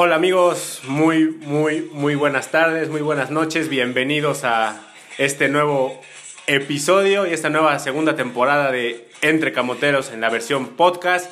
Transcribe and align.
Hola 0.00 0.14
amigos, 0.14 0.82
muy, 0.84 1.24
muy, 1.24 1.80
muy 1.92 2.14
buenas 2.14 2.52
tardes, 2.52 2.88
muy 2.88 3.00
buenas 3.00 3.32
noches, 3.32 3.68
bienvenidos 3.68 4.44
a 4.44 4.80
este 5.18 5.48
nuevo 5.48 6.00
episodio 6.46 7.26
y 7.26 7.32
esta 7.32 7.50
nueva 7.50 7.76
segunda 7.80 8.14
temporada 8.14 8.70
de 8.70 9.08
Entre 9.22 9.52
Camoteros 9.52 10.12
en 10.12 10.20
la 10.20 10.30
versión 10.30 10.76
podcast. 10.76 11.28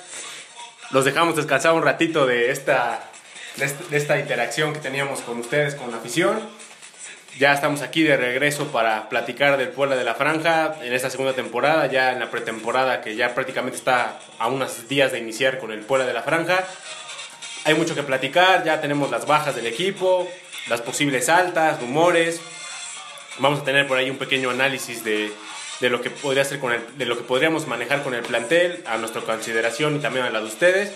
Los 0.91 1.05
dejamos 1.05 1.37
descansar 1.37 1.75
un 1.75 1.85
ratito 1.85 2.27
de 2.27 2.51
esta, 2.51 3.09
de 3.55 3.67
esta, 3.67 3.85
de 3.89 3.97
esta 3.97 4.19
interacción 4.19 4.73
que 4.73 4.81
teníamos 4.81 5.21
con 5.21 5.39
ustedes, 5.39 5.77
con 5.77 5.93
la 5.93 5.99
afición. 5.99 6.41
Ya 7.39 7.53
estamos 7.53 7.83
aquí 7.83 8.03
de 8.03 8.17
regreso 8.17 8.73
para 8.73 9.09
platicar 9.09 9.59
del 9.59 9.69
Puebla 9.69 9.95
de 9.95 10.03
la 10.03 10.17
Franja 10.17 10.75
en 10.83 10.93
esta 10.93 11.09
segunda 11.09 11.35
temporada, 11.35 11.87
ya 11.87 12.13
en 12.13 12.19
la 12.19 12.33
pretemporada 12.33 13.01
que 13.01 13.15
ya 13.15 13.33
prácticamente 13.33 13.79
está 13.79 14.19
a 14.41 14.49
unos 14.49 14.89
días 14.89 15.13
de 15.13 15.21
iniciar 15.21 15.61
con 15.61 15.71
el 15.71 15.83
Puebla 15.83 16.05
de 16.05 16.15
la 16.15 16.23
Franja. 16.23 16.65
Hay 17.67 17.75
mucho 17.75 17.97
que 17.97 18.05
platicar, 18.05 18.63
ya 18.63 18.81
tenemos 18.81 19.11
las 19.11 19.27
bajas 19.27 19.57
del 19.57 19.67
equipo, 19.67 20.31
las 20.69 20.83
posibles 20.83 21.29
altas, 21.29 21.81
rumores. 21.81 22.41
Vamos 23.41 23.59
a 23.59 23.65
tener 23.65 23.89
por 23.89 23.99
ahí 23.99 24.09
un 24.09 24.19
pequeño 24.19 24.51
análisis 24.51 25.03
de, 25.03 25.33
de 25.81 25.91
lo 25.91 26.01
que 26.01 26.11
podría 26.11 26.45
ser 26.45 26.61
con 26.61 26.73
el, 26.73 26.81
de 26.97 27.07
lo 27.07 27.17
que 27.17 27.25
podríamos 27.25 27.67
manejar 27.67 28.05
con 28.05 28.15
el 28.15 28.23
plantel, 28.23 28.85
a 28.87 28.99
nuestra 28.99 29.23
consideración 29.23 29.97
y 29.97 29.99
también 29.99 30.27
a 30.27 30.31
la 30.31 30.39
de 30.39 30.47
ustedes. 30.47 30.93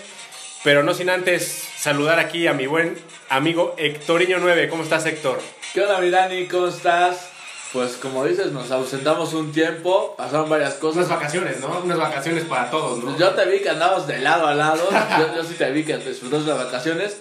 Pero 0.63 0.81
no 0.81 0.93
sin 0.93 1.09
antes 1.09 1.67
saludar 1.75 2.19
aquí 2.19 2.47
a 2.47 2.53
mi 2.53 2.67
buen 2.67 2.97
amigo 3.27 3.75
Hectorinho 3.77 4.37
9. 4.39 4.69
¿Cómo 4.69 4.83
estás, 4.83 5.05
Héctor? 5.05 5.41
¿Qué 5.73 5.81
onda, 5.81 5.99
mi 5.99 6.09
Dani? 6.09 6.47
¿Cómo 6.47 6.67
estás? 6.67 7.31
Pues 7.73 7.93
como 7.93 8.25
dices, 8.25 8.51
nos 8.51 8.69
ausentamos 8.71 9.33
un 9.33 9.51
tiempo, 9.53 10.13
pasaron 10.17 10.49
varias 10.49 10.71
Unas 10.71 10.81
cosas. 10.81 11.07
vacaciones, 11.09 11.61
¿no? 11.61 11.79
Unas 11.83 11.97
vacaciones 11.97 12.43
para 12.43 12.69
todos, 12.69 13.01
¿no? 13.01 13.17
Yo 13.17 13.29
te 13.29 13.45
vi 13.45 13.59
que 13.59 13.69
andabas 13.69 14.07
de 14.07 14.19
lado 14.19 14.45
a 14.47 14.53
lado, 14.55 14.89
yo, 15.17 15.35
yo 15.35 15.43
sí 15.43 15.53
te 15.53 15.71
vi 15.71 15.83
que 15.85 15.97
disfrutaste 15.97 16.49
las 16.49 16.65
vacaciones. 16.65 17.17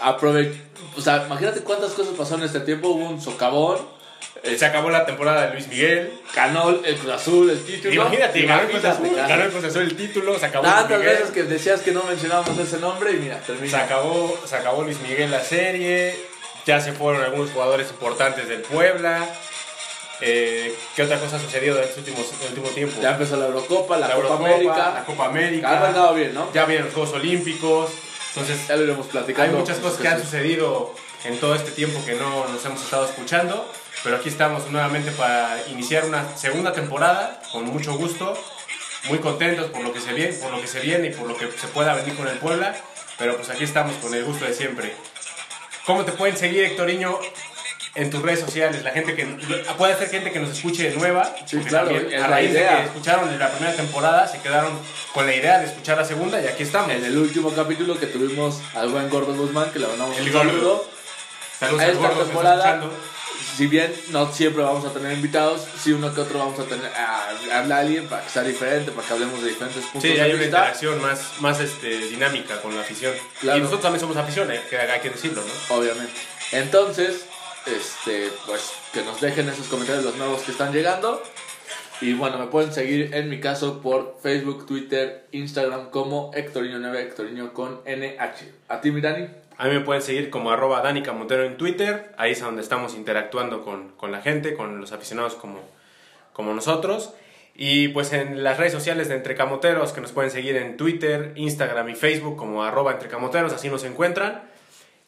Aprove 0.00 0.52
o 0.96 1.00
sea, 1.00 1.24
imagínate 1.26 1.60
cuántas 1.60 1.92
cosas 1.92 2.14
pasaron 2.16 2.40
en 2.40 2.46
este 2.46 2.60
tiempo. 2.60 2.88
Hubo 2.88 3.08
un 3.10 3.20
socavón, 3.20 3.78
Eh, 4.42 4.56
Se 4.58 4.64
acabó 4.64 4.88
la 4.90 5.04
temporada 5.04 5.46
de 5.46 5.52
Luis 5.52 5.68
Miguel. 5.68 6.10
ganó 6.34 6.70
el 6.70 6.96
Cruz 6.96 7.12
Azul, 7.12 7.50
el 7.50 7.62
título. 7.62 7.94
Imagínate, 7.94 8.42
ganó 8.42 8.62
el 8.62 8.68
Cruz 8.70 8.82
Imagínate, 8.82 9.06
Azul, 9.06 9.16
cara. 9.16 9.28
ganó 9.28 9.44
el 9.44 9.50
Cruz 9.50 9.64
Azul 9.64 9.82
el 9.82 9.96
título, 9.96 10.38
se 10.38 10.46
acabó 10.46 10.64
Tantas 10.64 10.98
veces 11.00 11.30
que 11.30 11.42
decías 11.44 11.80
que 11.82 11.92
no 11.92 12.02
mencionábamos 12.04 12.58
ese 12.58 12.78
nombre 12.78 13.12
y 13.12 13.16
mira, 13.16 13.38
Se 13.46 13.52
termina. 13.52 13.82
acabó, 13.84 14.36
se 14.46 14.56
acabó 14.56 14.82
Luis 14.82 14.98
Miguel 15.02 15.30
la 15.30 15.44
serie, 15.44 16.16
ya 16.66 16.80
se 16.80 16.92
fueron 16.92 17.22
algunos 17.22 17.50
jugadores 17.50 17.88
importantes 17.90 18.48
del 18.48 18.62
Puebla. 18.62 19.28
Eh, 20.22 20.74
¿Qué 20.94 21.02
otra 21.02 21.18
cosa 21.18 21.36
ha 21.36 21.40
sucedido 21.40 21.78
en 21.78 21.84
este 21.84 22.00
último, 22.00 22.18
en 22.18 22.42
el 22.42 22.48
último 22.48 22.68
tiempo? 22.70 23.00
Ya 23.00 23.12
empezó 23.12 23.36
la 23.36 23.46
Eurocopa, 23.46 23.96
la, 23.96 24.06
Copa 24.08 24.16
Eurocopa, 24.18 24.48
América. 24.48 24.92
La 24.94 25.04
Copa 25.04 25.24
Ha 25.24 25.28
América. 25.28 25.70
arrancado 25.78 26.14
bien, 26.14 26.34
¿no? 26.34 26.52
Ya 26.52 26.64
vienen 26.66 26.86
los 26.86 26.94
Juegos 26.94 27.14
Olímpicos. 27.14 27.90
Entonces, 28.34 28.68
Ya 28.68 28.76
lo 28.76 28.84
iremos 28.84 29.06
hay 29.06 29.12
platicando. 29.12 29.58
muchas 29.58 29.78
pues, 29.78 29.92
cosas 29.92 30.02
que 30.02 30.08
han 30.08 30.20
sucedido 30.22 30.94
en 31.24 31.38
todo 31.40 31.54
este 31.54 31.70
tiempo 31.72 32.04
que 32.04 32.14
no 32.14 32.46
nos 32.48 32.64
hemos 32.64 32.82
estado 32.82 33.06
escuchando. 33.06 33.70
Pero 34.04 34.16
aquí 34.16 34.28
estamos 34.28 34.70
nuevamente 34.70 35.10
para 35.12 35.58
iniciar 35.68 36.04
una 36.04 36.36
segunda 36.36 36.72
temporada 36.72 37.40
con 37.52 37.64
mucho 37.66 37.94
gusto. 37.94 38.38
Muy 39.08 39.18
contentos 39.18 39.70
por 39.70 39.82
lo 39.82 39.92
que 39.94 40.00
se 40.00 40.12
viene, 40.12 40.34
por 40.34 40.52
lo 40.52 40.60
que 40.60 40.66
se 40.66 40.80
viene 40.80 41.08
y 41.08 41.10
por 41.10 41.26
lo 41.26 41.34
que 41.36 41.50
se 41.50 41.66
pueda 41.68 41.94
venir 41.94 42.14
con 42.16 42.28
el 42.28 42.36
Puebla. 42.38 42.76
Pero 43.18 43.36
pues 43.36 43.48
aquí 43.50 43.64
estamos 43.64 43.96
con 43.96 44.14
el 44.14 44.24
gusto 44.24 44.44
de 44.44 44.52
siempre. 44.54 44.94
¿Cómo 45.86 46.04
te 46.04 46.12
pueden 46.12 46.36
seguir, 46.36 46.64
Hectoriño, 46.64 47.18
en 47.94 48.10
tus 48.10 48.22
redes 48.22 48.40
sociales? 48.40 48.82
La 48.84 48.90
gente 48.90 49.14
que 49.14 49.24
puede 49.76 49.96
ser 49.96 50.08
gente 50.08 50.30
que 50.30 50.40
nos 50.40 50.50
escuche 50.50 50.90
nueva. 50.96 51.34
Sí, 51.46 51.58
claro, 51.58 51.90
a 51.90 52.26
raíz 52.26 52.52
de 52.52 52.60
idea. 52.60 52.76
que 52.78 52.84
escucharon 52.86 53.38
la 53.38 53.50
primera 53.50 53.74
temporada, 53.74 54.26
se 54.26 54.40
quedaron 54.40 54.78
con 55.12 55.26
la 55.26 55.34
idea 55.34 55.58
de 55.58 55.66
escuchar 55.66 55.98
la 55.98 56.04
segunda 56.04 56.40
y 56.40 56.46
aquí 56.46 56.62
estamos. 56.62 56.90
En 56.90 57.04
el 57.04 57.16
último 57.16 57.50
capítulo 57.52 57.98
que 57.98 58.06
tuvimos 58.06 58.60
al 58.74 58.88
buen 58.88 59.08
Gordo 59.08 59.34
Guzmán, 59.34 59.70
que 59.70 59.78
le 59.78 59.86
mandamos 59.86 60.16
El 60.18 60.26
un 60.26 60.32
saludo. 60.32 60.90
Saludos 61.58 61.80
a 61.82 61.86
esta 61.88 62.08
gordo 62.08 62.24
temporada, 62.24 62.80
si 63.56 63.66
bien 63.66 63.92
no 64.08 64.32
siempre 64.32 64.62
vamos 64.62 64.84
a 64.86 64.92
tener 64.92 65.12
invitados, 65.12 65.66
sí 65.78 65.92
uno 65.92 66.14
que 66.14 66.22
otro 66.22 66.38
vamos 66.38 66.58
a 66.58 66.64
tener 66.64 66.90
a, 66.94 67.28
hablar 67.58 67.72
a 67.72 67.80
alguien 67.82 68.06
para 68.06 68.22
que 68.22 68.30
sea 68.30 68.42
diferente, 68.42 68.90
para 68.92 69.06
que 69.06 69.12
hablemos 69.12 69.42
de 69.42 69.48
diferentes 69.50 69.84
puntos 69.84 70.02
Sí, 70.02 70.16
de 70.16 70.22
hay 70.22 70.30
una 70.30 70.40
vista. 70.40 70.58
interacción 70.58 71.02
más, 71.02 71.20
más 71.40 71.60
este, 71.60 71.98
dinámica 72.08 72.62
con 72.62 72.74
la 72.74 72.80
afición. 72.80 73.12
Claro. 73.40 73.58
Y 73.58 73.60
nosotros 73.60 73.82
también 73.82 74.00
somos 74.00 74.16
afición, 74.16 74.50
eh, 74.50 74.62
que 74.70 74.78
hay 74.78 75.00
que 75.00 75.10
decirlo, 75.10 75.42
¿no? 75.42 75.76
Obviamente. 75.76 76.14
Entonces, 76.52 77.26
este, 77.66 78.30
pues 78.46 78.72
que 78.92 79.02
nos 79.02 79.20
dejen 79.20 79.48
esos 79.48 79.68
comentarios 79.68 80.04
los 80.04 80.16
nuevos 80.16 80.42
que 80.42 80.52
están 80.52 80.72
llegando. 80.72 81.22
Y 82.00 82.14
bueno, 82.14 82.38
me 82.38 82.46
pueden 82.46 82.72
seguir 82.72 83.14
en 83.14 83.28
mi 83.28 83.40
caso 83.40 83.82
por 83.82 84.16
Facebook, 84.22 84.66
Twitter, 84.66 85.26
Instagram 85.32 85.90
como 85.90 86.32
Hectorinho9, 86.32 86.96
Hectorinho 86.96 87.52
con 87.52 87.82
NH. 87.84 88.52
¿A 88.68 88.80
ti, 88.80 88.90
mi 88.90 89.02
Dani? 89.02 89.28
A 89.58 89.66
mí 89.66 89.74
me 89.74 89.80
pueden 89.80 90.00
seguir 90.00 90.30
como 90.30 90.50
arroba 90.50 90.80
Dani 90.80 91.02
en 91.04 91.56
Twitter. 91.58 92.14
Ahí 92.16 92.32
es 92.32 92.40
donde 92.40 92.62
estamos 92.62 92.94
interactuando 92.94 93.62
con, 93.62 93.90
con 93.90 94.10
la 94.12 94.22
gente, 94.22 94.54
con 94.54 94.80
los 94.80 94.92
aficionados 94.92 95.34
como, 95.34 95.60
como 96.32 96.54
nosotros. 96.54 97.12
Y 97.54 97.88
pues 97.88 98.14
en 98.14 98.42
las 98.42 98.56
redes 98.56 98.72
sociales 98.72 99.08
de 99.08 99.16
Entre 99.16 99.34
Camoteros, 99.34 99.92
que 99.92 100.00
nos 100.00 100.12
pueden 100.12 100.30
seguir 100.30 100.56
en 100.56 100.78
Twitter, 100.78 101.32
Instagram 101.36 101.90
y 101.90 101.94
Facebook 101.94 102.38
como 102.38 102.64
arroba 102.64 102.92
Entre 102.92 103.10
Camoteros, 103.10 103.52
así 103.52 103.68
nos 103.68 103.84
encuentran. 103.84 104.49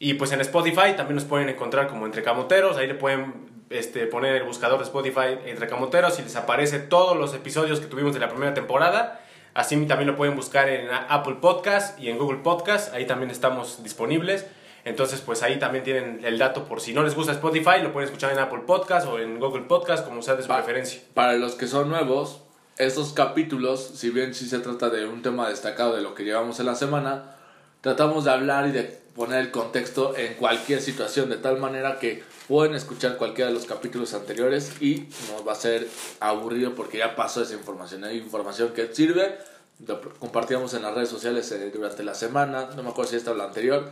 Y 0.03 0.15
pues 0.15 0.33
en 0.33 0.41
Spotify 0.41 0.97
también 0.97 1.15
nos 1.15 1.23
pueden 1.23 1.47
encontrar 1.47 1.87
como 1.87 2.05
Entre 2.05 2.23
Camoteros. 2.23 2.75
Ahí 2.75 2.87
le 2.87 2.95
pueden 2.95 3.65
este, 3.69 4.05
poner 4.05 4.35
el 4.35 4.43
buscador 4.43 4.77
de 4.77 4.83
Spotify 4.83 5.39
Entre 5.45 5.65
Camoteros 5.65 6.19
y 6.19 6.23
les 6.23 6.35
aparece 6.35 6.79
todos 6.79 7.15
los 7.15 7.33
episodios 7.33 7.79
que 7.79 7.85
tuvimos 7.85 8.13
de 8.13 8.19
la 8.19 8.27
primera 8.27 8.53
temporada. 8.53 9.21
Así 9.53 9.77
también 9.85 10.07
lo 10.07 10.17
pueden 10.17 10.35
buscar 10.35 10.67
en 10.67 10.89
Apple 10.91 11.37
Podcast 11.39 11.97
y 12.01 12.09
en 12.09 12.17
Google 12.17 12.39
Podcast. 12.39 12.93
Ahí 12.93 13.05
también 13.05 13.31
estamos 13.31 13.81
disponibles. 13.81 14.45
Entonces, 14.83 15.21
pues 15.21 15.41
ahí 15.41 15.57
también 15.57 15.85
tienen 15.85 16.19
el 16.25 16.37
dato 16.37 16.65
por 16.65 16.81
si 16.81 16.91
no 16.91 17.01
les 17.03 17.15
gusta 17.15 17.31
Spotify, 17.31 17.81
lo 17.81 17.93
pueden 17.93 18.09
escuchar 18.09 18.33
en 18.33 18.39
Apple 18.39 18.63
Podcast 18.67 19.07
o 19.07 19.19
en 19.19 19.39
Google 19.39 19.63
Podcast, 19.69 20.03
como 20.03 20.21
sea 20.21 20.35
de 20.35 20.43
su 20.43 20.49
Va. 20.49 20.57
preferencia. 20.57 20.99
Para 21.13 21.35
los 21.35 21.55
que 21.55 21.65
son 21.65 21.87
nuevos, 21.87 22.41
estos 22.77 23.13
capítulos, 23.13 23.91
si 23.95 24.09
bien 24.09 24.33
sí 24.33 24.49
se 24.49 24.59
trata 24.59 24.89
de 24.89 25.05
un 25.05 25.21
tema 25.21 25.47
destacado 25.47 25.95
de 25.95 26.01
lo 26.01 26.13
que 26.13 26.25
llevamos 26.25 26.59
en 26.59 26.65
la 26.65 26.75
semana, 26.75 27.37
tratamos 27.79 28.25
de 28.25 28.31
hablar 28.31 28.67
y 28.67 28.71
de 28.71 29.02
poner 29.15 29.39
el 29.39 29.51
contexto 29.51 30.15
en 30.17 30.33
cualquier 30.35 30.81
situación, 30.81 31.29
de 31.29 31.37
tal 31.37 31.59
manera 31.59 31.99
que 31.99 32.23
pueden 32.47 32.75
escuchar 32.75 33.17
cualquiera 33.17 33.49
de 33.49 33.53
los 33.53 33.65
capítulos 33.65 34.13
anteriores 34.13 34.81
y 34.81 35.07
no 35.29 35.45
va 35.45 35.53
a 35.53 35.55
ser 35.55 35.87
aburrido 36.19 36.73
porque 36.75 36.97
ya 36.97 37.15
pasó 37.15 37.43
esa 37.43 37.53
información. 37.53 38.03
Hay 38.03 38.17
información 38.17 38.73
que 38.73 38.93
sirve, 38.93 39.37
lo 39.85 40.01
compartíamos 40.19 40.73
en 40.73 40.81
las 40.81 40.93
redes 40.93 41.09
sociales 41.09 41.51
eh, 41.51 41.71
durante 41.71 42.03
la 42.03 42.15
semana, 42.15 42.69
no 42.75 42.83
me 42.83 42.89
acuerdo 42.89 43.11
si 43.11 43.17
esta 43.17 43.31
o 43.31 43.35
la 43.35 43.45
anterior, 43.45 43.91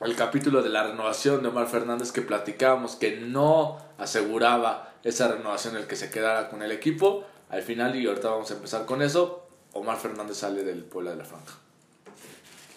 el 0.00 0.14
capítulo 0.14 0.62
de 0.62 0.68
la 0.68 0.84
renovación 0.84 1.42
de 1.42 1.48
Omar 1.48 1.68
Fernández 1.68 2.12
que 2.12 2.22
platicábamos 2.22 2.96
que 2.96 3.16
no 3.16 3.78
aseguraba 3.98 4.92
esa 5.02 5.28
renovación 5.28 5.76
el 5.76 5.86
que 5.86 5.96
se 5.96 6.10
quedara 6.10 6.48
con 6.50 6.62
el 6.62 6.72
equipo. 6.72 7.24
Al 7.50 7.62
final, 7.62 7.96
y 7.96 8.06
ahorita 8.06 8.30
vamos 8.30 8.50
a 8.50 8.54
empezar 8.54 8.84
con 8.84 9.02
eso, 9.02 9.48
Omar 9.72 9.96
Fernández 9.96 10.36
sale 10.36 10.64
del 10.64 10.84
Puebla 10.84 11.12
de 11.12 11.16
la 11.16 11.24
Franja. 11.24 11.54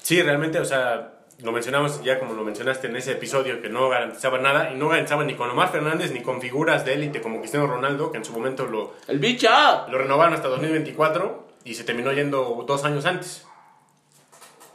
Sí, 0.02 0.22
realmente, 0.22 0.59
o 0.59 0.66
sea, 0.66 1.21
lo 1.44 1.52
mencionamos 1.52 2.03
ya 2.03 2.19
como 2.19 2.34
lo 2.34 2.44
mencionaste 2.44 2.88
en 2.88 2.96
ese 2.96 3.13
episodio, 3.13 3.62
que 3.62 3.69
no 3.69 3.90
garantizaba 3.90 4.38
nada, 4.40 4.72
y 4.72 4.75
no 4.78 4.90
garantizaba 4.90 5.24
ni 5.24 5.34
con 5.35 5.50
Omar 5.50 5.72
Fernández 5.72 6.12
ni 6.12 6.22
con 6.22 6.40
figuras 6.41 6.85
de 6.85 6.94
élite 6.94 7.22
como 7.22 7.40
Cristiano 7.40 7.68
Ronaldo, 7.68 8.11
que 8.11 8.17
en 8.17 8.26
su 8.26 8.32
momento 8.34 8.66
lo, 8.66 8.93
¡El 9.08 9.20
bicha! 9.20 9.88
lo 9.88 9.97
renovaron 9.97 10.34
hasta 10.34 10.47
2024 10.49 11.47
y 11.64 11.73
se 11.76 11.84
terminó 11.84 12.11
yendo 12.11 12.64
dos 12.67 12.84
años 12.85 13.05
antes. 13.05 13.46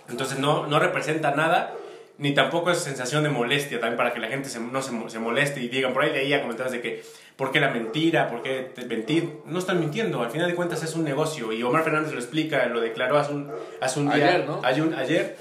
Entonces 0.09 0.39
no, 0.39 0.67
no 0.67 0.79
representa 0.79 1.33
nada, 1.33 1.75
ni 2.19 2.33
tampoco 2.33 2.71
es 2.71 2.79
sensación 2.79 3.25
de 3.25 3.29
molestia, 3.29 3.81
también 3.81 3.97
para 3.97 4.13
que 4.15 4.21
la 4.21 4.29
gente 4.29 4.49
se, 4.49 4.61
no 4.61 4.81
se, 4.81 4.93
mo- 4.93 5.11
se 5.11 5.19
moleste 5.19 5.61
y 5.61 5.69
digan, 5.69 5.93
por 5.93 6.03
ahí 6.05 6.13
leía 6.13 6.41
comentarios 6.43 6.73
de 6.73 6.81
que, 6.81 7.05
¿por 7.37 7.51
qué 7.51 7.61
la 7.61 7.71
mentira? 7.71 8.29
¿Por 8.29 8.43
qué 8.43 8.73
mentir? 8.89 9.39
No 9.47 9.59
están 9.59 9.81
mintiendo, 9.81 10.23
al 10.23 10.31
final 10.31 10.49
de 10.49 10.55
cuentas 10.55 10.83
es 10.83 10.95
un 10.95 11.05
negocio 11.05 11.53
y 11.53 11.63
Omar 11.63 11.83
Fernández 11.83 12.13
lo 12.13 12.19
explica, 12.21 12.65
lo 12.67 12.81
declaró 12.81 13.19
hace 13.19 13.33
un, 13.33 13.51
hace 13.81 14.01
un 14.01 14.07
día, 14.11 14.27
Ayer, 14.29 14.47
¿no? 14.47 14.61
ayer, 14.65 15.37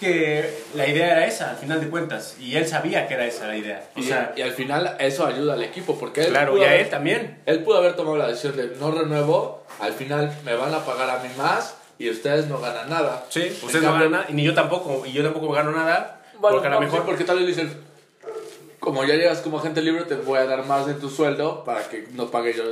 que 0.00 0.50
la 0.74 0.86
idea 0.88 1.12
era 1.12 1.26
esa, 1.26 1.50
al 1.50 1.56
final 1.56 1.80
de 1.80 1.88
cuentas, 1.88 2.36
y 2.40 2.56
él 2.56 2.66
sabía 2.66 3.06
que 3.06 3.14
era 3.14 3.26
esa 3.26 3.46
la 3.46 3.56
idea. 3.56 3.84
O 3.94 4.00
Y, 4.00 4.02
sea, 4.04 4.32
y 4.34 4.40
al 4.42 4.52
final 4.52 4.96
eso 4.98 5.26
ayuda 5.26 5.52
al 5.54 5.62
equipo, 5.62 5.98
porque 5.98 6.22
él, 6.22 6.28
claro, 6.30 6.56
y 6.58 6.64
a 6.64 6.68
haber, 6.68 6.80
él 6.80 6.88
también. 6.88 7.40
él 7.46 7.62
pudo 7.62 7.76
haber 7.78 7.94
tomado 7.94 8.16
la 8.16 8.28
decisión 8.28 8.56
de 8.56 8.74
no 8.80 8.90
renuevo, 8.90 9.62
al 9.78 9.92
final 9.92 10.32
me 10.44 10.54
van 10.54 10.72
a 10.74 10.84
pagar 10.84 11.10
a 11.10 11.22
mí 11.22 11.28
más 11.36 11.76
y 11.98 12.08
ustedes 12.08 12.46
no 12.46 12.58
ganan 12.58 12.88
nada. 12.88 13.26
Sí, 13.28 13.56
ustedes 13.62 13.84
no 13.84 13.92
ganan 13.92 14.10
nada, 14.12 14.26
y 14.30 14.32
ni 14.32 14.42
yo 14.42 14.54
tampoco, 14.54 15.04
y 15.06 15.12
yo 15.12 15.22
tampoco 15.22 15.52
gano 15.52 15.70
nada, 15.70 16.20
Bueno, 16.38 16.56
porque 16.56 16.66
a 16.68 16.70
lo 16.70 16.76
no, 16.76 16.86
mejor... 16.86 17.00
sí, 17.00 17.04
porque 17.06 17.24
tal 17.24 17.36
vez 17.38 17.46
dicen, 17.46 17.70
como 18.80 19.04
ya 19.04 19.14
llegas 19.14 19.40
como 19.42 19.58
agente 19.58 19.82
libre, 19.82 20.04
te 20.04 20.14
voy 20.16 20.38
a 20.38 20.46
dar 20.46 20.64
más 20.66 20.86
de 20.86 20.94
tu 20.94 21.08
sueldo 21.10 21.62
para 21.64 21.88
que 21.88 22.06
no 22.14 22.30
pague 22.30 22.54
yo. 22.54 22.64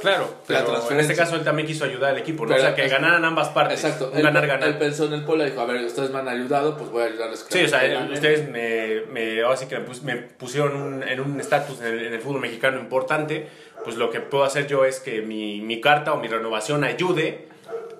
Claro, 0.00 0.24
La 0.24 0.36
pero 0.46 0.58
en 0.60 0.64
transferencia. 0.66 1.12
este 1.12 1.16
caso 1.16 1.36
él 1.36 1.42
también 1.44 1.66
quiso 1.66 1.84
ayudar 1.84 2.10
al 2.10 2.18
equipo, 2.18 2.44
¿no? 2.44 2.50
Pero 2.50 2.60
o 2.60 2.66
sea, 2.66 2.74
que 2.74 2.86
ganaran 2.86 3.24
ambas 3.24 3.48
partes. 3.48 3.82
Exacto. 3.82 4.10
Un 4.12 4.18
Él, 4.18 4.22
ganar-ganar. 4.24 4.68
él 4.68 4.76
pensó 4.78 5.06
en 5.06 5.14
el 5.14 5.24
Puebla 5.24 5.46
y 5.46 5.50
dijo, 5.50 5.62
a 5.62 5.64
ver, 5.64 5.82
ustedes 5.84 6.10
me 6.10 6.18
han 6.18 6.28
ayudado, 6.28 6.76
pues 6.76 6.90
voy 6.90 7.02
a 7.02 7.06
ayudarles. 7.06 7.46
Sí, 7.48 7.64
o 7.64 7.68
sea, 7.68 7.84
él- 7.84 8.12
ustedes 8.12 8.48
me, 8.50 9.02
me, 9.10 9.42
ahora 9.42 9.56
sí 9.56 9.66
que 9.66 9.78
me, 9.78 9.84
pus- 9.86 10.02
me 10.02 10.16
pusieron 10.16 10.76
un- 10.76 11.02
en 11.02 11.18
un 11.20 11.40
estatus 11.40 11.80
en, 11.80 11.86
el- 11.86 12.06
en 12.06 12.12
el 12.12 12.20
fútbol 12.20 12.40
mexicano 12.42 12.78
importante, 12.78 13.48
pues 13.84 13.96
lo 13.96 14.10
que 14.10 14.20
puedo 14.20 14.44
hacer 14.44 14.66
yo 14.66 14.84
es 14.84 15.00
que 15.00 15.22
mi, 15.22 15.60
mi 15.62 15.80
carta 15.80 16.12
o 16.12 16.18
mi 16.20 16.28
renovación 16.28 16.84
ayude 16.84 17.48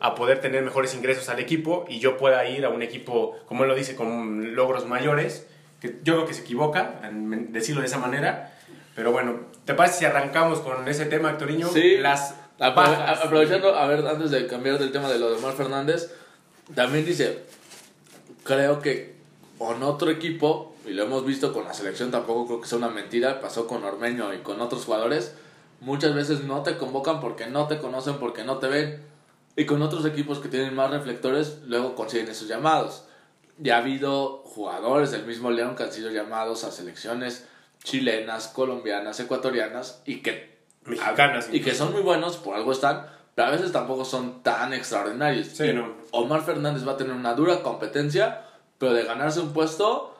a 0.01 0.15
poder 0.15 0.41
tener 0.41 0.63
mejores 0.63 0.95
ingresos 0.95 1.29
al 1.29 1.41
equipo 1.41 1.85
y 1.89 1.99
yo 1.99 2.17
pueda 2.19 2.47
ir 2.49 2.65
a 2.65 2.69
un 2.69 2.83
equipo, 2.83 3.37
como 3.47 3.65
él 3.65 3.69
lo 3.71 3.75
dice, 3.75 3.97
con 3.97 4.55
logros 4.55 4.87
mayores, 4.87 5.47
que 5.81 6.01
yo 6.03 6.15
creo 6.15 6.27
que 6.27 6.35
se 6.35 6.41
equivoca 6.43 7.01
en 7.05 7.53
decirlo 7.53 7.81
de 7.83 7.87
esa 7.87 7.99
manera, 7.99 8.55
pero 8.95 9.13
bueno, 9.13 9.41
¿te 9.65 9.75
parece 9.75 9.99
si 10.01 10.05
arrancamos 10.05 10.61
con 10.61 10.87
ese 10.89 11.07
tema, 11.07 11.31
Actoriño? 11.31 11.69
Sí. 11.69 11.99
Las 11.99 12.35
Apro- 12.59 12.75
bajas. 12.75 13.21
aprovechando, 13.25 13.75
a 13.77 13.87
ver, 13.87 14.05
antes 14.07 14.31
de 14.33 14.47
cambiar 14.49 14.79
del 14.79 14.91
tema 14.91 15.09
de 15.09 15.19
lo 15.19 15.31
de 15.31 15.37
Omar 15.37 15.55
Fernández, 15.55 16.13
también 16.75 17.05
dice, 17.07 17.45
creo 18.45 18.81
que 18.81 19.17
con 19.59 19.83
otro 19.83 20.11
equipo, 20.11 20.75
y 20.87 20.91
lo 20.93 21.05
hemos 21.05 21.25
visto 21.25 21.53
con 21.53 21.65
la 21.65 21.75
selección, 21.75 22.11
tampoco 22.11 22.47
creo 22.47 22.61
que 22.61 22.69
sea 22.69 22.79
una 22.79 22.89
mentira, 22.89 23.41
pasó 23.41 23.67
con 23.67 23.85
Ormeño 23.85 24.33
y 24.35 24.39
con 24.39 24.61
otros 24.61 24.85
jugadores, 24.85 25.35
muchas 25.81 26.15
veces 26.15 26.43
no 26.45 26.63
te 26.63 26.77
convocan 26.77 27.21
porque 27.21 27.47
no 27.47 27.69
te 27.69 27.79
conocen, 27.79 28.17
porque 28.19 28.43
no 28.45 28.59
te 28.59 28.67
ven, 28.69 29.01
y 29.57 29.65
con 29.67 29.83
otros 29.83 30.05
equipos 30.07 30.39
que 30.39 30.49
tienen 30.49 30.75
más 30.75 30.91
reflectores, 30.91 31.59
luego 31.67 31.95
consiguen 31.95 32.29
esos 32.29 32.49
llamados. 32.49 33.05
Ya 33.59 33.77
ha 33.77 33.79
habido 33.79 34.39
jugadores 34.45 35.11
del 35.11 35.25
mismo 35.27 35.51
León 35.51 35.75
que 35.77 35.83
han 35.85 35.93
sido 35.93 36.11
llamados 36.11 36.65
a 36.65 36.71
selecciones 36.71 37.47
chilenas, 37.83 38.49
colombianas, 38.49 39.19
ecuatorianas, 39.21 40.03
y 40.05 40.21
que 40.21 40.59
Mexicanas, 40.85 41.49
y 41.53 41.61
que 41.61 41.75
son 41.75 41.93
muy 41.93 42.03
buenos, 42.03 42.37
por 42.37 42.55
algo 42.57 42.73
están, 42.73 43.07
pero 43.35 43.49
a 43.49 43.51
veces 43.53 43.73
tampoco 43.73 44.05
son 44.05 44.43
tan 44.43 44.73
extraordinarios. 44.73 45.47
Sí, 45.49 45.73
no. 45.73 45.93
Omar 46.13 46.43
Fernández 46.43 46.87
va 46.87 46.93
a 46.93 46.97
tener 46.97 47.13
una 47.15 47.35
dura 47.35 47.63
competencia, 47.63 48.43
pero 48.79 48.93
de 48.95 49.05
ganarse 49.05 49.41
un 49.41 49.53
puesto, 49.53 50.15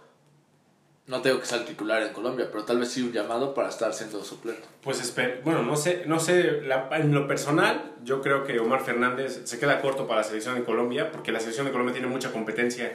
no 1.07 1.23
tengo 1.23 1.41
que 1.41 1.47
ser 1.47 1.65
titular 1.65 2.03
en 2.03 2.13
Colombia, 2.13 2.49
pero 2.53 2.65
tal 2.65 2.79
vez 2.79 2.91
sí 2.91 3.03
un 3.03 3.13
llamado 3.13 3.55
para 3.55 3.71
estar 3.71 3.95
siendo 3.95 4.23
suplente. 4.23 4.63
Pues 4.83 5.01
esper- 5.03 5.43
bueno, 5.43 5.63
no 5.63 5.75
sé, 5.75 6.05
no 6.07 6.21
sé, 6.21 6.61
la- 6.63 6.89
en 6.93 7.15
lo 7.15 7.27
personal, 7.27 7.93
yo 8.05 8.21
creo 8.21 8.45
que 8.45 8.59
Omar 8.61 8.85
Fernández 8.85 9.41
se 9.45 9.59
queda 9.59 9.81
corto 9.81 10.07
para 10.07 10.21
la 10.21 10.25
selección 10.25 10.55
de 10.57 10.65
Colombia, 10.65 11.11
porque 11.11 11.33
la 11.33 11.41
selección 11.41 11.65
de 11.67 11.73
Colombia 11.73 11.95
tiene 11.95 12.09
mucha 12.09 12.31
competencia, 12.31 12.95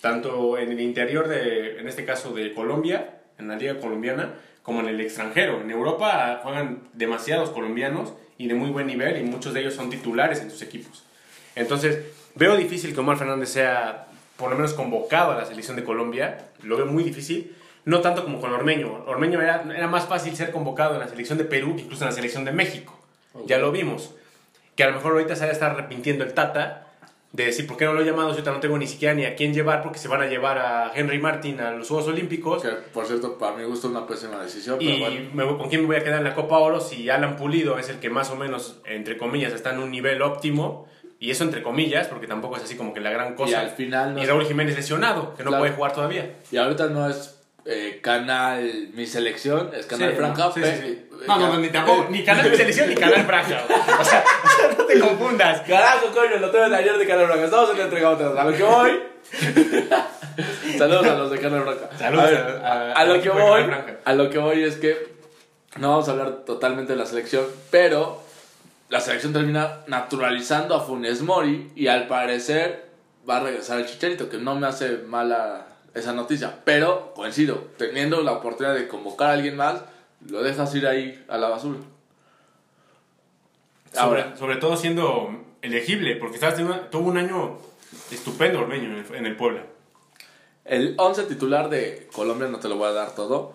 tanto 0.00 0.58
en 0.58 0.72
el 0.72 0.80
interior 0.80 1.28
de, 1.28 1.78
en 1.78 1.88
este 1.88 2.04
caso 2.04 2.32
de 2.32 2.54
Colombia, 2.54 3.18
en 3.38 3.48
la 3.48 3.56
liga 3.56 3.78
colombiana, 3.78 4.34
como 4.62 4.80
en 4.80 4.88
el 4.88 5.00
extranjero. 5.00 5.60
En 5.60 5.70
Europa 5.70 6.40
juegan 6.42 6.82
demasiados 6.92 7.50
colombianos 7.50 8.12
y 8.38 8.48
de 8.48 8.54
muy 8.54 8.70
buen 8.70 8.86
nivel, 8.86 9.20
y 9.20 9.24
muchos 9.24 9.54
de 9.54 9.60
ellos 9.60 9.74
son 9.74 9.90
titulares 9.90 10.40
en 10.40 10.50
sus 10.50 10.62
equipos. 10.62 11.04
Entonces, 11.54 11.98
veo 12.34 12.56
difícil 12.56 12.94
que 12.94 13.00
Omar 13.00 13.18
Fernández 13.18 13.50
sea 13.50 14.06
por 14.36 14.50
lo 14.50 14.56
menos 14.56 14.72
convocado 14.72 15.32
a 15.32 15.36
la 15.36 15.44
selección 15.44 15.76
de 15.76 15.84
Colombia, 15.84 16.46
lo 16.62 16.78
veo 16.78 16.86
muy 16.86 17.04
difícil, 17.04 17.54
no 17.84 18.00
tanto 18.00 18.24
como 18.24 18.40
con 18.40 18.52
Ormeño. 18.52 19.04
Ormeño 19.06 19.40
era, 19.40 19.64
era 19.76 19.86
más 19.86 20.06
fácil 20.06 20.34
ser 20.34 20.50
convocado 20.50 20.94
en 20.94 21.00
la 21.00 21.08
selección 21.08 21.36
de 21.36 21.44
Perú 21.44 21.76
que 21.76 21.82
incluso 21.82 22.04
en 22.04 22.10
la 22.10 22.14
selección 22.14 22.44
de 22.46 22.52
México. 22.52 22.98
Ya 23.46 23.58
lo 23.58 23.70
vimos. 23.70 24.14
Que 24.76 24.84
a 24.84 24.88
lo 24.88 24.94
mejor 24.94 25.12
ahorita 25.12 25.36
se 25.36 25.44
haya 25.44 25.52
estar 25.52 25.72
arrepintiendo 25.72 26.24
el 26.24 26.32
Tata 26.32 26.89
de 27.32 27.44
decir, 27.46 27.66
¿por 27.66 27.76
qué 27.76 27.84
no 27.84 27.92
lo 27.92 28.00
he 28.02 28.04
llamado? 28.04 28.30
Si 28.30 28.34
ahorita 28.34 28.50
no 28.52 28.60
tengo 28.60 28.76
ni 28.76 28.86
siquiera 28.88 29.14
ni 29.14 29.24
a 29.24 29.36
quién 29.36 29.54
llevar 29.54 29.82
porque 29.82 29.98
se 29.98 30.08
van 30.08 30.20
a 30.20 30.26
llevar 30.26 30.58
a 30.58 30.90
Henry 30.94 31.18
Martin 31.20 31.60
a 31.60 31.70
los 31.70 31.86
Juegos 31.88 32.08
Olímpicos. 32.08 32.60
Que, 32.62 32.70
por 32.70 33.06
cierto, 33.06 33.38
para 33.38 33.56
mi 33.56 33.62
gusto 33.64 33.88
una 33.88 34.06
pésima 34.06 34.42
decisión, 34.42 34.78
pero 34.78 34.90
Y 34.90 35.00
bueno. 35.00 35.30
me 35.32 35.44
voy- 35.44 35.56
con 35.58 35.68
quién 35.68 35.82
me 35.82 35.86
voy 35.86 35.96
a 35.96 36.02
quedar 36.04 36.18
en 36.18 36.24
la 36.24 36.34
Copa 36.34 36.58
Oro 36.58 36.80
si 36.80 37.08
Alan 37.08 37.36
Pulido 37.36 37.78
es 37.78 37.88
el 37.88 38.00
que 38.00 38.10
más 38.10 38.30
o 38.30 38.36
menos, 38.36 38.80
entre 38.84 39.16
comillas, 39.16 39.52
está 39.52 39.72
en 39.72 39.78
un 39.78 39.90
nivel 39.90 40.22
óptimo. 40.22 40.88
Y 41.22 41.30
eso 41.30 41.44
entre 41.44 41.62
comillas, 41.62 42.08
porque 42.08 42.26
tampoco 42.26 42.56
es 42.56 42.62
así 42.64 42.76
como 42.76 42.94
que 42.94 43.00
la 43.00 43.10
gran 43.10 43.34
cosa. 43.34 43.50
Y 43.50 43.54
al 43.66 43.70
final 43.70 44.14
no 44.14 44.20
Y 44.20 44.22
es- 44.22 44.28
Raúl 44.28 44.46
Jiménez 44.46 44.74
lesionado, 44.74 45.34
que 45.36 45.44
no 45.44 45.50
Claro. 45.50 45.62
puede 45.62 45.74
jugar 45.74 45.92
todavía. 45.92 46.34
Y 46.50 46.56
ahorita 46.56 46.86
no 46.88 47.08
es 47.08 47.39
eh, 47.64 48.00
canal 48.02 48.88
Mi 48.94 49.06
Selección, 49.06 49.70
es 49.74 49.86
canal 49.86 50.10
Sí, 50.10 50.16
Franja. 50.16 50.44
no, 50.44 50.52
sí, 50.52 50.60
pe- 50.60 50.76
sí, 50.76 50.82
sí. 50.82 50.88
eh, 50.92 51.24
No, 51.28 51.38
no, 51.38 51.58
ni 51.58 51.68
tampoco, 51.68 52.06
ni 52.10 52.24
canal 52.24 52.50
de 52.50 52.56
selección 52.56 52.88
ni 52.88 52.94
canal 52.94 53.24
franja. 53.26 53.62
O 54.00 54.04
sea, 54.04 54.24
no 54.78 54.84
te 54.84 54.98
confundas. 54.98 55.60
Carajo, 55.62 56.06
coño, 56.12 56.36
lo 56.38 56.50
tengo 56.50 56.68
de 56.68 56.76
ayer 56.76 56.96
de 56.98 57.06
Canal 57.06 57.26
Blanca. 57.26 57.44
Estamos 57.44 57.70
en 57.70 57.78
la 57.78 57.84
entrega 57.84 58.10
otra. 58.10 58.40
A 58.40 58.44
lo 58.44 58.56
que 58.56 58.62
voy. 58.62 59.00
Saludos 60.78 61.06
a 61.06 61.14
los 61.14 61.30
de 61.30 61.38
Canal 61.38 61.60
Blanca. 61.62 61.90
Saludos 61.98 62.24
a, 62.24 62.30
ver, 62.30 62.40
a- 62.64 62.72
a- 62.72 62.92
a 62.92 63.04
lo 63.04 63.20
que 63.22 63.28
voy. 63.28 63.62
A 64.04 64.12
lo 64.14 64.30
que 64.30 64.38
voy 64.38 64.62
es 64.64 64.76
que 64.76 65.10
no 65.78 65.90
vamos 65.90 66.08
a 66.08 66.12
hablar 66.12 66.30
totalmente 66.46 66.92
de 66.94 66.98
la 66.98 67.06
selección, 67.06 67.44
pero 67.70 68.22
la 68.88 69.00
selección 69.00 69.32
termina 69.32 69.80
naturalizando 69.86 70.74
a 70.74 70.80
Funes 70.80 71.22
Mori 71.22 71.70
y 71.76 71.86
al 71.88 72.06
parecer 72.08 72.86
va 73.28 73.36
a 73.36 73.40
regresar 73.40 73.78
el 73.78 73.86
Chicharito, 73.86 74.28
que 74.30 74.38
no 74.38 74.54
me 74.56 74.66
hace 74.66 74.98
mala 75.06 75.66
esa 75.94 76.12
noticia, 76.12 76.60
pero 76.64 77.12
coincido, 77.14 77.68
teniendo 77.76 78.22
la 78.22 78.32
oportunidad 78.32 78.74
de 78.74 78.88
convocar 78.88 79.30
a 79.30 79.32
alguien 79.34 79.56
más, 79.56 79.82
lo 80.28 80.42
dejas 80.42 80.74
ir 80.74 80.86
ahí 80.86 81.24
a 81.28 81.36
la 81.38 81.48
basura. 81.48 81.78
Sobre, 83.92 84.00
Ahora, 84.22 84.36
sobre 84.36 84.56
todo 84.56 84.76
siendo 84.76 85.30
elegible, 85.62 86.16
porque 86.16 86.36
teniendo- 86.54 86.80
tuvo 86.90 87.08
un 87.08 87.18
año 87.18 87.58
estupendo 88.10 88.60
Ormeño 88.60 88.84
en 88.96 89.04
el, 89.04 89.14
en 89.14 89.26
el 89.26 89.36
Puebla. 89.36 89.64
El 90.64 90.94
11 90.98 91.24
titular 91.24 91.68
de 91.70 92.08
Colombia 92.12 92.46
no 92.48 92.60
te 92.60 92.68
lo 92.68 92.76
voy 92.76 92.88
a 92.88 92.92
dar 92.92 93.14
todo, 93.14 93.54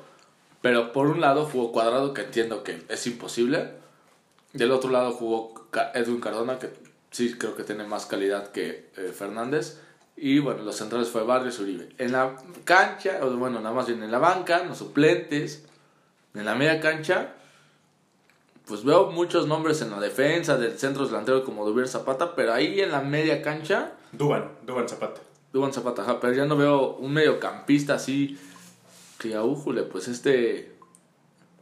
pero 0.61 0.91
por 0.91 1.07
un 1.07 1.21
lado 1.21 1.45
jugó 1.45 1.71
Cuadrado, 1.71 2.13
que 2.13 2.23
entiendo 2.23 2.63
que 2.63 2.83
es 2.89 3.07
imposible. 3.07 3.69
Del 4.51 4.71
otro 4.71 4.89
lado 4.89 5.11
jugó 5.13 5.53
Edwin 5.93 6.19
Cardona, 6.19 6.59
que 6.59 6.69
sí 7.11 7.33
creo 7.37 7.55
que 7.55 7.63
tiene 7.63 7.85
más 7.85 8.05
calidad 8.05 8.51
que 8.51 8.89
eh, 8.97 9.13
Fernández. 9.17 9.79
Y 10.17 10.39
bueno, 10.39 10.63
los 10.63 10.75
centrales 10.77 11.09
fue 11.09 11.23
Barrios 11.23 11.59
Uribe. 11.59 11.89
En 11.97 12.11
la 12.13 12.35
cancha, 12.63 13.19
o 13.21 13.29
bueno, 13.31 13.59
nada 13.59 13.75
más 13.75 13.87
bien 13.87 14.01
en 14.01 14.11
la 14.11 14.19
banca, 14.19 14.61
en 14.61 14.69
los 14.69 14.77
suplentes, 14.77 15.65
en 16.33 16.45
la 16.45 16.55
media 16.55 16.79
cancha, 16.79 17.33
pues 18.65 18.83
veo 18.83 19.11
muchos 19.11 19.47
nombres 19.47 19.81
en 19.81 19.91
la 19.91 19.99
defensa, 19.99 20.57
del 20.57 20.77
centro 20.77 21.05
delantero 21.05 21.43
como 21.43 21.65
Dubier 21.65 21.87
Zapata, 21.87 22.33
pero 22.35 22.53
ahí 22.53 22.79
en 22.79 22.91
la 22.91 23.01
media 23.01 23.41
cancha 23.41 23.93
Duban, 24.11 24.51
Duban 24.65 24.87
Zapata. 24.87 25.21
Duban 25.51 25.73
Zapata, 25.73 26.01
ajá, 26.01 26.19
pero 26.19 26.33
ya 26.33 26.45
no 26.45 26.57
veo 26.57 26.95
un 26.95 27.13
mediocampista 27.13 27.95
así 27.95 28.37
que 29.19 29.35
aújule, 29.35 29.83
pues 29.83 30.07
este 30.07 30.75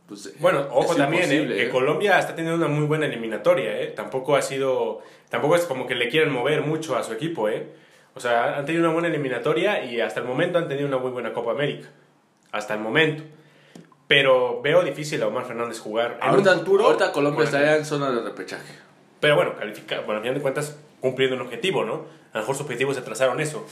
pues 0.07 0.38
Bueno, 0.39 0.67
ojo 0.71 0.95
también, 0.95 1.31
eh, 1.31 1.47
que 1.47 1.65
¿eh? 1.65 1.69
Colombia 1.69 2.19
está 2.19 2.35
teniendo 2.35 2.63
una 2.63 2.73
muy 2.73 2.85
buena 2.85 3.05
eliminatoria, 3.05 3.81
¿eh? 3.81 3.88
Tampoco 3.88 4.36
ha 4.36 4.41
sido, 4.41 5.01
tampoco 5.29 5.55
es 5.55 5.63
como 5.65 5.88
que 5.88 5.95
le 5.95 6.10
quieren 6.10 6.31
mover 6.31 6.62
mucho 6.62 6.95
a 6.95 7.03
su 7.03 7.13
equipo, 7.13 7.50
¿eh? 7.50 7.67
O 8.15 8.20
sea, 8.20 8.58
han 8.58 8.65
tenido 8.65 8.84
una 8.84 8.93
buena 8.93 9.08
eliminatoria 9.08 9.84
y 9.84 10.00
hasta 10.01 10.20
el 10.20 10.25
momento 10.27 10.58
han 10.60 10.67
tenido 10.67 10.88
una 10.88 10.98
muy 10.98 11.12
buena 11.12 11.34
Copa 11.34 11.51
América. 11.51 11.89
Hasta 12.51 12.75
el 12.75 12.79
momento. 12.79 13.24
Pero 14.08 14.62
veo 14.62 14.84
difícil 14.84 15.22
a 15.24 15.27
Omar 15.27 15.46
Fernández 15.46 15.79
jugar. 15.79 16.17
En 16.22 16.29
Ahorita, 16.29 16.53
un 16.53 16.60
futuro, 16.60 16.86
ahorita 16.86 17.12
Colombia 17.12 17.46
estaría 17.46 17.75
en 17.77 17.86
zona 17.86 18.12
de 18.12 18.22
repechaje. 18.22 18.74
Pero 19.20 19.36
bueno, 19.36 19.55
califica, 19.58 19.98
bueno, 20.01 20.15
al 20.15 20.22
final 20.22 20.36
de 20.36 20.41
cuentas, 20.41 20.77
cumpliendo 21.00 21.36
un 21.36 21.41
objetivo, 21.41 21.84
¿no? 21.86 22.05
A 22.34 22.38
lo 22.38 22.39
mejor 22.41 22.55
su 22.55 22.63
objetivo 22.63 22.93
se 22.93 23.01
trazaron 23.01 23.39
eso. 23.39 23.65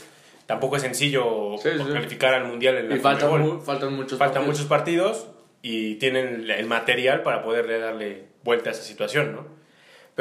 Tampoco 0.46 0.76
es 0.76 0.82
sencillo 0.82 1.56
Sí, 1.62 1.68
sí, 1.78 1.92
calificar 1.92 2.34
al 2.34 2.46
Mundial 2.46 2.76
en 2.78 2.88
la 2.88 2.96
Y 2.96 2.98
faltan, 2.98 3.30
mu- 3.40 3.60
faltan 3.60 3.94
muchos 3.94 4.18
Faltan 4.18 4.34
partidos. 4.42 4.46
muchos 4.46 4.66
partidos 4.66 5.26
y 5.62 5.94
tienen 5.96 6.50
el 6.50 6.66
material 6.66 7.22
para 7.22 7.42
poderle 7.44 7.78
darle 7.78 8.24
vuelta 8.42 8.70
a 8.70 8.72
esa 8.72 8.82
situación, 8.82 9.32
¿no? 9.36 9.46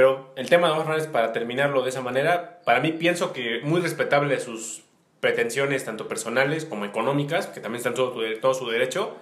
Pero 0.02 0.34
el 0.36 0.50
tema 0.50 0.66
de 0.66 0.74
Omar 0.74 0.88
Fernández, 0.88 1.10
para 1.12 1.32
terminarlo 1.32 1.84
de 1.84 1.90
esa 1.92 2.02
manera, 2.02 2.60
para 2.66 2.80
mí 2.80 2.92
pienso 2.92 3.34
que 3.34 3.60
muy 3.62 3.82
respetable 3.82 4.40
sus 4.40 4.82
pretensiones, 5.20 5.86
tanto 5.86 6.08
personales 6.08 6.66
como 6.66 6.86
económicas, 6.86 7.46
que 7.46 7.60
también 7.60 7.78
están 7.82 7.94
todo, 7.94 8.10
tu- 8.14 8.40
todo 8.40 8.56
su 8.56 8.68
derecho, 8.68 9.16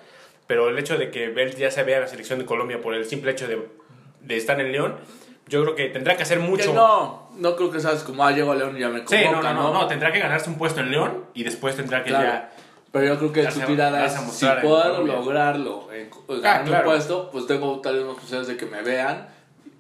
pero 0.47 0.69
el 0.69 0.79
hecho 0.79 0.97
de 0.97 1.11
que 1.11 1.25
él 1.25 1.55
ya 1.57 1.69
se 1.69 1.83
vea 1.83 1.97
en 1.97 2.03
la 2.03 2.07
selección 2.07 2.39
de 2.39 2.45
Colombia 2.45 2.79
por 2.79 2.93
el 2.93 3.03
simple 3.03 3.31
hecho 3.31 3.45
de, 3.49 3.67
de 4.21 4.37
estar 4.37 4.57
en 4.61 4.71
León, 4.71 4.95
yo 5.49 5.63
creo 5.63 5.75
que 5.75 5.89
tendrá 5.89 6.15
que 6.15 6.23
hacer 6.23 6.37
Que 6.39 6.45
mucho. 6.45 6.73
no, 6.73 7.29
no 7.35 7.57
creo 7.57 7.71
que 7.71 7.81
sabes 7.81 8.03
como, 8.03 8.23
ah, 8.25 8.31
llego 8.31 8.53
a 8.53 8.55
León 8.55 8.77
y 8.77 8.79
ya 8.79 8.87
me 8.87 8.99
Sí, 9.05 9.21
convoca, 9.25 9.51
no, 9.51 9.63
no, 9.63 9.73
no, 9.73 9.81
no, 9.81 9.87
tendrá 9.87 10.13
que 10.13 10.19
ganarse 10.19 10.49
un 10.49 10.57
puesto 10.57 10.79
en 10.79 10.91
León 10.91 11.25
y 11.33 11.43
después 11.43 11.75
tendrá 11.75 12.05
que 12.05 12.11
Claro. 12.11 12.25
ya... 12.25 12.51
Pero 12.93 13.05
yo 13.05 13.17
creo 13.19 13.33
que 13.33 13.45
a- 13.45 13.65
tirada 13.65 14.05
es, 14.05 14.13
si 14.13 14.45
puedo 14.61 15.03
lograrlo, 15.03 15.89
en, 15.91 16.09
Ah, 16.29 16.35
ganar 16.41 16.63
claro. 16.65 16.87
un 16.89 16.93
puesto, 16.95 17.29
pues 17.33 17.47
tengo 17.47 17.81
tal 17.81 17.97
vez 17.97 18.05
más 18.05 18.15
posibilidades 18.15 18.47
de 18.47 18.55
que 18.55 18.65
me 18.65 18.81
vean. 18.81 19.27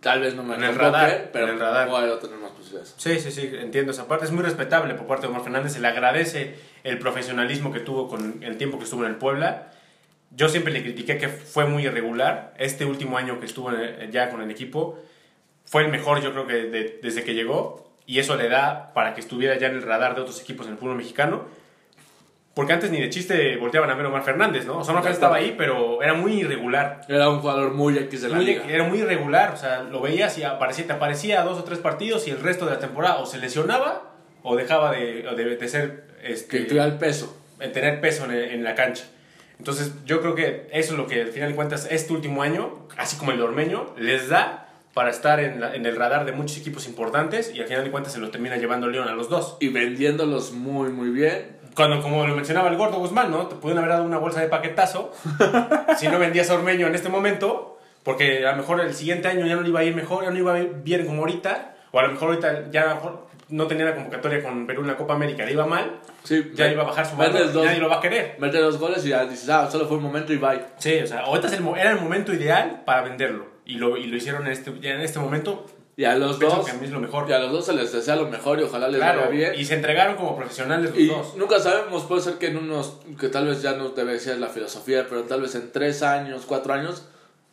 Tal 0.01 0.21
vez 0.21 0.33
no 0.35 0.43
me 0.43 0.55
En 0.55 0.63
el 0.63 0.75
radar, 0.75 1.29
pero 1.33 1.47
en 1.47 1.53
el 1.55 1.59
radar. 1.59 1.89
tener 2.19 2.37
más 2.37 2.51
posibilidades. 2.51 2.93
Sí, 2.97 3.19
sí, 3.19 3.31
sí, 3.31 3.49
entiendo 3.59 3.91
esa 3.91 4.07
parte. 4.07 4.25
Es 4.25 4.31
muy 4.31 4.43
respetable 4.43 4.93
por 4.93 5.07
parte 5.07 5.23
de 5.27 5.31
Omar 5.31 5.43
Fernández. 5.43 5.73
Se 5.73 5.79
le 5.81 5.87
agradece 5.87 6.55
el 6.83 6.99
profesionalismo 6.99 7.73
que 7.73 7.79
tuvo 7.81 8.07
con 8.07 8.41
el 8.43 8.57
tiempo 8.57 8.77
que 8.77 8.85
estuvo 8.85 9.03
en 9.03 9.09
el 9.11 9.15
Puebla. 9.17 9.71
Yo 10.31 10.47
siempre 10.47 10.71
le 10.71 10.83
critiqué 10.83 11.17
que 11.17 11.27
fue 11.27 11.65
muy 11.65 11.83
irregular. 11.85 12.53
Este 12.57 12.85
último 12.85 13.17
año 13.17 13.39
que 13.39 13.45
estuvo 13.45 13.71
ya 14.11 14.29
con 14.29 14.41
el 14.41 14.51
equipo 14.51 14.97
fue 15.65 15.83
el 15.83 15.89
mejor, 15.91 16.21
yo 16.21 16.31
creo 16.31 16.47
que 16.47 16.53
de- 16.53 16.99
desde 17.03 17.23
que 17.23 17.33
llegó. 17.33 17.91
Y 18.05 18.19
eso 18.19 18.35
le 18.37 18.47
da 18.49 18.91
para 18.93 19.13
que 19.13 19.21
estuviera 19.21 19.57
ya 19.57 19.67
en 19.67 19.75
el 19.75 19.81
radar 19.83 20.15
de 20.15 20.21
otros 20.21 20.39
equipos 20.41 20.65
en 20.67 20.73
el 20.73 20.77
fútbol 20.79 20.95
mexicano. 20.95 21.45
Porque 22.59 22.73
antes 22.73 22.91
ni 22.91 22.99
de 22.99 23.09
chiste 23.09 23.55
volteaban 23.55 23.89
a 23.89 23.93
ver 23.95 24.05
a 24.05 24.09
Omar 24.09 24.21
Fernández, 24.23 24.65
¿no? 24.65 24.79
O 24.79 24.83
sea, 24.83 24.91
Omar 24.91 25.01
Fernández 25.03 25.13
estaba 25.13 25.37
ahí, 25.37 25.55
pero 25.57 26.03
era 26.03 26.13
muy 26.13 26.41
irregular. 26.41 26.99
Era 27.07 27.29
un 27.29 27.39
jugador 27.39 27.73
muy 27.73 27.97
X 27.97 28.21
de 28.23 28.27
la 28.27 28.35
Muy- 28.35 28.45
liga. 28.47 28.63
era 28.67 28.83
muy 28.83 28.99
irregular, 28.99 29.51
o 29.53 29.55
sea, 29.55 29.83
lo 29.83 30.01
veías 30.01 30.37
y 30.37 30.43
aparecía, 30.43 30.85
te 30.85 30.91
aparecía 30.91 31.41
dos 31.43 31.57
o 31.57 31.63
tres 31.63 31.79
partidos 31.79 32.27
y 32.27 32.31
el 32.31 32.41
resto 32.41 32.65
de 32.65 32.71
la 32.73 32.79
temporada 32.79 33.19
o 33.19 33.25
se 33.25 33.37
lesionaba 33.37 34.11
o 34.43 34.57
dejaba 34.57 34.91
de, 34.91 35.21
de, 35.37 35.55
de 35.55 35.67
ser, 35.69 36.03
Que 36.21 36.33
este, 36.33 36.59
tuviera 36.65 36.83
el 36.85 36.97
peso. 36.97 37.33
en 37.61 37.71
tener 37.71 38.01
peso 38.01 38.25
en, 38.25 38.31
en 38.31 38.61
la 38.65 38.75
cancha. 38.75 39.05
Entonces, 39.57 39.93
yo 40.05 40.19
creo 40.19 40.35
que 40.35 40.67
eso 40.73 40.91
es 40.91 40.97
lo 40.99 41.07
que 41.07 41.21
al 41.21 41.29
final 41.29 41.47
de 41.51 41.55
cuentas 41.55 41.87
este 41.89 42.11
último 42.11 42.41
año, 42.43 42.87
así 42.97 43.15
como 43.15 43.31
el 43.31 43.41
Ormeño, 43.41 43.93
les 43.97 44.27
da 44.27 44.65
para 44.93 45.11
estar 45.11 45.39
en, 45.39 45.61
la- 45.61 45.75
en 45.75 45.85
el 45.85 45.95
radar 45.95 46.25
de 46.25 46.33
muchos 46.33 46.57
equipos 46.57 46.87
importantes 46.87 47.53
y 47.55 47.61
al 47.61 47.67
final 47.67 47.85
de 47.85 47.91
cuentas 47.91 48.11
se 48.11 48.19
lo 48.19 48.31
termina 48.31 48.57
llevando 48.57 48.87
León 48.87 49.07
a 49.07 49.13
los 49.13 49.29
dos. 49.29 49.55
Y 49.61 49.69
vendiéndolos 49.69 50.51
muy, 50.51 50.89
muy 50.89 51.09
bien. 51.09 51.58
Cuando, 51.75 52.01
como 52.01 52.25
lo 52.27 52.35
mencionaba 52.35 52.69
el 52.69 52.77
gordo 52.77 52.97
Guzmán, 52.97 53.31
¿no? 53.31 53.47
Te 53.47 53.55
pudieron 53.55 53.83
haber 53.83 53.93
dado 53.95 54.05
una 54.05 54.17
bolsa 54.17 54.41
de 54.41 54.47
paquetazo 54.47 55.11
si 55.97 56.07
no 56.07 56.19
vendías 56.19 56.49
a 56.49 56.55
Ormeño 56.55 56.87
en 56.87 56.95
este 56.95 57.09
momento, 57.09 57.77
porque 58.03 58.45
a 58.45 58.51
lo 58.51 58.57
mejor 58.57 58.81
el 58.81 58.93
siguiente 58.93 59.27
año 59.27 59.45
ya 59.45 59.55
no 59.55 59.61
le 59.61 59.69
iba 59.69 59.79
a 59.79 59.83
ir 59.83 59.95
mejor, 59.95 60.23
ya 60.23 60.31
no 60.31 60.37
iba 60.37 60.53
a 60.53 60.59
ir 60.59 60.71
bien 60.83 61.05
como 61.05 61.21
ahorita, 61.21 61.75
o 61.91 61.99
a 61.99 62.03
lo 62.03 62.09
mejor 62.09 62.29
ahorita 62.29 62.71
ya 62.71 62.93
mejor 62.95 63.27
no 63.49 63.65
tenía 63.67 63.85
la 63.85 63.95
convocatoria 63.95 64.43
con 64.43 64.67
Perú 64.67 64.81
en 64.81 64.87
la 64.87 64.97
Copa 64.97 65.13
América, 65.15 65.43
le 65.45 65.53
iba 65.53 65.65
mal, 65.65 65.99
Sí, 66.23 66.51
ya 66.53 66.67
iba 66.71 66.83
a 66.83 66.85
bajar 66.85 67.05
su 67.05 67.15
valor, 67.15 67.51
dos- 67.51 67.65
nadie 67.65 67.79
lo 67.79 67.89
va 67.89 67.97
a 67.97 68.01
querer. 68.01 68.35
Mete 68.39 68.59
dos 68.59 68.77
goles 68.77 69.03
y 69.05 69.09
ya 69.09 69.25
dices, 69.25 69.49
ah, 69.49 69.69
solo 69.71 69.87
fue 69.87 69.97
un 69.97 70.03
momento 70.03 70.33
y 70.33 70.37
bye. 70.37 70.61
Sí, 70.77 70.99
o 70.99 71.07
sea, 71.07 71.21
ahorita 71.21 71.47
es 71.47 71.53
el 71.53 71.65
era 71.77 71.91
el 71.91 71.99
momento 72.01 72.33
ideal 72.33 72.83
para 72.85 73.01
venderlo, 73.01 73.47
y 73.65 73.75
lo, 73.75 73.97
y 73.97 74.05
lo 74.07 74.17
hicieron 74.17 74.45
en 74.45 74.51
este, 74.51 74.71
ya 74.79 74.91
en 74.91 75.01
este 75.01 75.17
momento, 75.19 75.65
Y 75.99 76.05
a 76.05 76.15
los 76.15 76.37
pienso 76.37 76.55
dos, 76.57 76.65
que 76.65 76.71
a 76.71 76.75
mí 76.75 76.85
es 76.85 76.91
lo 76.91 76.99
mejor. 77.01 77.29
y 77.29 77.33
a 77.33 77.39
los 77.39 77.51
dos 77.51 77.65
se 77.65 77.73
les 77.73 77.91
desea 77.91 78.15
lo 78.15 78.29
mejor 78.29 78.57
y 78.59 78.63
ojalá 78.63 78.87
les 78.87 79.01
Claro, 79.01 79.19
vaya 79.19 79.31
bien. 79.31 79.53
y 79.57 79.65
se 79.65 79.73
entregaron 79.75 80.15
como 80.15 80.37
profesionales 80.37 80.91
los 80.91 80.97
Y 80.99 81.07
dos. 81.07 81.35
nunca 81.35 81.59
sabemos, 81.59 82.03
puede 82.05 82.21
ser 82.21 82.35
que 82.35 82.47
en 82.47 82.57
unos, 82.57 82.93
que 83.19 83.27
tal 83.27 83.47
vez 83.47 83.61
ya 83.61 83.73
no 83.73 83.89
debe 83.89 84.17
ser 84.19 84.37
la 84.37 84.47
filosofía, 84.47 85.07
pero 85.09 85.23
tal 85.23 85.41
vez 85.41 85.55
en 85.55 85.71
tres 85.73 86.01
años, 86.01 86.43
cuatro 86.47 86.71
años, 86.73 87.03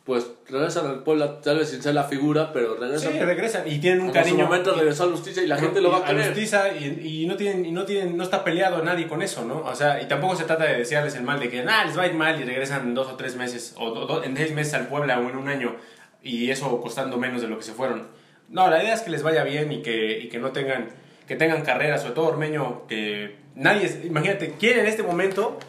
pues 0.05 0.25
regresan 0.49 0.87
al 0.87 1.03
Puebla, 1.03 1.41
tal 1.41 1.57
vez 1.57 1.67
sin 1.71 1.83
ser 1.83 1.93
la 1.93 2.05
figura, 2.05 2.53
pero 2.53 2.75
Sí, 2.75 2.79
regresan. 2.79 3.27
regresan 3.27 3.67
y 3.67 3.79
tienen 3.79 3.99
un 3.99 4.07
Como 4.07 4.19
en 4.19 4.23
su 4.23 4.29
cariño. 4.29 4.45
momento 4.45 4.73
regresó 4.75 5.03
a 5.03 5.07
Justicia 5.07 5.43
y 5.43 5.47
la 5.47 5.57
gente 5.57 5.81
lo 5.81 5.91
va 5.91 5.97
a 5.97 6.05
querer. 6.05 6.27
Justicia 6.27 6.73
y, 6.77 7.23
y 7.23 7.27
no 7.27 7.35
tienen 7.35 7.65
y 7.65 7.71
no 7.73 7.83
tienen 7.83 8.15
no 8.15 8.23
está 8.23 8.45
peleado 8.45 8.81
nadie 8.81 9.09
con 9.09 9.21
eso, 9.21 9.43
¿no? 9.43 9.57
O 9.65 9.75
sea, 9.75 10.01
y 10.01 10.05
tampoco 10.07 10.37
se 10.37 10.45
trata 10.45 10.63
de 10.63 10.77
desearles 10.77 11.15
el 11.15 11.23
mal 11.23 11.41
de 11.41 11.49
que 11.49 11.61
nada 11.65 11.83
les 11.83 11.97
va 11.97 12.03
a 12.03 12.07
ir 12.07 12.13
mal 12.13 12.39
y 12.39 12.45
regresan 12.45 12.83
en 12.83 12.93
dos 12.95 13.07
o 13.11 13.15
tres 13.17 13.35
meses 13.35 13.73
o 13.77 13.89
do- 13.89 14.05
do- 14.05 14.23
en 14.23 14.37
seis 14.37 14.53
meses 14.53 14.73
al 14.75 14.87
Puebla 14.87 15.19
o 15.19 15.29
en 15.29 15.35
un 15.35 15.49
año 15.49 15.75
y 16.23 16.49
eso 16.49 16.79
costando 16.79 17.17
menos 17.17 17.41
de 17.41 17.49
lo 17.49 17.57
que 17.57 17.63
se 17.65 17.73
fueron. 17.73 18.07
No, 18.49 18.69
la 18.69 18.81
idea 18.81 18.93
es 18.93 19.01
que 19.01 19.09
les 19.09 19.23
vaya 19.23 19.43
bien 19.43 19.71
y 19.71 19.81
que, 19.81 20.19
y 20.19 20.29
que 20.29 20.39
no 20.39 20.51
tengan 20.51 20.89
que 21.27 21.35
tengan 21.35 21.61
carrera, 21.63 21.97
sobre 21.97 22.13
todo 22.13 22.27
Ormeño 22.27 22.87
que 22.87 23.35
nadie, 23.55 24.01
imagínate, 24.05 24.55
¿quién 24.57 24.79
en 24.79 24.85
este 24.85 25.03
momento 25.03 25.59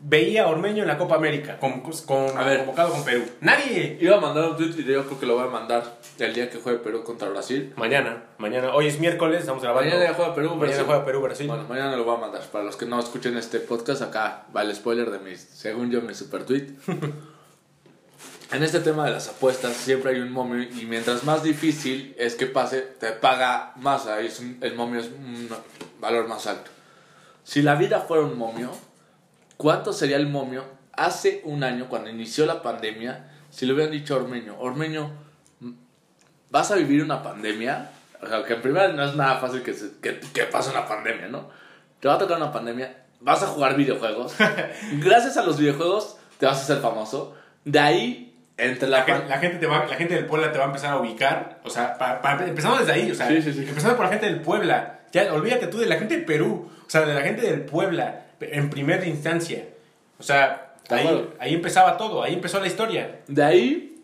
veía 0.00 0.44
a 0.44 0.48
Ormeño 0.48 0.82
en 0.82 0.88
la 0.88 0.96
Copa 0.98 1.16
América 1.16 1.58
con, 1.58 1.80
con 1.80 2.36
A 2.38 2.44
ver. 2.44 2.58
convocado 2.58 2.90
con 2.90 3.04
Perú? 3.04 3.22
Nadie. 3.40 3.96
Iba 4.00 4.16
a 4.16 4.20
mandar 4.20 4.50
un 4.50 4.56
tweet 4.56 4.74
y 4.78 4.84
yo 4.84 5.04
creo 5.06 5.18
que 5.18 5.26
lo 5.26 5.36
voy 5.36 5.44
a 5.44 5.50
mandar 5.50 5.98
el 6.18 6.34
día 6.34 6.50
que 6.50 6.58
juegue 6.58 6.78
Perú 6.78 7.02
contra 7.04 7.28
Brasil. 7.30 7.72
Mañana, 7.76 8.24
mañana, 8.38 8.74
hoy 8.74 8.86
es 8.86 9.00
miércoles, 9.00 9.40
estamos 9.40 9.62
grabando. 9.62 9.90
Mañana 9.90 10.14
juega 10.14 10.34
Perú, 10.34 10.48
Mañana 10.50 10.66
Brasil. 10.66 10.84
juega 10.86 11.04
Perú, 11.04 11.20
Brasil. 11.22 11.46
Bueno, 11.48 11.64
mañana 11.68 11.96
lo 11.96 12.04
voy 12.04 12.16
a 12.16 12.20
mandar. 12.20 12.42
Para 12.42 12.64
los 12.64 12.76
que 12.76 12.86
no 12.86 13.00
escuchen 13.00 13.36
este 13.36 13.60
podcast, 13.60 14.02
acá 14.02 14.44
va 14.54 14.62
el 14.62 14.74
spoiler 14.74 15.10
de 15.10 15.18
mi, 15.18 15.36
según 15.36 15.90
yo, 15.90 16.02
mi 16.02 16.14
super 16.14 16.44
tweet. 16.44 16.66
en 18.52 18.62
este 18.62 18.80
tema 18.80 19.04
de 19.04 19.10
las 19.12 19.28
apuestas, 19.28 19.76
siempre 19.76 20.12
hay 20.12 20.20
un 20.20 20.32
momio 20.32 20.62
y 20.62 20.86
mientras 20.86 21.24
más 21.24 21.42
difícil 21.42 22.14
es 22.18 22.34
que 22.34 22.46
pase, 22.46 22.80
te 22.80 23.12
paga 23.12 23.72
más. 23.76 24.06
Ahí 24.06 24.26
es 24.26 24.40
un- 24.40 24.58
el 24.62 24.74
momio 24.74 25.00
es 25.00 25.06
un 25.06 25.48
valor 26.00 26.26
más 26.28 26.46
alto. 26.46 26.70
Si 27.44 27.62
la 27.62 27.74
vida 27.74 28.00
fuera 28.00 28.24
un 28.24 28.38
momio, 28.38 28.70
¿cuánto 29.56 29.92
sería 29.92 30.16
el 30.16 30.28
momio 30.28 30.64
hace 30.92 31.42
un 31.44 31.62
año, 31.62 31.88
cuando 31.88 32.10
inició 32.10 32.46
la 32.46 32.62
pandemia, 32.62 33.30
si 33.50 33.66
le 33.66 33.72
hubieran 33.74 33.92
dicho 33.92 34.14
a 34.14 34.18
Ormeño, 34.18 34.56
Ormeño, 34.58 35.10
vas 36.50 36.70
a 36.70 36.76
vivir 36.76 37.02
una 37.02 37.22
pandemia? 37.22 37.90
O 38.22 38.26
sea, 38.26 38.44
que 38.44 38.54
en 38.54 38.62
primera 38.62 38.88
no 38.88 39.04
es 39.04 39.14
nada 39.14 39.38
fácil 39.38 39.62
que, 39.62 39.74
se- 39.74 39.98
que, 40.02 40.20
que 40.20 40.44
pase 40.44 40.70
una 40.70 40.86
pandemia, 40.88 41.28
¿no? 41.28 41.48
Te 42.00 42.08
va 42.08 42.14
a 42.14 42.18
tocar 42.18 42.36
una 42.36 42.52
pandemia, 42.52 43.04
vas 43.20 43.42
a 43.42 43.46
jugar 43.46 43.76
videojuegos. 43.76 44.34
Gracias 44.94 45.36
a 45.36 45.44
los 45.44 45.58
videojuegos 45.58 46.16
te 46.38 46.46
vas 46.46 46.58
a 46.58 46.62
hacer 46.62 46.78
famoso. 46.80 47.34
De 47.64 47.78
ahí, 47.78 48.27
entre 48.58 48.88
la, 48.88 48.98
La, 48.98 49.04
gen- 49.04 49.18
pan- 49.20 49.28
la 49.28 49.38
gente 49.38 49.56
te 49.58 49.66
va, 49.66 49.86
la 49.86 49.94
gente 49.96 50.14
del 50.14 50.26
Puebla 50.26 50.52
te 50.52 50.58
va 50.58 50.64
a 50.64 50.66
empezar 50.66 50.92
a 50.92 50.98
ubicar, 50.98 51.60
o 51.64 51.70
sea, 51.70 51.96
pa- 51.96 52.20
pa- 52.20 52.44
empezando 52.44 52.78
desde 52.78 52.92
ahí, 52.92 53.10
o 53.10 53.14
sea, 53.14 53.28
Sí, 53.28 53.40
sí, 53.40 53.52
sí. 53.52 53.64
empezando 53.68 53.96
por 53.96 54.04
la 54.06 54.10
gente 54.10 54.26
del 54.26 54.40
Puebla, 54.40 55.00
ya 55.12 55.32
olvídate 55.32 55.68
tú 55.68 55.78
de 55.78 55.86
la 55.86 55.96
gente 55.96 56.18
de 56.18 56.22
Perú, 56.24 56.68
o 56.86 56.90
sea, 56.90 57.02
de 57.06 57.14
la 57.14 57.20
gente 57.22 57.42
del 57.42 57.62
Puebla, 57.62 58.26
en 58.40 58.68
primera 58.70 59.06
instancia, 59.06 59.64
o 60.18 60.22
sea, 60.22 60.74
ahí, 60.90 61.28
ahí 61.38 61.54
empezaba 61.54 61.96
todo, 61.96 62.22
ahí 62.22 62.34
empezó 62.34 62.60
la 62.60 62.66
historia. 62.66 63.20
De 63.28 63.42
ahí 63.44 64.02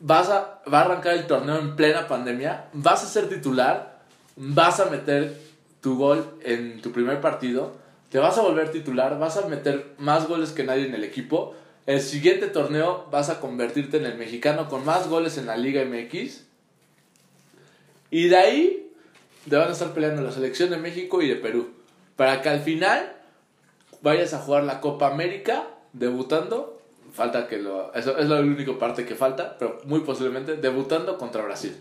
vas 0.00 0.28
a, 0.30 0.60
va 0.72 0.80
a 0.80 0.84
arrancar 0.84 1.14
el 1.14 1.26
torneo 1.26 1.58
en 1.58 1.76
plena 1.76 2.06
pandemia, 2.08 2.66
vas 2.72 3.02
a 3.02 3.06
ser 3.06 3.28
titular, 3.28 3.98
vas 4.36 4.80
a 4.80 4.86
meter 4.86 5.34
tu 5.80 5.96
gol 5.96 6.38
en 6.42 6.80
tu 6.82 6.92
primer 6.92 7.20
partido, 7.20 7.76
te 8.10 8.18
vas 8.18 8.36
a 8.38 8.42
volver 8.42 8.70
titular, 8.70 9.18
vas 9.18 9.36
a 9.36 9.46
meter 9.46 9.94
más 9.98 10.26
goles 10.26 10.50
que 10.52 10.64
nadie 10.64 10.86
en 10.86 10.94
el 10.94 11.04
equipo. 11.04 11.54
El 11.86 12.00
siguiente 12.00 12.46
torneo 12.46 13.06
vas 13.10 13.30
a 13.30 13.40
convertirte 13.40 13.96
en 13.96 14.06
el 14.06 14.16
mexicano 14.16 14.68
con 14.68 14.84
más 14.84 15.08
goles 15.08 15.38
en 15.38 15.46
la 15.46 15.56
Liga 15.56 15.84
MX. 15.84 16.44
Y 18.10 18.28
de 18.28 18.36
ahí 18.36 18.92
te 19.48 19.56
van 19.56 19.68
a 19.68 19.72
estar 19.72 19.92
peleando 19.92 20.22
la 20.22 20.32
selección 20.32 20.70
de 20.70 20.76
México 20.76 21.22
y 21.22 21.28
de 21.28 21.36
Perú. 21.36 21.70
Para 22.16 22.42
que 22.42 22.48
al 22.48 22.60
final 22.60 23.12
vayas 24.02 24.34
a 24.34 24.38
jugar 24.38 24.64
la 24.64 24.80
Copa 24.80 25.08
América 25.08 25.64
debutando. 25.92 26.80
Falta 27.12 27.48
que 27.48 27.58
lo. 27.58 27.92
Eso 27.94 28.16
es 28.18 28.28
la 28.28 28.40
única 28.40 28.78
parte 28.78 29.04
que 29.04 29.14
falta, 29.14 29.56
pero 29.58 29.80
muy 29.84 30.00
posiblemente 30.00 30.56
debutando 30.56 31.18
contra 31.18 31.42
Brasil. 31.42 31.76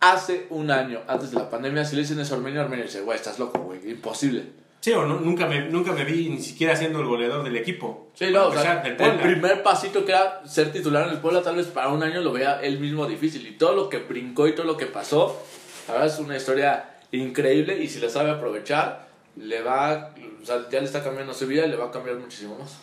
Hace 0.00 0.46
un 0.50 0.70
año, 0.70 1.00
antes 1.08 1.30
de 1.30 1.38
la 1.38 1.48
pandemia, 1.48 1.84
si 1.84 1.96
le 1.96 2.02
dicen 2.02 2.20
eso 2.20 2.34
a 2.34 2.38
Ormeño, 2.38 2.60
Ormeño 2.60 2.82
dice, 2.82 3.00
güey, 3.00 3.16
estás 3.16 3.38
loco, 3.38 3.58
güey, 3.60 3.90
imposible. 3.90 4.63
Sí, 4.84 4.92
o 4.92 5.06
no, 5.06 5.18
nunca, 5.18 5.46
me, 5.46 5.62
nunca 5.70 5.92
me 5.94 6.04
vi 6.04 6.28
ni 6.28 6.42
siquiera 6.42 6.76
siendo 6.76 7.00
el 7.00 7.06
goleador 7.06 7.42
del 7.42 7.56
equipo. 7.56 8.08
Sí, 8.12 8.26
no, 8.30 8.48
o 8.48 8.52
sea, 8.52 8.82
del 8.82 9.00
el 9.00 9.18
primer 9.18 9.62
pasito 9.62 10.04
que 10.04 10.12
era 10.12 10.46
ser 10.46 10.72
titular 10.72 11.06
en 11.06 11.14
el 11.14 11.20
Puebla, 11.20 11.40
tal 11.40 11.56
vez 11.56 11.68
para 11.68 11.88
un 11.88 12.02
año 12.02 12.20
lo 12.20 12.32
vea 12.34 12.60
él 12.60 12.78
mismo 12.78 13.06
difícil. 13.06 13.46
Y 13.46 13.52
todo 13.52 13.74
lo 13.74 13.88
que 13.88 14.00
brincó 14.00 14.46
y 14.46 14.54
todo 14.54 14.66
lo 14.66 14.76
que 14.76 14.84
pasó, 14.84 15.42
la 15.88 15.94
verdad 15.94 16.08
es 16.12 16.18
una 16.18 16.36
historia 16.36 16.96
increíble. 17.12 17.82
Y 17.82 17.88
si 17.88 17.98
la 17.98 18.10
sabe 18.10 18.30
aprovechar, 18.30 19.08
le 19.36 19.62
va, 19.62 20.12
o 20.42 20.44
sea, 20.44 20.68
ya 20.70 20.80
le 20.80 20.84
está 20.84 21.02
cambiando 21.02 21.32
su 21.32 21.46
vida 21.46 21.64
y 21.64 21.70
le 21.70 21.76
va 21.76 21.86
a 21.86 21.90
cambiar 21.90 22.16
muchísimo 22.16 22.58
más. 22.58 22.78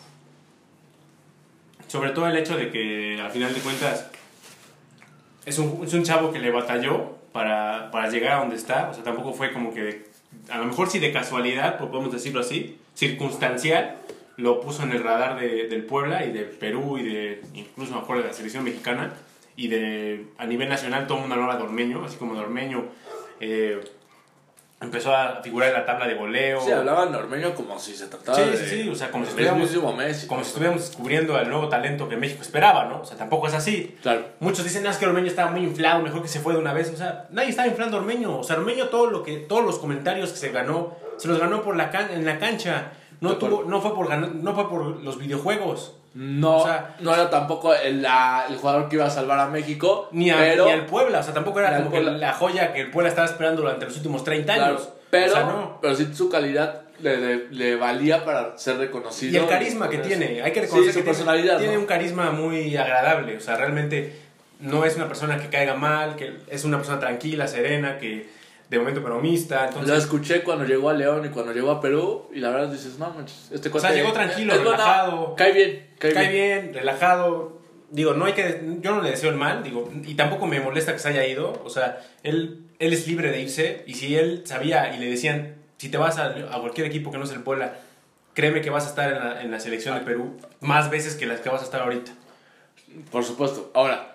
Sobre 1.86 2.10
todo 2.10 2.26
el 2.26 2.36
hecho 2.36 2.56
de 2.56 2.72
que 2.72 3.20
al 3.20 3.30
final 3.30 3.54
de 3.54 3.60
cuentas 3.60 4.10
es 5.46 5.56
un, 5.56 5.84
es 5.84 5.94
un 5.94 6.02
chavo 6.02 6.32
que 6.32 6.40
le 6.40 6.50
batalló 6.50 7.14
para, 7.30 7.92
para 7.92 8.10
llegar 8.10 8.32
a 8.32 8.40
donde 8.40 8.56
está. 8.56 8.90
O 8.90 8.92
sea, 8.92 9.04
tampoco 9.04 9.32
fue 9.32 9.52
como 9.52 9.72
que, 9.72 10.10
a 10.50 10.58
lo 10.58 10.64
mejor 10.66 10.88
sí 10.90 10.98
de 10.98 11.12
casualidad, 11.12 11.78
pues 11.78 11.90
podemos 11.90 12.12
decirlo 12.12 12.40
así, 12.40 12.76
circunstancial, 12.94 13.96
lo 14.36 14.60
puso 14.60 14.82
en 14.82 14.92
el 14.92 15.02
radar 15.02 15.38
de, 15.40 15.68
del 15.68 15.84
Puebla 15.84 16.24
y 16.24 16.32
del 16.32 16.46
Perú 16.46 16.98
y 16.98 17.04
de, 17.04 17.42
incluso 17.54 17.94
mejor 17.94 18.18
de 18.18 18.24
la 18.24 18.32
selección 18.32 18.64
mexicana. 18.64 19.12
Y 19.54 19.68
de, 19.68 20.26
a 20.38 20.46
nivel 20.46 20.68
nacional 20.68 21.06
todo 21.06 21.18
el 21.18 21.20
mundo 21.22 21.34
hablaba 21.34 21.56
de 21.56 21.64
así 22.04 22.16
como 22.16 22.34
de 22.34 22.40
Ormeño. 22.40 22.84
eh, 23.40 23.80
empezó 24.82 25.14
a 25.14 25.40
figurar 25.42 25.68
en 25.70 25.74
la 25.74 25.84
tabla 25.86 26.06
de 26.06 26.14
goleo. 26.14 26.60
Sí, 26.60 26.70
hablaban 26.72 27.12
normeño 27.12 27.54
como 27.54 27.78
si 27.78 27.94
se 27.94 28.06
trataba 28.08 28.36
Sí, 28.36 28.44
de... 28.50 28.56
sí, 28.56 28.82
sí, 28.82 28.88
o 28.88 28.94
sea, 28.94 29.10
como 29.10 29.24
si 29.24 29.30
estuviéramos- 29.30 29.96
Messi. 29.96 30.26
como 30.26 30.42
si 30.42 30.48
estuviéramos 30.48 30.86
descubriendo 30.88 31.38
el 31.38 31.48
nuevo 31.48 31.68
talento 31.68 32.08
que 32.08 32.16
México 32.16 32.42
esperaba, 32.42 32.84
¿no? 32.86 33.00
O 33.00 33.04
sea, 33.04 33.16
tampoco 33.16 33.46
es 33.46 33.54
así. 33.54 33.96
Claro. 34.02 34.24
Muchos 34.40 34.64
dicen, 34.64 34.84
es 34.86 34.96
que 34.96 35.06
Ormeño 35.06 35.26
estaba 35.28 35.50
muy 35.50 35.62
inflado, 35.62 36.02
mejor 36.02 36.22
que 36.22 36.28
se 36.28 36.40
fue 36.40 36.52
de 36.54 36.58
una 36.60 36.72
vez. 36.72 36.90
O 36.92 36.96
sea, 36.96 37.26
nadie 37.30 37.50
estaba 37.50 37.68
inflando 37.68 37.96
a 37.96 38.00
Ormeño. 38.00 38.38
O 38.38 38.42
sea, 38.44 38.56
Ormeño 38.56 38.88
todo 38.88 39.06
lo 39.06 39.22
que, 39.22 39.36
todos 39.38 39.64
los 39.64 39.78
comentarios 39.78 40.30
que 40.32 40.38
se 40.38 40.50
ganó, 40.50 40.96
se 41.16 41.28
los 41.28 41.38
ganó 41.38 41.62
por 41.62 41.76
la 41.76 41.90
can- 41.90 42.10
en 42.10 42.24
la 42.24 42.38
cancha. 42.38 42.92
No, 43.20 43.36
tuvo, 43.36 43.62
no, 43.64 43.80
fue 43.80 43.94
por 43.94 44.08
ganar- 44.08 44.34
no 44.34 44.52
fue 44.54 44.68
por 44.68 44.84
los 45.02 45.16
videojuegos. 45.18 45.94
No, 46.14 46.58
O 46.58 46.64
sea- 46.66 46.94
no 47.00 47.14
era 47.14 47.30
tampoco 47.30 47.74
el, 47.74 48.02
la- 48.02 48.44
el 48.48 48.56
jugador 48.56 48.88
que 48.88 48.96
iba 48.96 49.06
a 49.06 49.10
salvar 49.10 49.38
a 49.38 49.46
México, 49.48 50.08
Ni, 50.12 50.30
a, 50.30 50.36
pero... 50.36 50.66
ni 50.66 50.70
al 50.72 50.86
Puebla. 50.86 51.20
O 51.20 51.22
sea, 51.22 51.32
tampoco 51.32 51.60
era 51.60 51.76
como 51.78 51.90
que 51.90 52.02
la 52.02 52.32
joya 52.34 52.72
que 52.72 52.80
el 52.82 52.90
Puebla 52.90 53.08
estaba 53.08 53.26
esperando 53.26 53.62
durante 53.62 53.86
los 53.86 53.96
últimos 53.96 54.22
30 54.24 54.54
Claro, 54.54 54.74
años. 54.76 54.88
pero, 55.10 55.32
O 55.32 55.34
sea, 55.34 55.44
no. 55.44 55.78
pero 55.80 55.94
sí 55.94 56.08
su 56.14 56.28
calidad 56.28 56.82
le, 57.00 57.16
le- 57.16 57.48
le 57.50 57.76
valía 57.76 58.24
para 58.24 58.58
ser 58.58 58.76
reconocido. 58.76 59.32
Y 59.32 59.36
el 59.36 59.48
carisma 59.48 59.88
que 59.88 59.98
tiene, 59.98 60.42
hay 60.42 60.52
que 60.52 60.60
Sí, 60.60 60.66
reconocer 60.66 60.92
su 60.92 60.98
que 60.98 61.02
tiene- 61.02 61.04
personalidad. 61.06 61.58
tiene, 61.58 61.74
¿no? 61.74 61.80
un 61.80 61.86
carisma 61.86 62.30
muy 62.30 62.76
agradable, 62.76 63.36
o 63.36 63.40
sea, 63.40 63.56
realmente 63.56 64.14
no 64.60 64.84
es 64.84 64.94
una 64.96 65.08
persona 65.08 65.38
que 65.38 65.48
caiga 65.48 65.74
mal, 65.74 66.14
que 66.16 66.34
es 66.48 66.64
una 66.64 66.76
persona 66.76 67.00
tranquila, 67.00 67.48
serena, 67.48 67.98
que 67.98 68.28
de 68.72 68.78
momento 68.78 69.02
bromista, 69.02 69.64
Lo 69.64 69.80
entonces 69.80 70.04
escuché 70.04 70.42
cuando 70.42 70.64
llegó 70.64 70.88
a 70.88 70.94
León 70.94 71.26
y 71.26 71.28
cuando 71.28 71.52
llegó 71.52 71.70
a 71.70 71.80
Perú 71.80 72.28
y 72.32 72.40
la 72.40 72.50
verdad 72.50 72.72
dices, 72.72 72.98
no 72.98 73.10
manches, 73.10 73.50
este 73.52 73.68
O 73.68 73.72
sea, 73.72 73.90
cuate 73.90 73.96
llegó 73.96 74.12
tranquilo, 74.12 74.54
es 74.54 74.60
relajado. 74.62 75.34
cae 75.36 75.52
bien, 75.52 75.86
cae, 75.98 76.12
cae 76.12 76.30
bien. 76.30 76.62
bien, 76.62 76.74
relajado. 76.74 77.60
Digo, 77.90 78.14
no 78.14 78.24
hay 78.24 78.32
que 78.32 78.62
yo 78.80 78.94
no 78.94 79.02
le 79.02 79.10
deseo 79.10 79.28
el 79.28 79.36
mal, 79.36 79.62
digo, 79.62 79.90
y 80.04 80.14
tampoco 80.14 80.46
me 80.46 80.58
molesta 80.60 80.94
que 80.94 80.98
se 80.98 81.08
haya 81.08 81.26
ido, 81.26 81.60
o 81.64 81.68
sea, 81.68 82.00
él 82.22 82.64
él 82.78 82.92
es 82.94 83.06
libre 83.06 83.30
de 83.30 83.42
irse 83.42 83.84
y 83.86 83.94
si 83.94 84.16
él 84.16 84.42
sabía 84.46 84.94
y 84.96 84.98
le 84.98 85.10
decían, 85.10 85.56
si 85.76 85.90
te 85.90 85.98
vas 85.98 86.16
a, 86.18 86.28
a 86.28 86.60
cualquier 86.60 86.86
equipo 86.86 87.10
que 87.12 87.18
no 87.18 87.26
sea 87.26 87.36
el 87.36 87.42
Puebla, 87.42 87.74
créeme 88.32 88.62
que 88.62 88.70
vas 88.70 88.86
a 88.86 88.88
estar 88.88 89.12
en 89.12 89.18
la, 89.18 89.42
en 89.42 89.50
la 89.50 89.60
selección 89.60 89.98
de 89.98 90.04
Perú 90.04 90.38
más 90.60 90.90
veces 90.90 91.14
que 91.14 91.26
las 91.26 91.40
que 91.40 91.50
vas 91.50 91.60
a 91.60 91.64
estar 91.64 91.82
ahorita. 91.82 92.12
Por 93.10 93.22
supuesto. 93.24 93.70
Ahora, 93.74 94.11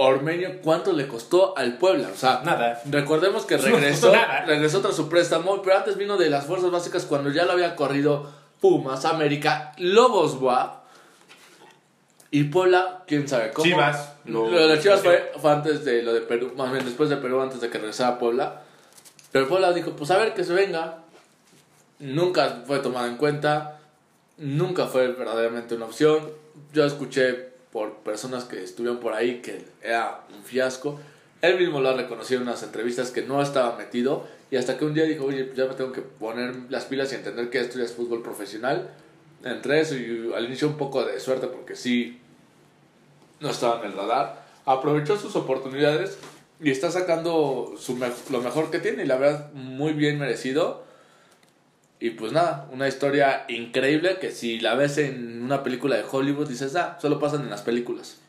Ormeño, 0.00 0.60
¿cuánto 0.62 0.92
le 0.92 1.08
costó 1.08 1.58
al 1.58 1.76
Puebla? 1.76 2.08
O 2.14 2.16
sea, 2.16 2.40
Nada. 2.44 2.80
recordemos 2.88 3.44
que 3.46 3.56
No 3.56 3.62
regresó, 3.64 4.12
regresó 4.46 4.80
tras 4.80 4.94
su 4.94 5.08
préstamo, 5.08 5.60
pero 5.62 5.76
antes 5.78 5.96
vino 5.96 6.16
de 6.16 6.30
las 6.30 6.46
fuerzas 6.46 6.70
básicas 6.70 7.04
cuando 7.04 7.30
ya 7.30 7.44
lo 7.44 7.52
había 7.52 7.74
corrido 7.74 8.30
Pumas, 8.60 9.04
América, 9.04 9.72
Lobos 9.78 10.38
Buap. 10.38 10.84
Y 12.30 12.44
Puebla, 12.44 13.02
quién 13.08 13.26
sabe 13.26 13.50
cómo. 13.52 13.64
Chivas, 13.64 14.12
Lo, 14.26 14.48
lo- 14.48 14.68
de 14.68 14.78
Chivas 14.80 15.00
fue, 15.00 15.32
fue 15.40 15.50
antes 15.50 15.84
de 15.84 16.02
lo 16.02 16.12
de 16.12 16.20
Perú, 16.20 16.52
más 16.56 16.70
bien 16.70 16.84
después 16.84 17.08
de 17.10 17.16
Perú, 17.16 17.40
antes 17.40 17.60
de 17.60 17.68
que 17.70 17.78
regresara 17.78 18.10
a 18.10 18.18
Puebla. 18.18 18.62
Pero 19.32 19.48
Puebla 19.48 19.72
dijo, 19.72 19.92
pues 19.92 20.10
a 20.12 20.18
ver 20.18 20.32
que 20.34 20.44
se 20.44 20.52
venga. 20.54 20.98
Nunca 21.98 22.62
fue 22.66 22.78
tomado 22.78 23.06
en 23.08 23.16
cuenta. 23.16 23.80
Nunca 24.36 24.86
fue 24.86 25.08
verdaderamente 25.08 25.74
una 25.74 25.86
opción. 25.86 26.30
Yo 26.72 26.84
escuché 26.84 27.47
por 27.72 27.96
personas 27.98 28.44
que 28.44 28.62
estuvieron 28.62 28.98
por 28.98 29.12
ahí 29.12 29.40
que 29.42 29.64
era 29.82 30.22
un 30.34 30.42
fiasco. 30.42 30.98
Él 31.42 31.58
mismo 31.58 31.80
lo 31.80 31.90
ha 31.90 31.94
reconocido 31.94 32.40
en 32.40 32.48
unas 32.48 32.62
entrevistas 32.62 33.10
que 33.10 33.22
no 33.22 33.40
estaba 33.42 33.76
metido. 33.76 34.26
Y 34.50 34.56
hasta 34.56 34.78
que 34.78 34.84
un 34.84 34.94
día 34.94 35.04
dijo, 35.04 35.24
oye, 35.24 35.52
ya 35.54 35.66
me 35.66 35.74
tengo 35.74 35.92
que 35.92 36.00
poner 36.00 36.54
las 36.70 36.86
pilas 36.86 37.12
y 37.12 37.16
entender 37.16 37.50
que 37.50 37.60
esto 37.60 37.78
ya 37.78 37.84
es 37.84 37.92
fútbol 37.92 38.22
profesional. 38.22 38.90
Entre 39.44 39.80
eso 39.80 39.94
y 39.94 40.32
al 40.34 40.46
inicio 40.46 40.68
un 40.68 40.76
poco 40.76 41.04
de 41.04 41.20
suerte 41.20 41.46
porque 41.46 41.76
sí 41.76 42.18
no 43.40 43.50
estaba 43.50 43.80
en 43.80 43.92
el 43.92 43.96
radar. 43.96 44.46
Aprovechó 44.64 45.16
sus 45.16 45.36
oportunidades 45.36 46.18
y 46.60 46.70
está 46.70 46.90
sacando 46.90 47.74
su 47.78 47.98
lo 48.30 48.40
mejor 48.40 48.70
que 48.70 48.80
tiene 48.80 49.04
y 49.04 49.06
la 49.06 49.16
verdad 49.16 49.52
muy 49.52 49.92
bien 49.92 50.18
merecido. 50.18 50.87
Y 52.00 52.10
pues 52.10 52.32
nada, 52.32 52.68
una 52.70 52.86
historia 52.86 53.44
increíble 53.48 54.18
que 54.20 54.30
si 54.30 54.60
la 54.60 54.74
ves 54.74 54.98
en 54.98 55.42
una 55.42 55.64
película 55.64 55.96
de 55.96 56.04
Hollywood 56.08 56.48
dices, 56.48 56.76
ah, 56.76 56.96
solo 57.00 57.18
pasan 57.18 57.42
en 57.42 57.50
las 57.50 57.62
películas. 57.62 58.20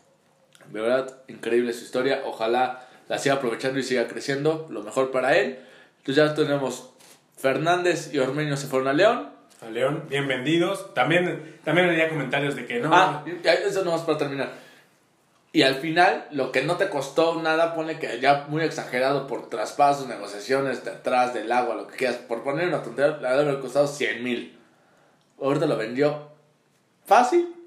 De 0.71 0.81
verdad, 0.81 1.17
increíble 1.27 1.73
su 1.73 1.83
historia. 1.83 2.23
Ojalá 2.25 2.87
la 3.07 3.17
siga 3.17 3.35
aprovechando 3.35 3.79
y 3.79 3.83
siga 3.83 4.07
creciendo. 4.07 4.67
Lo 4.69 4.81
mejor 4.83 5.11
para 5.11 5.37
él. 5.37 5.59
Entonces 5.99 6.15
ya 6.15 6.33
tenemos 6.33 6.91
Fernández 7.37 8.13
y 8.13 8.19
Ormeño 8.19 8.57
se 8.57 8.67
fueron 8.67 8.87
a 8.87 8.93
León. 8.93 9.29
A 9.61 9.69
León, 9.69 10.05
bien 10.09 10.27
vendidos. 10.27 10.93
También, 10.93 11.59
también 11.63 11.87
leía 11.87 12.09
comentarios 12.09 12.55
de 12.55 12.65
que 12.65 12.79
no. 12.79 12.89
Ah, 12.93 13.23
eso 13.67 13.83
no 13.83 13.91
más 13.91 14.01
para 14.01 14.17
terminar. 14.17 14.51
Y 15.51 15.63
al 15.63 15.75
final, 15.75 16.27
lo 16.31 16.51
que 16.51 16.63
no 16.63 16.77
te 16.77 16.89
costó 16.89 17.41
nada, 17.41 17.73
pone 17.73 17.97
que 17.97 18.19
ya 18.19 18.45
muy 18.49 18.63
exagerado 18.63 19.25
por 19.25 19.49
traspasos, 19.49 20.07
negociaciones 20.07 20.85
detrás 20.85 21.33
del 21.33 21.51
agua, 21.51 21.75
lo 21.75 21.87
que 21.87 21.97
quieras. 21.97 22.17
Por 22.17 22.43
poner 22.43 22.67
una 22.67 22.83
tontería, 22.83 23.17
le 23.17 23.27
debe 23.27 23.41
haber 23.41 23.59
costado 23.59 23.87
100 23.87 24.23
mil. 24.23 24.59
Ahorita 25.41 25.65
lo 25.65 25.77
vendió 25.77 26.29
fácil 27.05 27.58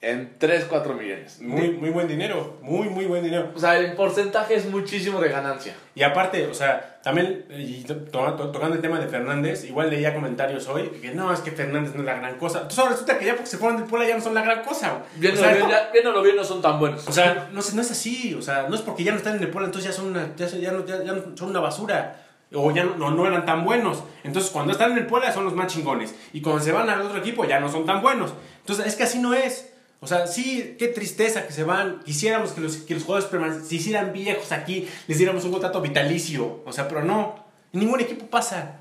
en 0.00 0.36
3, 0.38 0.66
4 0.68 0.94
millones. 0.94 1.40
Muy, 1.40 1.70
muy 1.70 1.90
buen 1.90 2.06
dinero. 2.06 2.56
Muy, 2.62 2.88
muy 2.88 3.06
buen 3.06 3.24
dinero. 3.24 3.50
O 3.54 3.58
sea, 3.58 3.76
el 3.78 3.94
porcentaje 3.94 4.54
es 4.54 4.66
muchísimo 4.70 5.20
de 5.20 5.28
ganancia. 5.28 5.74
Y 5.96 6.04
aparte, 6.04 6.46
o 6.46 6.54
sea, 6.54 7.00
también, 7.02 7.46
y 7.50 7.82
to- 7.82 7.96
to- 7.96 8.34
to- 8.34 8.50
tocando 8.52 8.76
el 8.76 8.80
tema 8.80 9.00
de 9.00 9.08
Fernández, 9.08 9.64
igual 9.64 9.90
leía 9.90 10.14
comentarios 10.14 10.68
hoy 10.68 10.88
que 11.02 11.10
no, 11.12 11.32
es 11.32 11.40
que 11.40 11.50
Fernández 11.50 11.94
no 11.94 12.00
es 12.02 12.06
la 12.06 12.14
gran 12.14 12.38
cosa. 12.38 12.58
Entonces 12.58 12.78
ahora 12.78 12.92
resulta 12.92 13.18
que 13.18 13.24
ya 13.24 13.32
porque 13.34 13.50
se 13.50 13.58
fueron 13.58 13.78
del 13.78 13.86
Puebla 13.86 14.06
ya 14.06 14.14
no 14.14 14.20
son 14.20 14.34
la 14.34 14.42
gran 14.42 14.62
cosa. 14.62 15.02
Bien 15.16 15.34
o 15.34 15.36
sea, 15.36 15.52
bien, 15.54 15.68
ya- 15.68 15.90
bien 15.92 16.06
o 16.06 16.12
lo 16.12 16.22
bien 16.22 16.36
no 16.36 16.44
son 16.44 16.62
tan 16.62 16.78
buenos. 16.78 17.08
O 17.08 17.12
sea, 17.12 17.48
no, 17.52 17.58
es- 17.58 17.74
no 17.74 17.82
es 17.82 17.90
así, 17.90 18.34
o 18.34 18.42
sea, 18.42 18.68
no 18.68 18.76
es 18.76 18.82
porque 18.82 19.02
ya 19.02 19.10
no 19.10 19.16
están 19.16 19.34
en 19.36 19.42
el 19.42 19.48
pueblo, 19.50 19.66
entonces 19.66 19.90
ya 19.90 19.96
son 19.96 20.10
una, 20.10 20.32
ya, 20.36 20.46
ya 20.46 20.70
no, 20.70 20.86
ya- 20.86 21.02
ya 21.02 21.12
son 21.34 21.50
una 21.50 21.58
basura. 21.60 22.24
O 22.54 22.70
ya 22.70 22.82
no, 22.84 22.94
no, 22.96 23.10
no 23.10 23.26
eran 23.26 23.44
tan 23.44 23.62
buenos. 23.64 24.02
Entonces, 24.24 24.50
cuando 24.50 24.72
están 24.72 24.92
en 24.92 24.98
el 24.98 25.06
Puebla 25.06 25.30
son 25.32 25.44
los 25.44 25.52
más 25.54 25.66
chingones. 25.70 26.14
Y 26.32 26.40
cuando 26.40 26.62
se 26.64 26.72
van 26.72 26.88
al 26.88 27.02
otro 27.02 27.18
equipo 27.18 27.44
ya 27.44 27.60
no 27.60 27.68
son 27.70 27.84
tan 27.84 28.00
buenos. 28.00 28.32
Entonces, 28.60 28.86
es 28.86 28.94
que 28.94 29.02
así 29.02 29.18
no 29.18 29.34
es. 29.34 29.70
O 30.00 30.06
sea, 30.06 30.26
sí, 30.28 30.76
qué 30.78 30.88
tristeza 30.88 31.46
que 31.46 31.52
se 31.52 31.64
van. 31.64 32.00
Quisiéramos 32.04 32.52
que 32.52 32.60
los, 32.60 32.76
que 32.78 32.94
los 32.94 33.02
jugadores 33.04 33.30
permane- 33.30 33.62
se 33.64 33.74
hicieran 33.74 34.12
viejos 34.12 34.52
aquí, 34.52 34.88
les 35.08 35.18
diéramos 35.18 35.44
un 35.44 35.50
contrato 35.52 35.80
vitalicio. 35.80 36.62
O 36.64 36.72
sea, 36.72 36.86
pero 36.86 37.02
no. 37.04 37.44
En 37.72 37.80
ningún 37.80 38.00
equipo 38.00 38.26
pasa. 38.26 38.76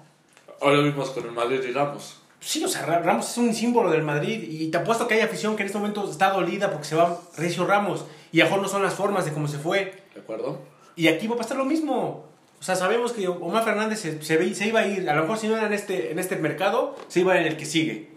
Ahora 0.62 0.80
vimos 0.82 1.10
con 1.12 1.26
el 1.26 1.32
Madrid 1.32 1.62
y 1.68 1.72
Ramos. 1.72 2.22
Sí, 2.40 2.64
o 2.64 2.68
sea, 2.68 2.86
Ra- 2.86 3.00
Ramos 3.00 3.32
es 3.32 3.38
un 3.38 3.54
símbolo 3.54 3.90
del 3.90 4.04
Madrid 4.04 4.44
y 4.48 4.68
te 4.70 4.78
apuesto 4.78 5.08
que 5.08 5.16
hay 5.16 5.22
afición 5.22 5.56
que 5.56 5.64
en 5.64 5.68
este 5.68 5.80
momento 5.80 6.10
está 6.10 6.30
dolida 6.32 6.70
porque 6.72 6.86
se 6.88 6.96
va 6.96 7.20
Recio 7.36 7.66
Ramos 7.66 8.06
y 8.32 8.42
a 8.42 8.44
lo 8.44 8.50
mejor 8.52 8.62
no 8.64 8.70
son 8.70 8.84
las 8.84 8.94
formas 8.94 9.26
de 9.26 9.34
cómo 9.34 9.48
se 9.48 9.58
fue. 9.58 10.04
¿De 10.14 10.22
acuerdo? 10.22 10.60
Y 10.96 11.08
aquí 11.08 11.28
va 11.28 11.34
a 11.36 11.38
pasar 11.40 11.58
lo 11.58 11.66
mismo. 11.66 12.26
O 12.60 12.64
sea, 12.64 12.76
sabemos 12.76 13.12
que 13.12 13.28
Omar 13.28 13.64
Fernández 13.64 14.00
se, 14.00 14.22
se, 14.24 14.54
se 14.56 14.68
iba 14.68 14.80
a 14.82 14.88
ir, 14.88 15.10
a 15.10 15.16
lo 15.16 15.22
mejor 15.24 15.38
si 15.40 15.48
no 15.48 15.58
era 15.58 15.66
en 15.68 15.74
este, 15.74 16.12
en 16.12 16.20
este 16.20 16.36
mercado, 16.38 16.96
se 17.08 17.20
iba 17.22 17.38
en 17.40 17.46
el 17.48 17.58
que 17.58 17.66
sigue. 17.66 18.10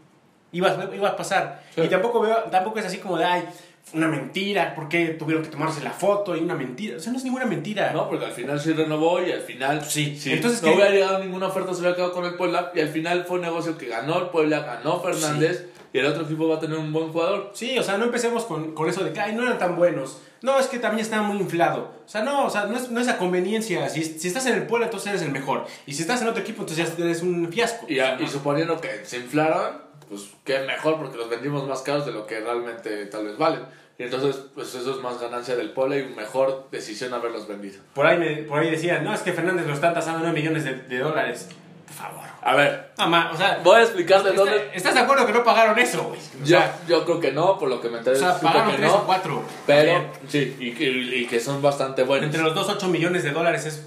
Iba, 0.53 0.89
iba 0.95 1.09
a 1.11 1.17
pasar. 1.17 1.60
Sí. 1.75 1.83
Y 1.83 1.89
tampoco, 1.89 2.21
veo, 2.21 2.37
tampoco 2.51 2.79
es 2.79 2.87
así 2.87 2.99
como 2.99 3.17
de, 3.17 3.25
ay, 3.25 3.45
una 3.93 4.07
mentira, 4.09 4.75
¿por 4.75 4.89
qué 4.89 5.07
tuvieron 5.19 5.43
que 5.43 5.51
tomarse 5.51 5.83
la 5.83 5.91
foto? 5.91 6.37
Y 6.37 6.41
una 6.41 6.55
mentira. 6.55 6.97
O 6.97 7.01
sea, 7.01 7.11
no 7.13 7.19
es 7.19 7.25
ninguna 7.25 7.47
mentira. 7.47 7.93
No, 7.93 8.09
porque 8.09 8.25
al 8.27 8.33
final 8.33 8.61
sí 8.61 8.73
renovó 8.73 9.21
y 9.23 9.33
al 9.33 9.41
final 9.41 9.85
Sí. 9.85 10.17
sí. 10.17 10.33
Entonces, 10.33 10.63
no 10.63 10.69
¿qué? 10.69 10.75
hubiera 10.75 10.91
llegado 10.91 11.19
ninguna 11.19 11.47
oferta, 11.49 11.73
se 11.75 11.81
hubiera 11.81 11.97
quedado 11.97 12.13
con 12.13 12.25
el 12.25 12.35
Puebla 12.35 12.71
y 12.75 12.81
al 12.81 12.89
final 12.89 13.25
fue 13.25 13.37
un 13.37 13.43
negocio 13.43 13.77
que 13.79 13.87
ganó 13.87 14.19
el 14.19 14.27
Puebla, 14.29 14.61
ganó 14.61 15.01
Fernández 15.01 15.67
y 15.93 15.99
el 15.99 16.07
otro 16.07 16.23
equipo 16.23 16.47
va 16.47 16.57
a 16.57 16.61
tener 16.61 16.79
un 16.79 16.93
buen 16.93 17.09
jugador. 17.11 17.51
Sí, 17.55 17.77
o 17.79 17.83
sea, 17.83 17.99
no 17.99 18.05
empecemos 18.05 18.45
con, 18.45 18.75
con 18.75 18.89
eso 18.89 19.03
de 19.03 19.13
que, 19.13 19.19
ay, 19.21 19.35
no 19.35 19.43
eran 19.43 19.59
tan 19.59 19.75
buenos. 19.77 20.19
No, 20.43 20.59
es 20.61 20.69
que 20.69 20.79
también 20.79 21.01
estaba 21.05 21.23
muy 21.23 21.39
inflado. 21.39 21.93
O 22.07 22.09
sea, 22.09 22.23
no, 22.23 22.47
o 22.47 22.51
sea, 22.51 22.67
no 22.67 22.77
es, 22.77 22.91
no 22.91 23.01
es 23.01 23.09
a 23.09 23.19
conveniencia. 23.19 23.89
Si, 23.89 24.05
si 24.05 24.29
estás 24.29 24.47
en 24.47 24.55
el 24.55 24.67
pueblo, 24.69 24.87
entonces 24.87 25.09
eres 25.11 25.23
el 25.23 25.33
mejor. 25.33 25.67
Y 25.87 25.95
si 25.95 26.03
estás 26.03 26.23
en 26.23 26.29
otro 26.29 26.43
equipo, 26.43 26.63
entonces 26.63 26.97
ya 26.97 27.05
eres 27.05 27.23
un 27.23 27.53
fiasco. 27.53 27.87
Y, 27.89 27.99
a- 27.99 28.21
y 28.21 28.29
suponiendo 28.29 28.81
que 28.81 29.05
se 29.05 29.17
inflaron, 29.19 29.90
pues 30.11 30.29
qué 30.45 30.59
mejor 30.61 30.99
porque 30.99 31.17
los 31.17 31.31
vendimos 31.31 31.67
más 31.67 31.81
caros 31.81 32.05
de 32.05 32.13
lo 32.13 32.27
que 32.27 32.41
realmente 32.41 33.07
tal 33.07 33.25
vez 33.25 33.39
valen. 33.39 33.63
Y 33.99 34.03
entonces, 34.03 34.37
pues 34.55 34.75
eso 34.75 34.91
es 34.93 34.97
más 35.03 35.21
ganancia 35.21 35.57
del 35.57 35.71
Puebla 35.73 35.97
y 35.99 36.05
mejor 36.15 36.69
decisión 36.71 37.15
haberlos 37.15 37.47
vendido. 37.47 37.81
Por 37.95 38.07
ahí, 38.07 38.19
me, 38.19 38.37
por 38.45 38.59
ahí 38.61 38.71
decían, 38.71 39.05
no, 39.05 39.13
es 39.15 39.21
que 39.21 39.33
Fernández 39.33 39.67
lo 39.67 39.75
están 39.75 39.95
tasando 39.95 40.21
9 40.21 40.33
millones 40.39 40.65
de, 40.65 40.75
de 40.75 40.99
dólares. 40.99 41.49
Por 41.87 41.95
favor. 41.95 42.25
A 42.43 42.55
ver, 42.57 42.93
Mamá, 42.97 43.31
o 43.35 43.37
sea, 43.37 43.61
voy 43.63 43.77
a 43.79 43.83
explicar 43.83 44.23
de 44.23 44.31
¿está- 44.31 44.41
dónde... 44.43 44.71
¿estás 44.73 44.95
de 44.95 45.01
acuerdo 45.01 45.27
que 45.27 45.33
no 45.35 45.45
pagaron 45.45 45.79
eso, 45.79 46.05
güey? 46.05 46.19
O 46.19 46.39
Yo, 46.47 46.47
sea, 46.59 46.79
yo 46.89 47.05
creo 47.05 47.21
que 47.21 47.33
no, 47.33 47.59
por 47.59 47.69
lo 47.69 47.81
que 47.83 47.91
me 47.91 47.99
enteré. 47.99 48.17
o 48.17 48.19
sea, 48.21 48.41
pagaron 48.41 48.71
que 48.71 48.77
3 48.79 48.89
no, 48.91 48.97
o 48.99 49.05
4. 49.07 49.43
Pero, 49.67 50.05
sí, 50.29 50.57
y, 50.59 50.73
que- 50.73 50.89
y 50.91 51.27
que 51.27 51.39
son 51.39 51.61
bastante 51.61 52.03
buenos. 52.05 52.25
Entre 52.27 52.41
los 52.41 52.55
2, 52.55 52.69
8 52.71 52.89
millones 52.89 53.23
de 53.23 53.33
dólares 53.33 53.67
es 53.67 53.83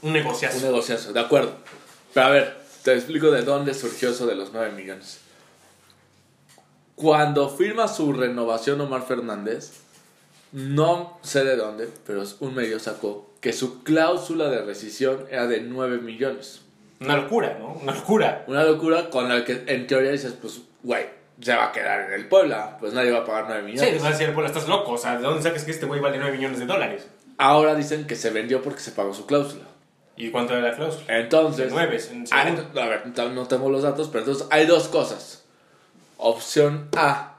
un 0.00 0.14
negociazo. 0.14 0.56
Un 0.56 0.62
negociazo, 0.64 1.12
de 1.12 1.20
acuerdo. 1.20 1.52
Pero 2.14 2.26
a 2.26 2.30
ver, 2.30 2.56
te 2.84 2.94
explico 2.94 3.30
de 3.30 3.42
dónde 3.42 3.74
surgió 3.74 4.10
eso 4.10 4.26
de 4.26 4.34
los 4.34 4.52
9 4.54 4.72
millones. 4.72 5.20
Cuando 6.98 7.48
firma 7.48 7.86
su 7.88 8.12
renovación 8.12 8.80
Omar 8.80 9.02
Fernández, 9.06 9.72
no 10.52 11.18
sé 11.22 11.44
de 11.44 11.56
dónde, 11.56 11.88
pero 12.06 12.22
un 12.40 12.54
medio 12.54 12.78
sacó 12.78 13.30
que 13.40 13.52
su 13.52 13.82
cláusula 13.84 14.48
de 14.48 14.62
rescisión 14.62 15.24
era 15.30 15.46
de 15.46 15.60
9 15.60 15.98
millones. 15.98 16.62
Una 17.00 17.16
locura, 17.16 17.56
¿no? 17.60 17.74
Una 17.82 17.94
locura. 17.94 18.44
Una 18.48 18.64
locura 18.64 19.10
con 19.10 19.28
la 19.28 19.44
que 19.44 19.62
en 19.66 19.86
teoría 19.86 20.10
dices, 20.10 20.34
pues, 20.40 20.60
güey, 20.82 21.06
se 21.40 21.54
va 21.54 21.66
a 21.66 21.72
quedar 21.72 22.08
en 22.08 22.14
el 22.14 22.26
Puebla, 22.28 22.76
pues 22.80 22.92
nadie 22.94 23.12
va 23.12 23.18
a 23.20 23.24
pagar 23.24 23.44
9 23.46 23.60
Sí, 23.60 23.66
millones. 23.66 23.92
les 23.92 24.02
vas 24.02 24.14
a 24.14 24.18
decir, 24.18 24.34
pues 24.34 24.46
estás 24.46 24.66
loco. 24.68 24.92
O 24.92 24.98
sea, 24.98 25.16
¿de 25.16 25.22
dónde 25.22 25.42
sacas 25.42 25.64
que 25.64 25.70
este 25.70 25.86
güey 25.86 26.00
vale 26.00 26.18
9 26.18 26.36
millones 26.36 26.58
de 26.58 26.66
dólares? 26.66 27.06
Ahora 27.36 27.76
dicen 27.76 28.06
que 28.08 28.16
se 28.16 28.30
vendió 28.30 28.60
porque 28.62 28.80
se 28.80 28.90
pagó 28.90 29.14
su 29.14 29.24
cláusula. 29.26 29.62
¿Y 30.16 30.30
cuánto 30.32 30.54
era 30.56 30.70
la 30.70 30.74
cláusula? 30.74 31.04
Entonces, 31.20 31.66
De 31.66 31.70
nueve, 31.70 32.00
en 32.10 32.24
Ah, 32.32 32.42
segundo. 32.42 32.62
ent- 32.74 32.82
a 32.82 32.88
ver, 32.88 33.30
no 33.32 33.46
tengo 33.46 33.70
los 33.70 33.82
datos, 33.84 34.08
pero 34.08 34.24
entonces 34.24 34.48
hay 34.50 34.66
dos 34.66 34.88
cosas. 34.88 35.44
Opción 36.18 36.88
A, 36.96 37.36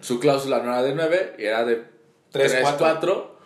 su 0.00 0.18
cláusula 0.18 0.58
no 0.58 0.72
era 0.72 0.82
de 0.82 0.94
9, 0.94 1.36
era 1.38 1.64
de 1.64 1.84
Tres, 2.30 2.50
3, 2.52 2.62
cuatro. 2.62 2.78
4. 2.78 3.36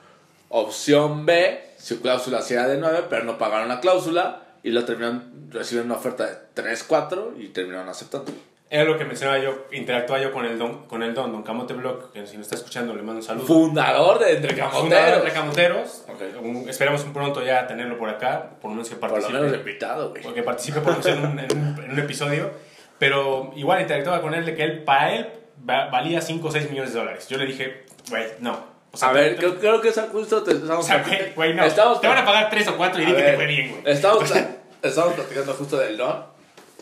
Opción 0.49 1.27
B, 1.27 1.61
su 1.79 2.01
cláusula 2.01 2.41
sí 2.41 2.55
era 2.55 2.69
de 2.69 2.79
9, 2.79 3.05
pero 3.11 3.25
no 3.25 3.37
pagaron 3.37 3.69
la 3.69 3.81
cláusula 3.81 4.43
y 4.63 4.71
lo 4.71 4.85
terminaron 4.85 5.49
recibiendo 5.51 5.93
una 5.93 6.01
oferta 6.01 6.25
de 6.27 6.37
3, 6.55 6.85
4 6.85 7.35
y 7.39 7.49
terminaron 7.49 7.89
aceptando. 7.89 8.33
Era 8.69 8.85
lo 8.85 8.99
que 8.99 9.05
mencionaba 9.05 9.39
yo, 9.39 9.67
interactuaba 9.73 10.21
yo 10.23 10.33
con 10.33 10.45
el 10.45 10.59
don, 10.59 10.87
con 10.87 11.03
el 11.05 11.15
don, 11.15 11.31
don 11.33 11.43
Camote 11.45 11.73
Blog, 11.75 12.11
que 12.13 12.27
si 12.27 12.37
nos 12.37 12.47
está 12.47 12.57
escuchando 12.57 12.95
le 12.95 13.03
mando 13.03 13.21
un 13.21 13.23
saludo. 13.27 13.47
Fundador 13.47 14.19
de 14.19 14.37
Entre 14.37 14.55
Fundador 14.57 15.25
de 15.25 15.31
Camoteros. 15.33 16.03
Entre 16.09 16.13
Camoteros. 16.13 16.37
Ok. 16.39 16.43
Un- 16.45 16.69
esperamos 16.69 17.05
un 17.05 17.13
pronto 17.13 17.45
ya 17.45 17.67
tenerlo 17.69 17.97
por 17.97 18.09
acá, 18.09 18.51
por 18.61 18.71
lo 18.71 18.77
menos 18.77 18.89
que 18.89 18.97
Por 18.97 19.09
lo 19.11 19.15
participe. 19.15 19.41
menos 19.41 19.57
invitado, 19.59 20.11
güey. 20.11 20.23
porque 20.23 20.43
participe 20.43 20.81
por 20.81 20.95
un, 20.97 21.09
en 21.09 21.19
un- 21.25 21.39
en 21.85 21.91
un 21.93 21.99
episodio. 21.99 22.51
Pero 22.99 23.53
igual 23.57 23.81
interactuaba 23.83 24.21
con 24.23 24.35
él 24.35 24.45
de 24.47 24.55
que 24.55 24.63
él, 24.65 24.83
para 24.85 25.15
él 25.15 25.29
va- 25.69 25.87
valía 25.91 26.21
5 26.21 26.49
o 26.49 26.51
6 26.51 26.71
millones 26.71 26.93
de 26.93 26.99
dólares. 27.01 27.29
Yo 27.29 27.37
le 27.39 27.47
dije, 27.47 27.85
güey, 28.09 28.25
no. 28.41 28.59
O 28.93 28.97
sea, 28.97 29.09
A 29.09 29.13
ver, 29.13 29.37
creo, 29.37 29.59
creo 29.59 29.81
que 29.83 29.93
justo 29.93 30.43
te 30.43 30.53
estamos 30.53 30.85
o 30.85 30.89
sea, 30.89 31.03
güey, 31.03 31.33
güey, 31.35 31.55
no. 31.55 31.65
Estamos 31.65 32.01
te 32.01 32.09
van 32.09 32.19
a 32.19 32.25
pagar 32.25 32.49
3 32.49 32.69
o 32.69 32.77
4 32.79 33.03
y 33.03 33.05
di 33.07 33.13
que 33.15 33.23
te 33.23 33.35
fue 33.37 33.47
bien, 33.47 33.71
güey. 33.83 33.93
Estamos, 33.95 34.33
estamos 34.83 35.15
platicando 35.15 35.53
justo 35.53 35.77
del 35.77 35.97
Don 35.99 36.25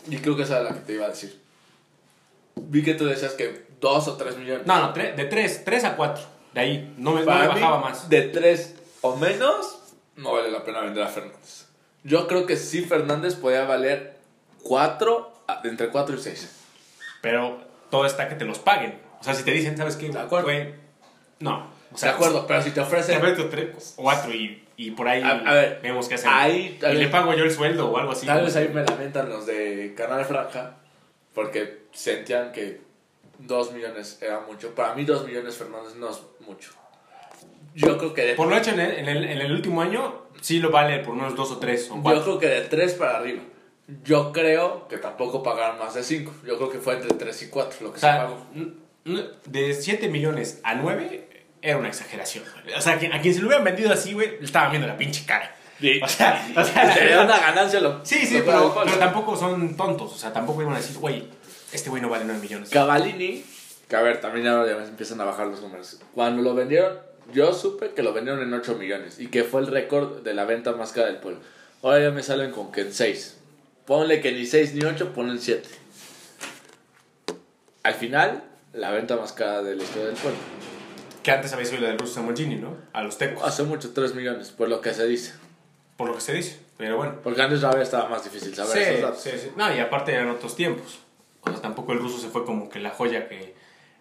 y 0.09 0.19
creo 0.19 0.37
que 0.37 0.43
esa 0.45 0.61
era 0.61 0.71
la 0.71 0.75
que 0.75 0.81
te 0.81 0.93
iba 0.93 1.07
a 1.07 1.09
decir. 1.09 1.41
Vi 2.57 2.85
que 2.85 2.95
tú 2.95 3.07
decías 3.07 3.33
que 3.33 3.67
2 3.81 4.09
o 4.09 4.17
3 4.17 4.37
millones. 4.37 4.67
No, 4.67 4.79
no, 4.81 4.95
tre- 4.95 5.15
de 5.17 5.25
3, 5.25 5.65
3 5.65 5.85
a 5.85 5.97
4. 5.97 6.23
De 6.53 6.61
ahí, 6.61 6.95
no 6.99 7.11
me, 7.13 7.25
no 7.25 7.33
me 7.33 7.41
mí, 7.41 7.49
bajaba 7.49 7.79
más. 7.81 8.09
De 8.09 8.23
3 8.23 8.77
o 9.01 9.17
menos, 9.17 9.81
no 10.15 10.35
vale 10.35 10.53
la 10.53 10.63
pena 10.63 10.81
vender 10.83 11.03
a 11.03 11.09
Fernández. 11.09 11.67
Yo 12.05 12.29
creo 12.29 12.47
que 12.47 12.57
sí 12.57 12.83
Fernández 12.83 13.35
podía 13.35 13.65
valer 13.65 14.15
4, 14.63 15.34
entre 15.65 15.89
4 15.89 16.15
y 16.17 16.19
6. 16.19 16.51
Pero 17.21 17.59
todo 17.91 18.07
está 18.07 18.29
que 18.29 18.35
te 18.35 18.45
los 18.45 18.59
paguen. 18.59 18.99
O 19.21 19.25
sea, 19.25 19.35
si 19.35 19.43
te 19.45 19.53
dicen, 19.53 19.77
¿sabes 19.77 19.97
qué? 19.97 20.09
De 20.11 20.19
acuerdo. 20.19 20.47
Güey, 20.47 20.75
no. 21.41 21.71
O 21.91 21.95
de 21.95 21.99
sea, 21.99 22.11
acuerdo, 22.13 22.47
pero 22.47 22.61
si 22.63 22.71
te 22.71 22.75
Te 22.77 22.81
ofrecen... 22.81 23.23
meto 23.23 23.49
3 23.49 23.95
o 23.97 24.03
4 24.03 24.33
y, 24.35 24.65
y 24.77 24.91
por 24.91 25.07
ahí 25.09 25.23
A- 25.23 25.31
a 25.49 25.55
ver, 25.55 25.81
vemos 25.83 26.09
qué 26.09 26.17
hacer. 26.17 26.29
ahí, 26.33 26.79
y 26.83 26.95
le 26.95 27.09
pago 27.09 27.33
yo 27.35 27.45
el 27.45 27.51
sueldo 27.53 27.89
o 27.91 27.97
algo 27.99 28.13
así. 28.13 28.27
Tal 28.27 28.43
vez 28.45 28.57
ahí 28.57 28.69
me 28.69 28.83
lamentan 28.85 29.29
los 29.29 29.47
de 29.47 29.95
Canal 29.97 30.25
Franja 30.25 30.77
porque 31.33 31.85
sentían 31.93 32.51
que 32.53 32.81
2 33.39 33.73
millones 33.73 34.19
era 34.21 34.41
mucho. 34.41 34.75
Para 34.75 34.95
mí 34.95 35.05
2 35.05 35.27
millones 35.27 35.57
Fernández 35.57 35.95
no 35.97 36.11
es 36.11 36.21
mucho. 36.41 36.71
Yo 37.75 37.97
creo 37.99 38.13
que 38.15 38.23
de, 38.25 38.35
Por 38.35 38.49
lo 38.49 38.57
hecho 38.57 38.71
en 38.71 38.81
el, 38.81 38.91
en 38.99 39.09
el, 39.09 39.25
en 39.25 39.39
el 39.41 39.53
último 39.53 39.81
año, 39.83 40.23
sí 40.41 40.59
lo 40.61 40.71
vale 40.71 40.99
por 41.01 41.15
unos 41.15 41.35
dos 41.35 41.51
o 41.53 41.59
tres 41.59 41.91
o 41.91 41.97
yo 41.97 42.03
cuatro. 42.03 42.23
creo 42.23 42.39
que 42.39 42.47
de 42.49 42.61
3 42.63 42.95
para 42.95 43.19
arriba. 43.19 43.43
Yo 44.05 44.33
creo 44.33 44.89
que 44.89 44.97
tampoco 44.99 45.43
pagaron 45.43 45.79
más 45.79 45.95
de 45.95 46.03
5. 46.03 46.33
Yo 46.47 46.57
creo 46.57 46.71
que 46.71 46.79
fue 46.79 46.95
entre 46.95 47.11
3 47.15 47.43
y 47.43 47.49
4 47.49 47.79
lo 47.83 47.91
que 47.93 47.97
O 47.97 48.01
se 48.01 48.07
sea, 48.07 48.17
pagó. 48.25 48.47
n- 48.55 48.73
n- 49.05 49.25
de 49.47 49.75
7 49.75 50.09
millones 50.09 50.61
a 50.63 50.75
9 50.75 51.29
era 51.61 51.77
una 51.79 51.89
exageración. 51.89 52.45
güey. 52.65 52.75
O 52.77 52.81
sea, 52.81 52.99
que- 52.99 53.09
a 53.09 53.21
quien 53.21 53.35
se 53.35 53.41
lo 53.41 53.47
hubieran 53.49 53.65
vendido 53.65 53.93
así, 53.93 54.15
güey, 54.15 54.39
le 54.39 54.45
estaban 54.45 54.71
viendo 54.71 54.89
la 54.89 54.97
pinche 54.97 55.25
cara. 55.27 55.55
Sí. 55.81 56.01
O 56.03 56.09
sea, 56.09 56.47
o 56.57 56.65
sea, 56.65 56.95
Sería 56.95 57.23
una 57.23 57.39
ganancia 57.39 57.81
lo 57.81 58.05
Sí, 58.05 58.25
sí, 58.27 58.39
lo 58.39 58.45
pero, 58.47 58.75
pero 58.85 58.97
tampoco 58.97 59.37
son 59.37 59.77
tontos. 59.77 60.13
O 60.15 60.17
sea, 60.17 60.33
tampoco 60.33 60.63
iban 60.63 60.75
a 60.75 60.79
decir, 60.79 60.97
güey, 60.99 61.29
este 61.73 61.91
güey 61.91 62.01
no 62.01 62.09
vale 62.09 62.25
9 62.25 62.41
millones. 62.41 62.71
Cavallini, 62.71 63.45
que 63.89 63.97
a 63.97 64.01
ver, 64.01 64.21
también 64.21 64.47
ya, 64.47 64.67
ya 64.67 64.77
me 64.77 64.85
empiezan 64.85 65.21
a 65.21 65.25
bajar 65.25 65.49
los 65.49 65.61
números. 65.61 66.01
Cuando 66.15 66.43
lo 66.43 66.55
vendieron, 66.55 66.99
yo 67.35 67.53
supe 67.53 67.91
que 67.91 68.03
lo 68.03 68.15
vendieron 68.15 68.41
en 68.43 68.55
8 68.55 68.77
millones 68.77 69.19
y 69.19 69.27
que 69.27 69.45
fue 69.45 69.61
el 69.61 69.67
récord 69.67 70.23
de 70.23 70.33
la 70.33 70.45
venta 70.47 70.73
más 70.73 70.93
cara 70.93 71.09
del 71.09 71.17
pueblo. 71.17 71.41
Ahora 71.83 72.01
ya 72.01 72.11
me 72.13 72.23
salen 72.23 72.51
con 72.51 72.73
que 72.73 72.81
en 72.83 72.95
6. 72.95 73.41
Ponle 73.87 74.21
que 74.21 74.33
ni 74.33 74.47
6 74.47 74.75
ni 74.75 74.85
8, 74.85 75.13
ponen 75.13 75.39
7. 75.39 75.69
Al 77.83 77.95
final, 77.95 78.43
la 78.73 78.91
venta 78.91 79.17
más 79.17 79.33
cara 79.33 79.63
de 79.63 79.77
la 79.77 79.83
historia 79.83 80.07
del 80.07 80.17
pueblo. 80.17 80.39
Que 81.23 81.31
antes 81.31 81.53
había 81.53 81.67
sido 81.67 81.83
la 81.83 81.89
del 81.89 81.99
ruso 81.99 82.15
Samogini, 82.15 82.57
¿no? 82.57 82.77
A 82.93 83.03
los 83.03 83.19
tecos, 83.19 83.43
Hace 83.45 83.63
mucho 83.63 83.93
3 83.93 84.15
millones, 84.15 84.51
por 84.51 84.69
lo 84.69 84.81
que 84.81 84.93
se 84.95 85.07
dice. 85.07 85.35
por 85.97 86.09
lo 86.09 86.15
que 86.15 86.21
se 86.21 86.33
dice. 86.33 86.59
Pero 86.77 86.97
bueno. 86.97 87.21
Porque 87.23 87.41
antes 87.43 87.61
la 87.63 87.71
estaba 87.81 88.09
más 88.09 88.25
difícil 88.25 88.55
saber 88.55 88.77
esos 88.79 88.95
Sí, 88.97 89.03
datos. 89.03 89.21
sí, 89.23 89.31
sí. 89.35 89.51
No, 89.57 89.75
y 89.75 89.79
aparte 89.79 90.13
eran 90.13 90.29
otros 90.31 90.57
tiempos. 90.57 90.99
O 91.43 91.51
sea, 91.51 91.61
tampoco 91.61 91.93
el 91.93 91.99
ruso 92.01 92.19
se 92.19 92.29
fue 92.29 92.45
como 92.45 92.69
que 92.69 92.81
la 92.81 92.91
joya 92.91 93.29
que, 93.29 93.55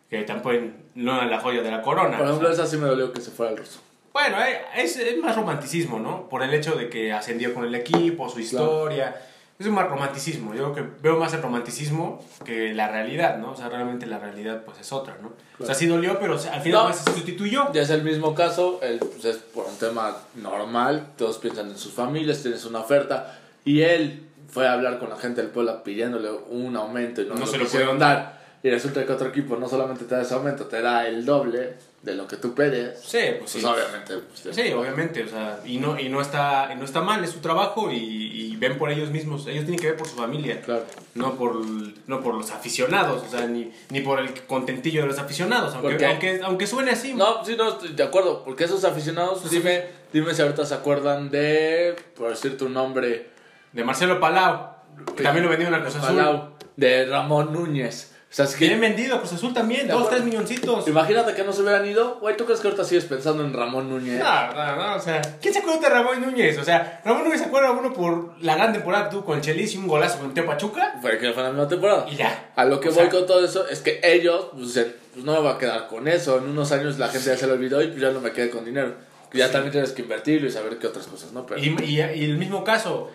que 0.10 0.24
tampoco 0.24 0.56
no 0.96 1.15
era 1.17 1.26
la 1.28 1.39
joya 1.39 1.62
de 1.62 1.69
la 1.69 1.82
corona. 1.82 2.17
Por 2.17 2.26
o 2.26 2.30
ejemplo, 2.30 2.54
sea. 2.54 2.63
esa 2.63 2.72
sí 2.72 2.78
me 2.82 2.88
dolió 2.88 3.12
que 3.13 3.22
se 3.22 3.32
fuera 3.32 3.52
el 3.52 3.58
ruso. 3.60 3.80
Bueno, 4.13 4.41
eh, 4.43 4.62
es, 4.78 4.96
es 4.98 5.17
más 5.17 5.36
romanticismo, 5.36 6.00
¿no? 6.00 6.30
Por 6.30 6.41
el 6.41 6.54
hecho 6.54 6.76
de 6.76 6.89
que 6.89 7.12
ascendió 7.13 7.54
con 7.54 7.65
el 7.65 7.76
equipo, 7.76 8.28
su 8.30 8.39
historia. 8.39 9.15
Es 9.60 9.68
un 9.68 9.76
romanticismo. 9.78 10.54
Yo 10.56 10.74
creo 10.74 10.76
que 10.88 10.94
veo 11.02 11.18
más 11.18 11.34
el 11.34 11.42
romanticismo 11.42 12.24
que 12.44 12.74
la 12.74 12.89
realidad, 12.89 13.38
¿no? 13.38 13.52
O 13.52 13.56
sea, 13.56 13.70
realmente 13.70 14.06
la 14.08 14.18
realidad 14.20 14.63
pues 14.66 14.80
es 14.80 14.92
otra, 14.92 15.18
¿no? 15.22 15.32
O 15.60 15.66
sea, 15.66 15.76
sí 15.76 15.86
dolió, 15.86 16.20
pero 16.20 16.34
al 16.34 16.62
final 16.62 16.72
No. 16.72 16.88
pues, 16.89 16.98
se 16.98 17.13
sustituyó. 17.13 17.72
Ya 17.72 17.84
es 17.84 17.89
el 17.92 18.04
mismo 18.04 18.34
caso, 18.34 18.80
el, 18.82 18.98
pues 19.00 19.24
es 19.26 19.38
por 19.38 19.66
un 19.66 19.78
tema 19.78 20.18
normal, 20.36 21.08
todos 21.18 21.38
piensan 21.38 21.70
en 21.70 21.78
sus 21.78 21.94
familias, 21.94 22.42
tienes 22.42 22.66
una 22.66 22.80
oferta, 22.80 23.39
y 23.63 23.82
él 23.82 24.28
fue 24.50 24.68
a 24.68 24.74
hablar 24.74 25.00
con 25.00 25.10
la 25.10 25.18
gente 25.18 25.42
del 25.42 25.52
pueblo 25.52 25.84
pidiéndole 25.84 26.30
un 26.50 26.76
aumento 26.76 27.22
y 27.22 27.26
no, 27.26 27.36
No 27.36 27.42
lo 27.42 27.46
se 27.48 27.58
lo 27.58 27.66
pudieron 27.66 28.00
dar. 28.00 28.42
Y 28.63 28.70
resulta 28.70 29.06
que 29.06 29.12
otro 29.12 29.28
equipo 29.30 29.56
no 29.58 29.68
solamente 29.70 30.06
te 30.06 30.16
da 30.16 30.22
ese 30.22 30.34
aumento, 30.34 30.66
te 30.66 30.82
da 30.82 31.08
el 31.08 31.26
doble 31.26 31.76
de 32.04 32.16
lo 32.16 32.28
que 32.28 32.36
tú 32.36 32.54
pides. 32.54 33.00
Sí, 33.00 33.18
pues 33.39 33.52
sí. 33.52 33.62
Pues 33.62 33.66
obviamente. 33.74 34.18
pues, 34.18 34.56
Sí, 34.56 34.74
obviamente, 34.74 35.24
o 35.24 35.28
sea, 35.28 35.60
y 35.66 35.78
no, 35.78 35.98
y 35.98 36.10
no, 36.10 36.22
está, 36.22 36.70
y 36.74 36.76
no 36.76 36.84
está 36.84 37.02
mal, 37.02 37.24
es 37.24 37.30
su 37.32 37.39
trabajo 37.39 37.89
y, 37.92 37.96
y 37.98 38.56
ven 38.58 38.78
por 38.78 38.92
ellos 38.92 39.10
mismos, 39.10 39.48
ellos 39.48 39.63
tienen 39.63 39.80
que 39.80 39.88
ver 39.88 39.96
por 39.98 40.08
su 40.08 40.16
familia, 40.18 40.62
Claro. 40.62 40.84
no 41.16 41.36
por, 41.36 41.66
no 41.66 42.22
por 42.22 42.36
los 42.36 42.52
aficionados, 42.52 43.24
o 43.26 43.30
sea, 43.30 43.48
ni, 43.48 43.72
ni 43.89 44.02
por 44.02 44.20
el 44.20 44.34
contentillo 44.44 45.02
de 45.04 45.08
los 45.08 45.18
aficionados, 45.18 45.74
¿Por 45.76 45.92
aunque, 45.92 46.06
aunque, 46.06 46.42
aunque 46.44 46.68
suene 46.68 46.92
así. 46.92 47.13
No, 47.13 47.44
sí, 47.46 47.56
no, 47.58 47.70
estoy 47.70 47.94
de 47.94 48.04
acuerdo, 48.04 48.44
porque 48.44 48.66
esos 48.66 48.84
aficionados, 48.84 49.50
dime, 49.50 49.86
dime 50.12 50.34
si 50.34 50.42
ahorita 50.42 50.66
se 50.66 50.74
acuerdan 50.74 51.30
de, 51.32 51.96
por 52.18 52.30
decirte 52.30 52.66
un 52.66 52.74
nombre, 52.74 53.30
De 53.72 53.84
Marcelo 53.86 54.20
Palau, 54.20 54.74
que 55.16 55.24
también 55.24 55.46
lo 55.46 55.50
vendieron 55.50 55.74
a 55.74 55.82
Cruz. 55.82 55.96
Palau, 55.96 56.50
de 56.76 57.06
Ramón 57.06 57.54
Núñez. 57.54 58.12
O 58.34 58.36
sea, 58.36 58.46
es 58.46 58.56
que 58.56 58.65
Bien 58.65 58.82
vendido, 58.82 59.19
Cruz 59.19 59.34
Azul 59.34 59.54
también, 59.54 59.88
dos, 59.88 60.10
tres 60.10 60.24
milloncitos. 60.24 60.88
Imagínate 60.88 61.36
que 61.36 61.43
no 61.43 61.54
se 61.54 61.62
hubieran 61.62 61.86
ido. 61.86 62.17
Güey, 62.19 62.36
¿tú 62.36 62.46
crees 62.46 62.62
que 62.62 62.67
ahorita 62.67 62.84
sigues 62.84 63.06
pensando 63.06 63.46
en 63.46 63.54
Ramón 63.54 63.91
Núñez? 63.91 64.17
No, 64.17 64.54
no, 64.56 64.76
no, 64.76 64.96
o 64.96 65.00
sea, 65.00 65.22
¿quién 65.39 65.54
se 65.54 65.60
acuerda 65.60 65.82
de 65.82 65.89
Ramón 65.89 66.19
Núñez? 66.19 66.58
O 66.58 66.63
sea, 66.63 67.00
Ramón 67.06 67.26
Núñez 67.26 67.41
se 67.41 67.46
acuerda 67.46 67.69
uno 67.69 67.93
por 67.93 68.34
la 68.41 68.56
gran 68.56 68.74
temporada 68.74 69.08
tuvo 69.08 69.24
con 69.24 69.36
el 69.38 69.43
Chelis 69.43 69.76
y 69.76 69.78
un 69.78 69.88
golazo 69.88 70.17
con 70.17 70.34
Teo 70.34 70.48
Pachuca 70.48 70.96
Fue 71.00 71.19
que 71.19 71.32
fue 71.32 71.43
la 71.43 71.50
misma 71.50 71.67
temporada. 71.67 72.08
y 72.10 72.15
ya. 72.15 72.50
A 72.56 72.65
lo 72.65 72.80
que 72.80 72.89
O 72.89 72.91
voy 72.91 73.02
sea, 73.04 73.12
con 73.12 73.28
todo 73.28 73.46
eso 73.46 73.67
es 73.67 73.82
que 73.82 74.00
ellos, 74.02 74.48
pues, 74.56 74.84
pues, 75.13 75.24
no 75.24 75.34
me 75.34 75.39
va 75.39 75.52
a 75.52 75.58
quedar 75.60 75.88
con 75.88 76.08
eso. 76.08 76.39
En 76.39 76.46
unos 76.46 76.72
años 76.72 76.98
la 76.98 77.10
gente 77.10 77.28
ya 77.28 77.38
se 77.38 77.46
lo 77.46 77.54
olvidó 77.54 77.84
y 77.84 77.89
pues 77.89 78.02
ya 78.02 78.10
no 78.10 78.19
me 78.19 78.32
quedé 78.32 78.50
con 78.50 78.65
dinero. 78.65 78.96
Ya 79.34 79.52
también 79.52 79.72
tienes 79.72 79.91
que 79.91 80.02
invertirlo 80.02 80.48
y 80.48 80.52
saber 80.52 80.78
qué 80.80 80.88
otras 80.88 81.06
cosas, 81.06 81.34
¿no? 81.34 81.46
Pero, 81.46 81.60
Y, 81.60 81.76
y, 81.84 82.00
y 82.00 82.24
el 82.24 82.38
mismo 82.38 82.63
caso, 82.63 83.12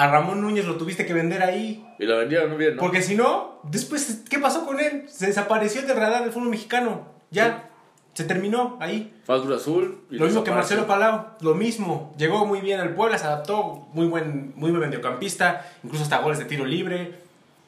a 0.00 0.06
Ramón 0.10 0.40
Núñez 0.40 0.64
lo 0.64 0.76
tuviste 0.76 1.04
que 1.04 1.12
vender 1.12 1.42
ahí. 1.42 1.86
y 1.98 2.06
lo 2.06 2.16
vendieron 2.16 2.56
bien, 2.56 2.76
¿no? 2.76 2.80
Porque 2.80 3.02
si 3.02 3.14
no, 3.14 3.60
después, 3.64 4.22
¿qué 4.30 4.38
pasó 4.38 4.64
con 4.64 4.80
él? 4.80 5.04
Se 5.10 5.26
desapareció 5.26 5.82
del 5.82 5.94
radar 5.94 6.22
del 6.22 6.32
fútbol 6.32 6.48
mexicano. 6.48 7.06
Ya, 7.30 7.68
se 8.14 8.24
terminó 8.24 8.78
ahí. 8.80 9.14
Fue 9.24 9.36
Azul. 9.36 10.00
y 10.10 10.16
Lo 10.16 10.24
mismo 10.24 10.42
que. 10.42 10.52
Marcelo 10.52 10.86
Palau, 10.86 11.26
lo 11.42 11.54
mismo. 11.54 12.14
Llegó 12.16 12.46
muy 12.46 12.62
bien 12.62 12.80
al 12.80 12.94
Puebla, 12.94 13.18
se 13.18 13.26
adaptó, 13.26 13.88
muy 13.92 14.06
buen, 14.06 14.54
muy 14.56 14.70
buen 14.70 14.88
mediocampista, 14.88 15.70
incluso 15.84 16.04
hasta 16.04 16.22
goles 16.22 16.38
de 16.38 16.46
tiro 16.46 16.64
libre. 16.64 17.16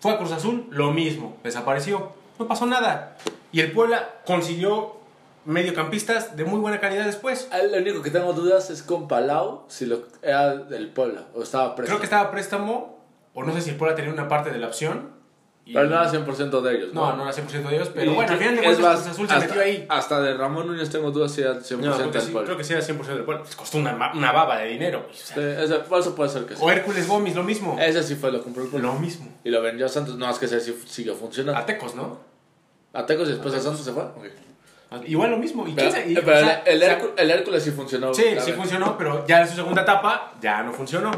Fue 0.00 0.12
a 0.12 0.16
Cruz 0.16 0.32
Azul, 0.32 0.68
lo 0.70 0.90
mismo, 0.90 1.36
desapareció. 1.44 2.12
No 2.38 2.48
pasó 2.48 2.64
nada. 2.64 3.18
Y 3.52 3.60
el 3.60 3.72
Puebla 3.72 4.08
consiguió 4.24 5.01
mediocampistas 5.44 6.36
de 6.36 6.44
muy 6.44 6.60
buena 6.60 6.80
calidad 6.80 7.04
después. 7.06 7.48
Ah, 7.52 7.58
Lo 7.70 7.78
único 7.78 8.02
que 8.02 8.10
tengo 8.10 8.32
dudas 8.32 8.70
es 8.70 8.82
con 8.82 9.08
Palau, 9.08 9.64
si 9.68 9.86
lo 9.86 10.02
era 10.22 10.54
del 10.56 10.88
Puebla 10.90 11.24
o 11.34 11.42
estaba 11.42 11.74
preso. 11.74 11.88
Creo 11.90 12.00
que 12.00 12.06
estaba 12.06 12.30
préstamo, 12.30 13.04
o 13.34 13.44
no 13.44 13.52
sé 13.54 13.60
si 13.62 13.70
el 13.70 13.76
Puebla 13.76 13.94
tenía 13.96 14.12
una 14.12 14.28
parte 14.28 14.50
de 14.50 14.58
la 14.58 14.66
opción. 14.68 15.20
y- 15.64 15.74
Pero 15.74 15.86
no 15.88 15.94
era 15.94 16.10
100% 16.10 16.60
de 16.60 16.74
ellos, 16.76 16.92
¿no? 16.92 17.10
No, 17.12 17.16
no 17.18 17.22
era 17.22 17.32
100% 17.32 17.68
de 17.68 17.76
ellos, 17.76 17.90
pero 17.94 18.10
Y- 18.10 18.14
bueno, 18.16 18.32
al 18.32 18.36
final 18.38 18.56
de 18.56 18.62
cuentas 18.64 18.96
Cruz 19.02 19.06
Azul 19.12 19.28
se 19.28 19.34
hasta, 19.34 19.46
metió 19.46 19.62
ahí. 19.62 19.86
Hasta 19.88 20.20
de 20.20 20.34
Ramón 20.34 20.66
Núñez 20.66 20.90
tengo 20.90 21.12
dudas 21.12 21.30
si 21.30 21.40
era 21.42 21.54
100% 21.60 22.04
No, 22.04 22.10
del 22.12 22.20
sí, 22.20 22.32
Puebla. 22.32 22.46
creo 22.46 22.56
que 22.58 22.64
sí 22.64 22.72
era 22.72 22.82
100% 22.82 23.14
del 23.14 23.24
Puebla. 23.24 23.44
Les 23.44 23.54
costó 23.54 23.78
una, 23.78 24.10
una 24.12 24.32
baba 24.32 24.58
de 24.58 24.66
dinero. 24.70 25.02
güey, 25.04 25.12
o 25.12 25.16
sea. 25.16 25.36
Sí, 25.36 25.40
ese- 25.40 25.82
eso 26.00 26.14
puede 26.16 26.30
ser 26.30 26.46
que 26.46 26.56
sí. 26.56 26.60
O 26.64 26.68
Hércules 26.68 27.06
Gómez, 27.06 27.36
lo 27.36 27.44
mismo. 27.44 27.78
Ese 27.80 28.02
sí 28.02 28.16
fue 28.16 28.32
lo 28.32 28.42
compró 28.42 28.64
el 28.64 28.70
Puebla. 28.70 28.88
Lo 28.88 28.94
mismo. 28.98 29.28
Y 29.44 29.50
lo 29.50 29.62
vendió 29.62 29.86
a 29.86 29.88
Santos. 29.88 30.16
No, 30.16 30.28
es 30.28 30.38
que 30.40 30.46
ese 30.46 30.60
sí 30.60 30.76
siguió 30.86 31.14
funcionando. 31.14 31.60
A 31.60 31.64
Tecos, 31.64 31.94
¿no? 31.94 32.18
A 32.92 33.06
Tecos 33.06 33.28
y 33.28 33.30
después 33.30 33.54
a 33.54 33.60
Santos 33.60 33.84
se 33.84 33.92
fue. 33.92 34.02
Ok. 34.02 34.24
Igual 35.06 35.30
lo 35.30 35.38
mismo. 35.38 35.66
¿Y 35.66 35.72
Pero, 35.72 35.90
quién 35.90 36.02
sabe? 36.02 36.12
Y, 36.12 36.14
pero 36.16 36.36
o 36.36 36.40
sea, 36.40 36.62
el, 36.66 36.82
o 36.82 36.86
Hércules, 36.86 37.14
el 37.16 37.30
Hércules 37.30 37.62
sí 37.62 37.70
funcionó. 37.70 38.14
Sí, 38.14 38.22
sí 38.22 38.34
vez. 38.34 38.54
funcionó, 38.54 38.96
pero 38.98 39.26
ya 39.26 39.42
en 39.42 39.48
su 39.48 39.54
segunda 39.54 39.82
etapa 39.82 40.32
ya 40.40 40.62
no 40.62 40.72
funcionó. 40.72 41.10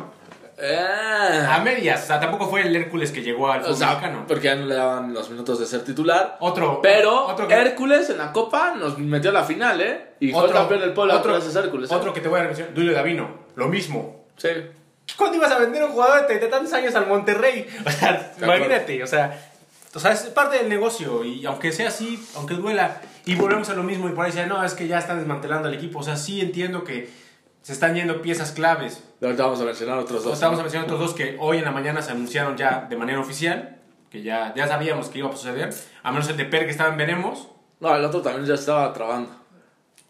Ah. 0.62 1.56
A 1.56 1.58
medias, 1.62 2.04
o 2.04 2.06
sea, 2.06 2.20
tampoco 2.20 2.48
fue 2.48 2.62
el 2.62 2.74
Hércules 2.76 3.10
que 3.10 3.22
llegó 3.22 3.50
al 3.50 3.60
o 3.60 3.64
fútbol 3.64 3.76
sea, 3.76 3.88
mexicano. 3.88 4.24
porque 4.28 4.44
ya 4.44 4.54
no 4.54 4.66
le 4.66 4.74
daban 4.74 5.12
los 5.12 5.28
minutos 5.30 5.58
de 5.58 5.66
ser 5.66 5.84
titular. 5.84 6.36
Otro, 6.40 6.80
Pero 6.80 7.26
otro 7.26 7.48
que, 7.48 7.54
Hércules 7.54 8.08
en 8.10 8.18
la 8.18 8.32
Copa 8.32 8.74
nos 8.76 8.96
metió 8.98 9.30
a 9.30 9.32
la 9.32 9.44
final, 9.44 9.80
¿eh? 9.80 10.14
Y 10.20 10.30
fue 10.30 10.50
campeón 10.52 10.80
del 10.80 10.90
otro, 10.90 11.32
gracias 11.32 11.56
Hércules. 11.56 11.90
¿eh? 11.90 11.94
otro 11.94 12.12
que 12.12 12.20
te 12.20 12.28
voy 12.28 12.40
a 12.40 12.44
mencionar, 12.44 12.72
Duilio 12.72 12.94
Davino, 12.94 13.28
lo 13.56 13.66
mismo. 13.66 14.26
Sí. 14.36 14.48
¿Cuándo 15.16 15.36
ibas 15.36 15.52
a 15.52 15.58
vender 15.58 15.82
un 15.82 15.90
jugador 15.90 16.20
de 16.20 16.26
treinta 16.26 16.46
y 16.46 16.50
tantos 16.50 16.72
años 16.72 16.94
al 16.94 17.06
Monterrey? 17.06 17.66
O 17.86 17.90
sea, 17.90 18.32
imagínate, 18.40 19.02
o 19.02 19.06
sea, 19.06 19.50
o 19.94 19.98
sea, 19.98 20.12
es 20.12 20.22
parte 20.22 20.58
del 20.58 20.68
negocio 20.68 21.24
y 21.24 21.44
aunque 21.46 21.72
sea 21.72 21.88
así, 21.88 22.24
aunque 22.36 22.54
duela, 22.54 23.00
y 23.26 23.34
volvemos 23.36 23.68
a 23.70 23.74
lo 23.74 23.82
mismo 23.82 24.08
y 24.08 24.12
por 24.12 24.24
ahí 24.24 24.30
dicen, 24.32 24.48
no, 24.48 24.62
es 24.64 24.74
que 24.74 24.86
ya 24.88 24.98
están 24.98 25.18
desmantelando 25.18 25.68
al 25.68 25.74
equipo, 25.74 26.00
o 26.00 26.02
sea, 26.02 26.16
sí 26.16 26.40
entiendo 26.40 26.84
que 26.84 27.10
se 27.62 27.72
están 27.72 27.94
yendo 27.94 28.20
piezas 28.20 28.52
claves. 28.52 29.02
Ahorita 29.22 29.44
vamos 29.44 29.60
a 29.60 29.64
mencionar 29.64 29.98
otros 29.98 30.22
dos. 30.24 30.34
Estamos 30.34 30.58
a 30.58 30.62
mencionar 30.62 30.86
otros 30.86 31.00
dos 31.00 31.14
que 31.14 31.36
hoy 31.40 31.58
en 31.58 31.64
la 31.64 31.70
mañana 31.70 32.02
se 32.02 32.10
anunciaron 32.12 32.56
ya 32.56 32.86
de 32.88 32.96
manera 32.96 33.20
oficial, 33.20 33.78
que 34.10 34.22
ya, 34.22 34.52
ya 34.54 34.68
sabíamos 34.68 35.08
que 35.08 35.18
iba 35.20 35.28
a 35.30 35.32
suceder, 35.32 35.70
a 36.02 36.12
menos 36.12 36.28
el 36.28 36.36
de 36.36 36.44
Per 36.44 36.64
que 36.66 36.70
estaba 36.70 36.90
en 36.90 36.98
Veremos, 36.98 37.48
No, 37.80 37.94
el 37.96 38.04
otro 38.04 38.20
también 38.22 38.44
ya 38.46 38.54
estaba 38.54 38.92
trabando. 38.92 39.30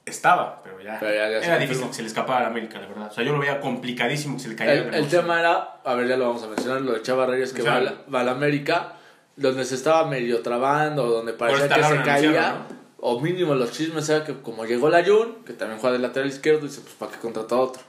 estaba, 0.05 0.61
pero 0.62 0.81
ya, 0.83 0.98
Pero 1.00 1.14
ya- 1.14 1.29
era 1.46 1.59
difícil 1.59 1.87
que 1.88 1.94
se 1.94 2.03
le 2.03 2.09
escapara 2.09 2.44
a 2.46 2.48
América, 2.48 2.79
la 2.79 2.87
verdad. 2.88 3.09
O 3.11 3.14
sea, 3.14 3.24
yo 3.24 3.33
lo 3.33 3.38
veía 3.38 3.61
complicadísimo 3.61 4.37
que 4.37 4.42
se 4.42 4.48
le 4.48 4.57
cayera 4.57 4.88
El, 4.88 4.94
el 4.94 5.09
tema 5.09 5.38
era, 5.40 5.81
a 5.85 5.94
ver, 5.94 6.07
ya 6.09 6.16
lo 6.16 6.27
vamos 6.29 6.42
a 6.42 6.48
mencionar, 6.48 6.83
lo 6.83 6.92
de 6.92 7.03
Chava 7.03 7.24
Reyes 7.27 7.53
que 7.55 7.62
va 7.62 7.77
a, 7.77 7.81
la, 7.81 7.81
Menciónalo. 7.90 8.12
va 8.12 8.20
a 8.20 8.24
la 8.24 8.33
América, 8.33 8.92
donde 9.37 9.64
se 9.64 9.77
estaba 9.77 10.05
medio 10.07 10.42
trabando, 10.42 11.07
donde 11.07 11.33
parecía 11.33 11.68
que 11.68 11.74
se 11.83 12.03
caía, 12.03 12.50
anunciaron, 12.50 12.84
o 13.07 13.21
mínimo 13.21 13.55
los 13.55 13.71
chismes 13.71 14.09
era 14.09 14.25
que 14.25 14.33
como 14.40 14.64
llegó 14.64 14.88
la 14.88 15.05
Jun, 15.05 15.45
que 15.45 15.53
también 15.53 15.79
juega 15.79 15.93
de 15.93 15.99
lateral 15.99 16.27
izquierdo, 16.27 16.62
dice, 16.67 16.81
pues 16.81 16.95
para 16.95 17.12
qué 17.12 17.19
contrata 17.19 17.55
otro. 17.55 17.83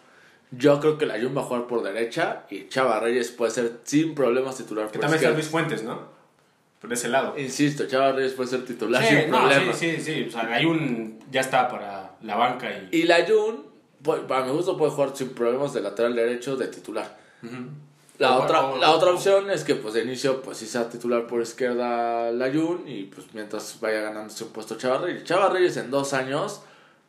Yo 0.51 0.77
creo 0.81 0.97
que 0.97 1.05
la 1.05 1.13
Jun 1.13 1.35
va 1.35 1.39
a 1.41 1.45
jugar 1.45 1.67
por 1.67 1.83
derecha 1.83 2.43
y 2.49 2.67
Chava 2.67 2.99
Reyes 2.99 3.31
puede 3.31 3.51
ser 3.51 3.79
sin 3.85 4.13
problemas 4.13 4.57
titular 4.57 4.87
Que 4.87 4.99
por 4.99 5.01
también 5.03 5.15
está 5.15 5.31
izquierda. 5.31 5.35
Luis 5.37 5.47
Fuentes, 5.47 5.83
¿no? 5.83 6.01
Por 6.81 6.91
ese 6.91 7.07
lado. 7.07 7.33
Insisto, 7.39 7.87
Chava 7.87 8.11
Reyes 8.11 8.33
puede 8.33 8.49
ser 8.49 8.65
titular 8.65 9.01
Sí, 9.03 9.15
sin 9.15 9.31
no, 9.31 9.39
problemas. 9.39 9.77
sí, 9.77 9.95
sí, 9.95 10.01
sí. 10.01 10.25
O 10.27 10.31
sea, 10.31 10.53
hay 10.53 10.65
un. 10.65 11.17
Ya 11.31 11.39
está 11.39 11.69
para 11.69 12.11
la 12.21 12.35
banca 12.35 12.67
y. 12.91 12.97
Y 12.99 13.03
la 13.03 13.25
Jun, 13.25 13.63
pues, 14.01 14.19
para 14.27 14.43
mi 14.45 14.51
gusto, 14.51 14.75
puede 14.77 14.91
jugar 14.91 15.11
sin 15.15 15.29
problemas 15.29 15.73
de 15.73 15.79
lateral 15.79 16.13
derecho 16.13 16.57
de 16.57 16.67
titular. 16.67 17.17
La, 18.17 18.37
O- 18.37 18.43
otra, 18.43 18.61
o- 18.65 18.77
la 18.77 18.91
otra 18.91 19.11
opción 19.11 19.49
es 19.51 19.63
que 19.63 19.75
pues 19.75 19.93
de 19.93 20.03
inicio 20.03 20.41
pues 20.41 20.57
sí 20.57 20.65
sea 20.67 20.87
titular 20.89 21.27
por 21.27 21.41
izquierda 21.41 22.31
la 22.31 22.51
Jun 22.51 22.83
y 22.87 23.03
pues 23.03 23.27
mientras 23.33 23.77
vaya 23.81 24.01
ganándose 24.01 24.43
un 24.45 24.51
puesto 24.51 24.75
Chava 24.75 24.99
Reyes. 24.99 25.23
Chava 25.25 25.49
Reyes 25.49 25.75
en 25.77 25.91
dos 25.91 26.13
años 26.13 26.61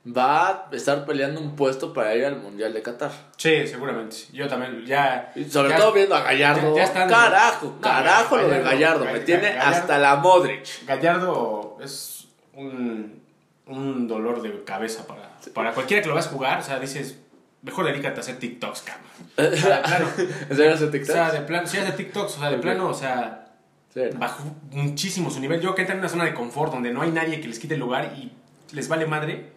va 0.06 0.48
a 0.48 0.68
estar 0.72 1.04
peleando 1.04 1.40
un 1.40 1.56
puesto 1.56 1.92
para 1.92 2.14
ir 2.14 2.24
al 2.24 2.36
Mundial 2.40 2.72
de 2.72 2.80
Qatar. 2.82 3.10
Sí, 3.36 3.66
seguramente. 3.66 4.16
Yo 4.32 4.46
también, 4.48 4.84
ya. 4.86 5.32
Y 5.34 5.44
sobre 5.44 5.70
ya- 5.70 5.76
todo 5.78 5.92
viendo 5.92 6.14
a 6.14 6.20
Gallardo. 6.22 6.70
ya- 6.74 6.76
ya 6.76 6.84
están- 6.84 7.08
carajo, 7.08 7.66
No, 7.74 7.80
carajo 7.80 8.36
lo 8.36 8.42
de 8.48 8.60
Gallardo, 8.60 9.00
Gallardo. 9.00 9.04
Me 9.12 9.20
tiene 9.20 9.48
Gallardo. 9.52 9.76
hasta 9.76 9.98
la 9.98 10.16
Modric. 10.16 10.86
Gallardo 10.86 11.76
es 11.82 12.28
un, 12.54 13.20
un 13.66 14.06
dolor 14.08 14.42
de 14.42 14.62
cabeza 14.64 15.06
para, 15.08 15.28
para 15.52 15.72
cualquiera 15.72 16.02
que 16.02 16.08
lo 16.08 16.14
vas 16.14 16.26
a 16.28 16.30
jugar. 16.30 16.60
O 16.60 16.62
sea, 16.62 16.78
dices, 16.78 17.18
mejor 17.66 17.84
dedícate 17.84 18.16
a 18.18 18.20
hacer 18.20 18.38
TikToks, 18.38 18.82
cabrón. 18.82 19.06
O 19.52 19.56
sea, 19.56 19.76
de 19.76 19.82
plano. 19.82 20.06
¿En 20.48 20.56
serio 20.56 20.72
hace 20.74 20.84
O 20.86 21.04
sea, 21.04 21.30
de 21.30 21.40
plano, 21.42 21.66
sí, 21.66 21.76
hacer 21.76 21.96
TikToks, 21.96 22.36
o 22.36 22.40
sea, 22.40 22.50
de 22.50 22.56
plano, 22.58 22.88
o 22.88 22.94
sea, 22.94 23.42
Sí. 23.92 24.02
bajó 24.16 24.44
muchísimo 24.72 25.30
su 25.30 25.40
nivel. 25.40 25.60
Yo 25.60 25.74
que 25.74 25.80
entran 25.82 25.96
en 25.98 26.00
una 26.04 26.08
zona 26.10 26.24
de 26.24 26.34
confort 26.34 26.72
donde 26.72 26.90
no 26.92 27.02
hay 27.02 27.10
nadie 27.10 27.40
que 27.40 27.48
les 27.48 27.58
quite 27.58 27.74
el 27.74 27.80
lugar 27.80 28.12
y 28.16 28.30
les 28.72 28.88
vale 28.88 29.06
madre. 29.06 29.52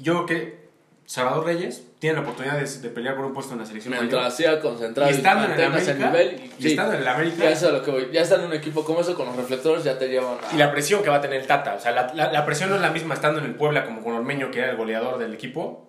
Yo 0.00 0.26
que 0.26 0.66
Salvador 1.06 1.44
Reyes 1.46 1.84
tiene 2.00 2.16
la 2.16 2.22
oportunidad 2.22 2.58
de, 2.58 2.66
de 2.66 2.88
pelear 2.88 3.14
por 3.14 3.24
un 3.26 3.32
puesto 3.32 3.52
en 3.52 3.60
la 3.60 3.64
selección. 3.64 3.94
Mientras 3.94 4.36
siga 4.36 4.58
concentrado 4.60 5.08
Y 5.08 5.14
estando 5.14 5.44
en 5.44 5.52
el 5.52 5.64
América, 5.66 5.92
nivel. 5.94 6.50
y 6.58 6.66
estando 6.66 6.94
en 6.94 7.00
el 7.02 7.06
América- 7.08 7.44
Ya, 7.44 7.50
eso 7.50 7.66
es 7.68 7.72
lo 7.74 7.82
que 7.84 7.90
voy. 7.92 8.08
ya 8.12 8.22
está 8.22 8.34
en 8.34 8.46
un 8.46 8.52
equipo 8.54 8.84
como 8.84 9.00
eso 9.02 9.14
con 9.14 9.26
los 9.26 9.36
reflectores, 9.36 9.84
ya 9.84 9.96
te 9.96 10.08
llevan 10.08 10.36
a. 10.50 10.52
Y 10.52 10.58
la 10.58 10.72
presión 10.72 11.04
que 11.04 11.10
va 11.10 11.16
a 11.16 11.20
tener 11.20 11.40
el 11.40 11.46
Tata. 11.46 11.74
O 11.76 11.80
sea, 11.80 11.92
la, 11.92 12.12
la- 12.12 12.32
la 12.32 12.44
presión 12.44 12.70
no 12.70 12.74
es 12.74 12.82
la 12.82 12.90
misma 12.90 13.14
estando 13.14 13.38
en 13.38 13.44
el 13.46 13.54
Puebla 13.54 13.84
como 13.84 14.02
con 14.02 14.14
Ormeño, 14.14 14.50
que 14.50 14.58
era 14.58 14.70
el 14.72 14.76
goleador 14.76 15.18
del 15.18 15.32
equipo. 15.32 15.85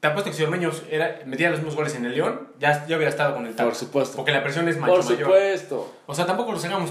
Te 0.00 0.06
apuesto 0.06 0.30
que 0.30 0.36
si 0.36 0.42
Ormeño 0.44 0.70
era, 0.90 1.20
metía 1.26 1.50
los 1.50 1.58
mismos 1.58 1.74
goles 1.74 1.94
en 1.96 2.04
el 2.06 2.14
León, 2.14 2.48
ya, 2.60 2.86
ya 2.86 2.96
hubiera 2.96 3.10
estado 3.10 3.34
con 3.34 3.46
el 3.46 3.52
Tata. 3.52 3.64
Por 3.64 3.74
supuesto. 3.74 4.16
Porque 4.16 4.30
la 4.32 4.42
presión 4.44 4.68
es 4.68 4.76
mucho 4.78 4.92
Por 4.92 5.04
mayor. 5.04 5.18
supuesto. 5.20 5.94
O 6.06 6.14
sea, 6.14 6.24
tampoco 6.26 6.52
los 6.52 6.64
hagamos 6.64 6.90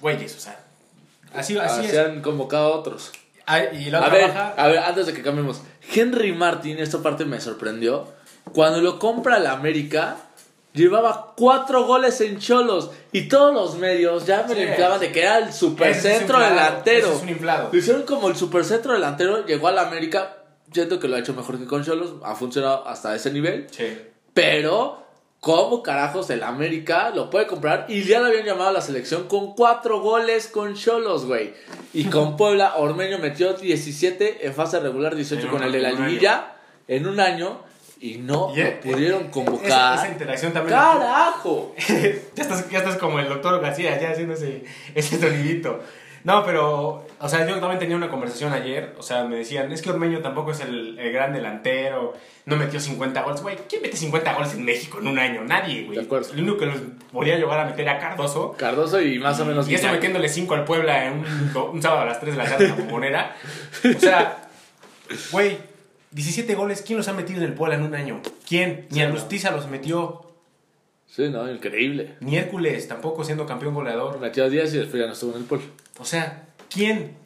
güeyes, 0.00 0.34
o 0.36 0.40
sea. 0.40 0.58
Así, 1.34 1.56
así 1.58 1.80
Así 1.80 1.90
es. 1.90 1.98
han 1.98 2.20
convocado 2.22 2.72
a 2.72 2.76
otros. 2.76 3.12
Ah, 3.46 3.60
y 3.64 3.90
la 3.90 3.98
A 4.00 4.08
ver, 4.08 4.28
baja. 4.28 4.54
a 4.56 4.66
ver, 4.68 4.78
antes 4.78 5.06
de 5.06 5.12
que 5.14 5.22
cambiemos. 5.22 5.62
Henry 5.94 6.32
Martin, 6.32 6.78
esta 6.78 6.98
parte 6.98 7.24
me 7.24 7.40
sorprendió. 7.40 8.08
Cuando 8.52 8.80
lo 8.80 8.98
compra 8.98 9.38
la 9.38 9.52
América, 9.52 10.16
llevaba 10.72 11.34
cuatro 11.36 11.84
goles 11.86 12.20
en 12.22 12.38
Cholos. 12.38 12.90
Y 13.12 13.28
todos 13.28 13.54
los 13.54 13.76
medios 13.78 14.26
ya 14.26 14.42
me 14.48 14.54
Sí. 14.54 14.60
lo 14.64 14.68
inflaban 14.70 15.00
de 15.00 15.12
que 15.12 15.22
era 15.22 15.38
el 15.38 15.52
supercentro 15.52 16.42
es 16.42 16.48
delantero. 16.50 17.12
es 17.12 17.22
un 17.22 17.28
inflado. 17.28 17.68
Lo 17.72 17.78
hicieron 17.78 18.02
como 18.02 18.28
el 18.28 18.36
supercentro 18.36 18.94
delantero, 18.94 19.46
llegó 19.46 19.68
a 19.68 19.72
la 19.72 19.82
América. 19.82 20.37
Siento 20.72 20.98
que 20.98 21.08
lo 21.08 21.16
ha 21.16 21.18
hecho 21.18 21.34
mejor 21.34 21.58
que 21.58 21.66
con 21.66 21.84
Cholos, 21.84 22.14
ha 22.24 22.34
funcionado 22.34 22.86
hasta 22.86 23.14
ese 23.14 23.32
nivel. 23.32 23.66
Sí. 23.70 23.98
Pero, 24.34 25.02
¿cómo 25.40 25.82
carajos 25.82 26.28
el 26.30 26.42
América 26.42 27.10
lo 27.14 27.30
puede 27.30 27.46
comprar? 27.46 27.86
Y 27.88 28.02
ya 28.04 28.20
lo 28.20 28.26
habían 28.26 28.44
llamado 28.44 28.70
a 28.70 28.72
la 28.72 28.80
selección 28.80 29.28
con 29.28 29.54
cuatro 29.54 30.00
goles 30.00 30.48
con 30.48 30.74
Cholos, 30.74 31.26
güey. 31.26 31.54
Y 31.92 32.04
con 32.04 32.36
Puebla, 32.36 32.76
Ormeño 32.76 33.18
metió 33.18 33.54
17 33.54 34.46
en 34.46 34.54
fase 34.54 34.78
regular, 34.80 35.14
18 35.14 35.42
En 35.42 35.48
con 35.50 35.62
el 35.62 35.72
de 35.72 35.80
la 35.80 35.92
liguilla 35.92 36.56
en 36.86 37.06
un 37.06 37.20
año. 37.20 37.66
Y 38.00 38.18
no 38.18 38.52
Y, 38.54 38.62
lo 38.62 38.80
pudieron 38.80 39.22
Esa, 39.22 39.30
convocar. 39.32 39.98
esa 39.98 40.08
interacción 40.08 40.52
también. 40.52 40.78
¡Carajo! 40.78 41.74
ya, 41.88 42.42
estás, 42.42 42.70
ya 42.70 42.78
estás 42.78 42.96
como 42.96 43.18
el 43.18 43.28
doctor 43.28 43.60
García, 43.60 44.00
ya 44.00 44.10
haciendo 44.10 44.34
ese, 44.34 44.64
ese 44.94 45.18
sonidito. 45.18 45.80
No, 46.28 46.44
pero, 46.44 47.06
o 47.18 47.28
sea, 47.28 47.46
yo 47.48 47.58
también 47.58 47.78
tenía 47.78 47.96
una 47.96 48.10
conversación 48.10 48.52
ayer, 48.52 48.94
o 48.98 49.02
sea, 49.02 49.24
me 49.24 49.36
decían, 49.36 49.72
es 49.72 49.80
que 49.80 49.88
Ormeño 49.90 50.18
tampoco 50.20 50.50
es 50.52 50.60
el, 50.60 50.98
el 50.98 51.10
gran 51.10 51.32
delantero, 51.32 52.12
no 52.44 52.56
metió 52.56 52.78
50 52.78 53.22
goles. 53.22 53.40
Güey, 53.40 53.56
¿quién 53.68 53.80
mete 53.80 53.96
50 53.96 54.34
goles 54.34 54.52
en 54.52 54.62
México 54.64 54.98
en 55.00 55.08
un 55.08 55.18
año? 55.18 55.42
Nadie, 55.44 55.84
güey. 55.84 55.96
De 55.98 56.04
acuerdo. 56.04 56.30
El 56.34 56.40
único 56.42 56.58
que 56.58 56.66
los 56.66 56.76
podía 57.12 57.36
llegar 57.36 57.58
a 57.60 57.64
meter 57.64 57.88
a 57.88 57.98
Cardoso. 57.98 58.52
Cardoso 58.58 59.00
y 59.00 59.18
más 59.18 59.40
o 59.40 59.46
menos. 59.46 59.68
Y 59.70 59.74
eso 59.74 59.88
metiéndole 59.90 60.28
5 60.28 60.54
al 60.54 60.64
Puebla 60.64 61.06
en 61.06 61.14
un, 61.20 61.52
do- 61.54 61.70
un 61.70 61.80
sábado 61.82 62.02
a 62.02 62.04
las 62.04 62.20
3 62.20 62.36
de 62.36 62.42
la 62.42 62.48
tarde 62.48 62.64
en 62.66 62.70
la 62.72 62.76
bombonera. 62.76 63.34
O 63.96 63.98
sea, 63.98 64.48
güey, 65.32 65.56
17 66.10 66.54
goles, 66.54 66.82
¿quién 66.86 66.98
los 66.98 67.08
ha 67.08 67.12
metido 67.14 67.38
en 67.40 67.46
el 67.46 67.54
Puebla 67.54 67.76
en 67.76 67.82
un 67.84 67.94
año? 67.94 68.20
¿Quién? 68.46 68.86
Ni 68.90 68.96
Sí, 68.96 69.00
a 69.02 69.08
no. 69.08 69.14
Lustiza 69.14 69.50
los 69.50 69.66
metió, 69.68 70.24
Sí, 71.06 71.30
no, 71.30 71.50
increíble. 71.50 72.16
ni 72.20 72.36
Hércules 72.36 72.86
tampoco 72.86 73.24
siendo 73.24 73.46
campeón 73.46 73.74
goleador. 73.74 74.20
Metió 74.20 74.44
a 74.44 74.48
10 74.50 74.74
y 74.74 74.78
después 74.78 75.00
ya 75.00 75.06
no 75.06 75.14
estuvo 75.14 75.32
en 75.32 75.38
el 75.38 75.44
pueblo. 75.44 75.66
O 75.98 76.04
sea, 76.04 76.46
¿quién? 76.70 77.16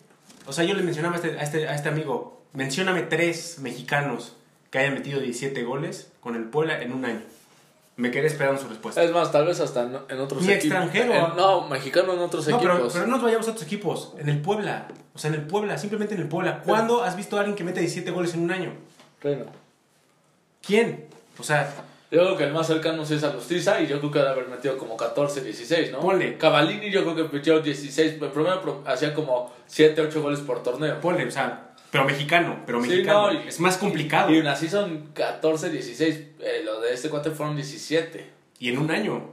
O 0.46 0.52
sea, 0.52 0.64
yo 0.64 0.74
le 0.74 0.82
mencionaba 0.82 1.14
a 1.14 1.18
este, 1.18 1.38
a 1.38 1.42
este, 1.42 1.68
a 1.68 1.74
este 1.74 1.88
amigo, 1.88 2.42
mencióname 2.52 3.02
tres 3.02 3.58
mexicanos 3.60 4.34
que 4.70 4.78
hayan 4.78 4.94
metido 4.94 5.20
17 5.20 5.62
goles 5.64 6.10
con 6.20 6.34
el 6.36 6.44
Puebla 6.44 6.80
en 6.82 6.92
un 6.92 7.04
año. 7.04 7.20
Me 7.96 8.10
quedé 8.10 8.26
esperando 8.26 8.60
su 8.60 8.68
respuesta. 8.68 9.02
Es 9.02 9.12
más, 9.12 9.30
tal 9.30 9.44
vez 9.46 9.60
hasta 9.60 9.82
en, 9.82 9.98
en 10.08 10.18
otros 10.20 10.42
Ni 10.42 10.52
equipos. 10.52 10.78
extranjero. 10.78 11.12
En- 11.14 11.36
no, 11.36 11.68
mexicano 11.68 12.14
en 12.14 12.20
otros 12.20 12.48
No, 12.48 12.58
pero, 12.58 12.72
equipos. 12.74 12.92
pero 12.94 13.06
no 13.06 13.12
nos 13.16 13.22
vayamos 13.22 13.46
a 13.48 13.50
otros 13.50 13.66
equipos. 13.66 14.14
En 14.18 14.30
el 14.30 14.40
Puebla. 14.40 14.88
O 15.14 15.18
sea, 15.18 15.28
en 15.28 15.34
el 15.34 15.42
Puebla, 15.46 15.76
simplemente 15.76 16.14
en 16.14 16.22
el 16.22 16.28
Puebla. 16.28 16.62
¿Cuándo 16.62 17.02
has 17.04 17.16
visto 17.16 17.36
a 17.36 17.40
alguien 17.40 17.54
que 17.54 17.64
mete 17.64 17.80
17 17.80 18.10
goles 18.10 18.32
en 18.32 18.40
un 18.40 18.50
año? 18.50 18.72
Bueno. 19.22 19.44
¿Quién? 20.66 21.04
O 21.38 21.42
sea, 21.42 21.70
Yo 22.12 22.20
creo 22.20 22.36
que 22.36 22.44
el 22.44 22.52
más 22.52 22.66
cercano 22.66 23.04
sí 23.06 23.14
es 23.14 23.24
a 23.24 23.32
Lustiza 23.32 23.80
y 23.80 23.86
yo 23.86 23.98
creo 23.98 24.10
que 24.12 24.18
debe 24.18 24.30
haber 24.30 24.48
metido 24.48 24.76
como 24.76 24.96
14, 24.98 25.40
16, 25.40 25.90
¿no? 25.92 26.00
Ponle. 26.00 26.36
Cavallini 26.36 26.90
yo 26.90 27.02
creo 27.04 27.16
que 27.16 27.34
metió 27.36 27.58
16, 27.60 28.18
el 28.20 28.28
promedio 28.28 28.60
pro- 28.60 28.82
hacía 28.86 29.14
como 29.14 29.50
7, 29.66 29.98
8 30.02 30.20
goles 30.20 30.40
por 30.40 30.62
torneo. 30.62 31.00
ponle, 31.00 31.24
o 31.26 31.30
sea, 31.30 31.70
pero 31.90 32.04
mexicano, 32.04 32.60
pero 32.66 32.82
Sí, 32.82 32.90
mexicano. 32.90 33.32
no, 33.32 33.42
y- 33.44 33.48
es 33.48 33.58
más 33.60 33.78
complicado. 33.78 34.30
Y 34.30 34.36
aún 34.38 34.46
así 34.46 34.68
son 34.68 35.08
14, 35.14 35.70
16, 35.70 36.16
eh, 36.40 36.62
los 36.64 36.82
de 36.82 36.92
este 36.92 37.08
cuate 37.08 37.30
fueron 37.30 37.56
17. 37.56 38.30
Y 38.58 38.68
en 38.68 38.78
un 38.78 38.90
año. 38.90 39.30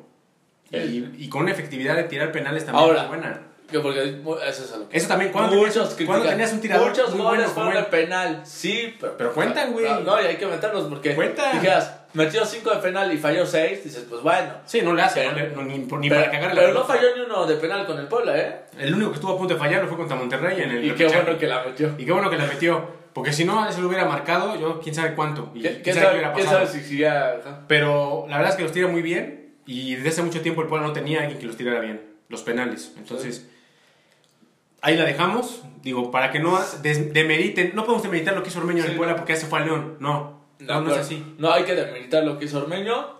Y, 0.71 0.75
El- 0.77 1.15
y 1.19 1.27
con 1.27 1.41
una 1.43 1.51
efectividad 1.51 1.97
de 1.97 2.03
tirar 2.03 2.31
penales 2.31 2.65
también 2.65 2.85
Ahora, 2.85 2.99
muy 3.07 3.17
buena. 3.17 3.41
Que 3.69 3.79
porque 3.81 4.01
eso 4.47 4.63
es 4.63 4.71
que... 4.89 4.97
Eso 4.97 5.07
también, 5.09 5.31
¿cuándo 5.31 5.55
Muchos 5.57 5.73
tenías, 5.73 5.87
critican. 5.89 6.07
¿cuándo 6.07 6.29
tenías 6.29 6.53
un 6.53 6.61
tirador 6.61 6.89
Muchos 6.89 7.09
muy 7.11 7.21
goles 7.21 7.27
bueno 7.27 7.53
como 7.53 7.65
fueron 7.67 7.83
de 7.83 7.89
penal, 7.89 8.41
sí, 8.45 8.95
pero... 8.99 9.15
Pero 9.17 9.33
cuentan, 9.33 9.73
güey. 9.73 9.85
No, 9.85 9.99
no, 9.99 10.21
y 10.21 10.25
hay 10.25 10.37
que 10.37 10.47
meterlos 10.47 10.85
porque... 10.85 11.13
Cuentan. 11.13 11.53
Dijeras, 11.59 11.98
metió 12.13 12.45
5 12.45 12.69
de 12.71 12.77
penal 12.77 13.13
y 13.13 13.17
falló 13.17 13.45
6, 13.45 13.83
dices, 13.83 14.05
pues 14.09 14.21
bueno. 14.21 14.53
Sí, 14.65 14.81
no 14.81 14.93
le 14.93 15.01
hace, 15.01 15.29
Pero- 15.33 15.55
no 15.55 15.63
ni, 15.63 15.77
ni 15.79 15.85
pero 16.09 16.21
para 16.21 16.31
cagar 16.31 16.55
la 16.55 16.61
pero 16.61 16.73
no 16.73 16.83
falló 16.85 17.15
ni 17.15 17.21
uno 17.23 17.45
de 17.45 17.55
penal 17.55 17.85
con 17.85 17.97
el 17.99 18.07
Puebla, 18.07 18.37
¿eh? 18.37 18.61
El 18.77 18.93
único 18.93 19.11
que 19.11 19.15
estuvo 19.15 19.33
a 19.33 19.37
punto 19.37 19.53
de 19.53 19.59
fallar 19.59 19.85
fue 19.87 19.97
contra 19.97 20.15
Monterrey 20.15 20.61
en 20.61 20.71
el 20.71 20.85
Y 20.85 20.91
qué 20.91 21.07
bueno 21.07 21.37
que 21.37 21.47
la 21.47 21.63
metió. 21.63 21.93
Y 21.97 22.05
qué 22.05 22.11
bueno 22.11 22.29
que 22.29 22.37
la 22.37 22.45
metió. 22.45 22.99
Porque 23.13 23.33
si 23.33 23.43
no, 23.43 23.69
se 23.71 23.81
lo 23.81 23.87
hubiera 23.87 24.05
marcado, 24.05 24.57
yo 24.59 24.79
quién 24.79 24.93
sabe 24.95 25.15
cuánto. 25.15 25.51
Y 25.55 25.61
¿Quién, 25.61 25.73
quién 25.73 25.83
quién 25.83 25.95
sabe 25.95 26.11
hubiera 26.11 26.31
quién 26.33 26.45
pasado. 26.45 26.67
sabe 26.67 26.79
si 26.83 27.03
ajá. 27.03 27.63
Pero 27.67 28.25
la 28.29 28.37
verdad 28.37 28.51
es 28.51 28.57
que 28.57 28.63
los 28.63 28.71
tira 28.71 28.87
muy 28.87 29.01
bien. 29.01 29.55
Y 29.65 29.95
desde 29.95 30.09
hace 30.09 30.21
mucho 30.23 30.41
tiempo 30.41 30.61
el 30.61 30.67
Puebla 30.67 30.87
no 30.87 30.93
tenía 30.93 31.21
alguien 31.21 31.39
que 31.39 31.45
los 31.45 31.57
tirara 31.57 31.79
bien. 31.79 32.01
Los 32.29 32.43
penales. 32.43 32.93
Entonces, 32.97 33.49
ahí 34.81 34.95
la 34.95 35.05
dejamos. 35.05 35.63
Digo, 35.81 36.11
para 36.11 36.31
que 36.31 36.39
no 36.39 36.59
demeriten. 36.83 37.71
No 37.73 37.83
podemos 37.83 38.03
demeritar 38.03 38.35
lo 38.35 38.43
que 38.43 38.49
hizo 38.49 38.59
Ormeño 38.59 38.79
en 38.79 38.85
Sí. 38.85 38.91
el 38.91 38.97
Puebla 38.97 39.15
porque 39.15 39.33
ya 39.33 39.39
se 39.39 39.47
fue 39.47 39.59
a 39.59 39.65
León. 39.65 39.97
No. 39.99 40.38
No, 40.59 40.81
no, 40.81 40.91
es 40.91 40.99
así. 40.99 41.35
No 41.37 41.51
hay 41.51 41.63
que 41.63 41.75
demeritar 41.75 42.23
lo 42.23 42.37
que 42.37 42.45
hizo 42.45 42.59
Ormeño. 42.59 43.17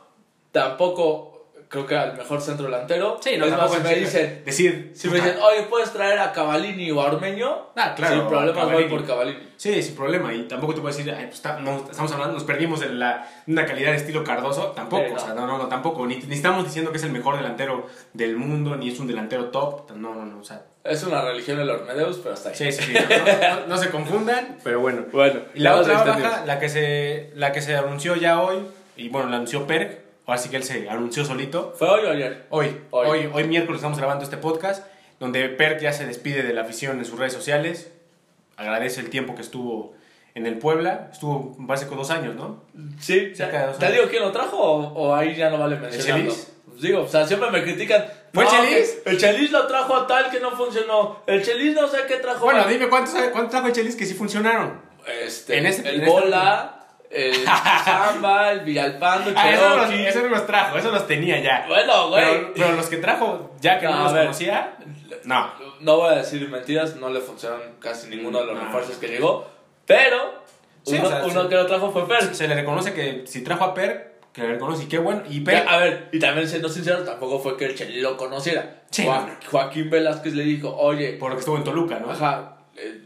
Tampoco 0.51 1.28
creo 1.69 1.85
que 1.85 1.95
al 1.95 2.17
mejor 2.17 2.41
centro 2.41 2.65
delantero. 2.65 3.19
Sí, 3.21 3.37
no, 3.37 3.45
es 3.45 3.51
más, 3.55 3.71
si 3.71 3.79
me 3.79 3.95
dicen, 3.95 4.41
Decir. 4.43 4.91
si 4.95 5.07
me 5.07 5.15
dicen, 5.17 5.35
oye, 5.41 5.63
¿puedes 5.69 5.91
traer 5.93 6.17
a 6.19 6.31
Cavallini 6.33 6.89
o 6.91 6.99
a 6.99 7.05
Ormeño? 7.05 7.67
Ah, 7.75 7.93
claro, 7.95 8.15
Sin 8.15 8.27
problemas 8.27 8.71
voy 8.71 8.85
por 8.85 9.05
Cavallini. 9.05 9.47
Sí, 9.55 9.81
sin 9.83 9.95
problema. 9.95 10.33
Y 10.33 10.47
tampoco 10.47 10.73
te 10.73 10.81
puedo 10.81 10.95
decir, 10.95 11.13
ay, 11.13 11.25
pues 11.25 11.35
está- 11.35 11.59
no, 11.59 11.85
estamos 11.89 12.11
hablando, 12.11 12.33
nos 12.33 12.43
perdimos 12.43 12.79
de 12.79 12.89
la, 12.89 13.27
una 13.45 13.65
calidad 13.65 13.91
de 13.91 13.97
estilo 13.97 14.23
Cardoso. 14.23 14.67
Tampoco, 14.71 15.03
Sí, 15.03 15.09
no. 15.11 15.15
o 15.17 15.19
sea, 15.19 15.33
no, 15.35 15.45
no, 15.47 15.57
no, 15.59 15.67
tampoco. 15.67 16.05
Ni, 16.07 16.15
ni 16.17 16.35
estamos 16.35 16.65
diciendo 16.65 16.91
que 16.91 16.97
es 16.97 17.03
el 17.03 17.11
mejor 17.11 17.37
delantero 17.37 17.85
del 18.13 18.35
mundo, 18.35 18.75
ni 18.75 18.89
es 18.89 18.99
un 18.99 19.05
delantero 19.07 19.45
top. 19.49 19.91
No, 19.91 20.15
no, 20.15 20.25
no, 20.25 20.39
o 20.39 20.43
sea. 20.43 20.63
Es 20.83 21.03
una 21.03 21.21
religión 21.21 21.59
el 21.59 21.69
Ormedeus, 21.69 22.17
pero 22.17 22.33
hasta 22.33 22.49
ahí. 22.49 22.55
Sí, 22.55 22.71
sí, 22.71 22.81
sí. 22.83 22.93
No, 22.93 23.67
no- 23.67 23.77
se 23.77 23.89
confundan, 23.91 24.57
pero 24.63 24.79
bueno. 24.79 25.03
Bueno, 25.11 25.41
Y 25.53 25.59
la 25.59 25.75
otra 25.75 26.03
baja, 26.03 26.45
la 26.45 26.57
que, 26.59 26.67
se, 26.69 27.31
la 27.35 27.51
que 27.51 27.61
se 27.61 27.75
anunció 27.75 28.15
ya 28.15 28.41
hoy, 28.41 28.59
y 28.97 29.09
bueno, 29.09 29.29
la 29.29 29.35
anunció 29.35 29.67
Perk, 29.67 30.08
ahora 30.29 30.41
sí 30.41 30.49
que 30.49 30.57
él 30.57 30.63
se 30.63 30.89
anunció 30.89 31.25
solito. 31.25 31.73
¿Fue 31.77 31.87
hoy 31.89 32.05
o 32.05 32.09
ayer? 32.11 32.45
Hoy, 32.49 32.77
hoy, 32.91 33.07
Hoy. 33.07 33.29
hoy, 33.33 33.43
miércoles 33.45 33.79
estamos 33.79 33.97
grabando 33.97 34.23
este 34.23 34.37
podcast, 34.37 34.85
donde 35.19 35.49
Perk 35.49 35.79
ya 35.81 35.91
se 35.93 36.05
despide 36.05 36.43
de 36.43 36.53
la 36.53 36.61
afición 36.61 36.99
en 36.99 37.05
sus 37.05 37.17
redes 37.19 37.33
sociales. 37.33 37.91
Agradece 38.57 39.01
el 39.01 39.09
tiempo 39.09 39.35
que 39.35 39.41
estuvo 39.41 39.93
en 40.35 40.45
el 40.45 40.57
Puebla. 40.57 41.09
Estuvo, 41.11 41.55
que 41.57 41.95
dos 41.95 42.11
años, 42.11 42.35
¿no? 42.35 42.63
Sí, 42.99 43.33
Cerca 43.35 43.61
de 43.61 43.67
dos 43.67 43.79
¿Te 43.79 43.91
digo 43.91 44.05
quién 44.09 44.21
lo 44.21 44.31
trajo 44.31 44.57
o, 44.57 44.93
o 44.93 45.15
ahí 45.15 45.35
ya 45.35 45.49
no 45.49 45.57
vale 45.57 45.77
mencionarlo? 45.77 46.25
Chelis? 46.31 46.51
Pues 46.67 46.81
digo, 46.81 47.01
o 47.01 47.07
sea, 47.07 47.25
siempre 47.25 47.49
me 47.51 47.63
critican. 47.63 48.05
¿Fue 48.33 48.43
no, 48.43 48.49
Chelis? 48.51 48.99
El 49.05 49.17
Chelis 49.17 49.51
lo 49.51 49.65
trajo 49.67 49.95
a 49.95 50.05
tal 50.07 50.29
que 50.29 50.39
no 50.39 50.51
funcionó. 50.51 51.23
El 51.25 51.43
Chelis 51.43 51.73
no 51.73 51.87
sé 51.87 51.99
qué 52.07 52.17
trajo. 52.17 52.45
Bueno, 52.45 52.65
dime 52.67 52.87
cuántos, 52.89 53.13
cuántos 53.31 53.49
trajo 53.51 53.67
el 53.67 53.73
Chelis 53.73 53.95
que 53.95 54.05
sí 54.05 54.13
funcionaron. 54.13 54.81
Este, 55.25 55.57
en 55.57 55.65
ese- 55.65 55.81
el 55.81 55.95
en 55.95 56.01
este- 56.01 56.09
Bola, 56.11 56.78
el 57.09 57.33
Samba, 57.45 58.51
el 58.51 58.59
Villalpando, 58.61 59.31
Ah, 59.35 59.51
eso 59.51 59.75
los, 59.77 59.91
eso 59.91 60.27
los 60.27 60.45
trajo, 60.45 60.77
eso 60.77 60.91
los 60.91 61.07
tenía 61.07 61.39
ya. 61.39 61.65
Bueno, 61.67 62.09
güey. 62.09 62.23
Pero, 62.23 62.51
pero 62.55 62.71
los 62.73 62.87
que 62.87 62.97
trajo, 62.97 63.51
ya 63.61 63.79
que 63.79 63.85
no, 63.85 63.95
No, 63.95 64.03
los 64.03 64.13
ver. 64.13 64.21
conocía, 64.23 64.77
no. 65.23 65.51
No 65.79 65.97
voy 65.97 66.13
a 66.13 66.17
decir 66.17 66.47
mentiras, 66.49 66.95
no 66.97 67.09
le 67.09 67.19
funcionan 67.21 67.59
casi 67.79 68.09
ninguno 68.09 68.39
de 68.41 68.45
los 68.47 68.55
No. 68.55 68.65
refuerzos 68.65 68.97
que 68.97 69.07
llegó. 69.07 69.47
Pero, 69.85 70.39
Sí, 70.83 70.95
uno, 70.97 71.07
o 71.07 71.09
sea, 71.11 71.23
uno 71.25 71.43
sí. 71.43 71.49
que 71.49 71.55
lo 71.55 71.65
trajo 71.65 71.91
fue 71.91 72.07
Per. 72.07 72.33
Se 72.35 72.47
le 72.47 72.55
reconoce 72.55 72.93
que 72.93 73.23
si 73.27 73.43
trajo 73.43 73.63
a 73.65 73.73
Per, 73.73 74.19
que 74.33 74.41
le 74.41 74.47
reconoce 74.53 74.83
y 74.83 74.87
qué 74.87 74.97
bueno. 74.97 75.23
Y 75.29 75.41
Per, 75.41 75.63
Ya, 75.65 75.69
a 75.71 75.77
ver, 75.77 76.09
y 76.11 76.19
también 76.19 76.47
siendo 76.47 76.69
sincero, 76.69 77.03
tampoco 77.03 77.39
fue 77.39 77.57
que 77.57 77.65
el 77.65 77.75
Chelis 77.75 78.01
lo 78.01 78.15
conociera. 78.17 78.83
Sí, 78.91 79.03
Joa-. 79.05 79.37
Joaquín 79.49 79.89
Velázquez 79.89 80.33
le 80.35 80.43
dijo, 80.43 80.75
oye, 80.77 81.13
por 81.13 81.29
lo 81.31 81.35
que 81.35 81.39
estuvo 81.41 81.57
en 81.57 81.63
Toluca, 81.63 81.99
¿no? 81.99 82.11
Ajá, 82.11 82.57
eh, 82.77 83.01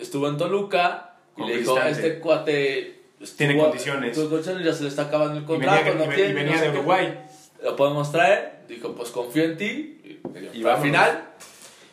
estuvo 0.00 0.28
en 0.28 0.36
Toluca, 0.36 1.14
Y 1.36 1.44
le 1.44 1.58
dijo, 1.58 1.78
este 1.80 2.18
cuate... 2.20 2.97
Tiene 3.36 3.56
condiciones. 3.58 4.14
Tus 4.14 4.28
condiciones 4.28 4.64
ya 4.64 4.72
se 4.72 4.82
le 4.84 4.88
está 4.88 5.02
acabando 5.02 5.36
el 5.38 5.42
Y 5.42 5.46
contrato, 5.46 5.84
venía, 5.84 6.06
no 6.06 6.12
y 6.12 6.16
tiene, 6.16 6.32
venía 6.34 6.54
no 6.56 6.60
de 6.60 6.66
qué. 6.70 6.78
Uruguay. 6.78 7.18
Lo 7.62 7.76
podemos 7.76 8.12
traer. 8.12 8.60
Dijo, 8.68 8.94
pues 8.94 9.10
confío 9.10 9.44
en 9.44 9.56
ti. 9.56 10.00
Y, 10.04 10.58
Y 10.58 10.62
y 10.62 10.64
al 10.66 10.78
final... 10.78 11.24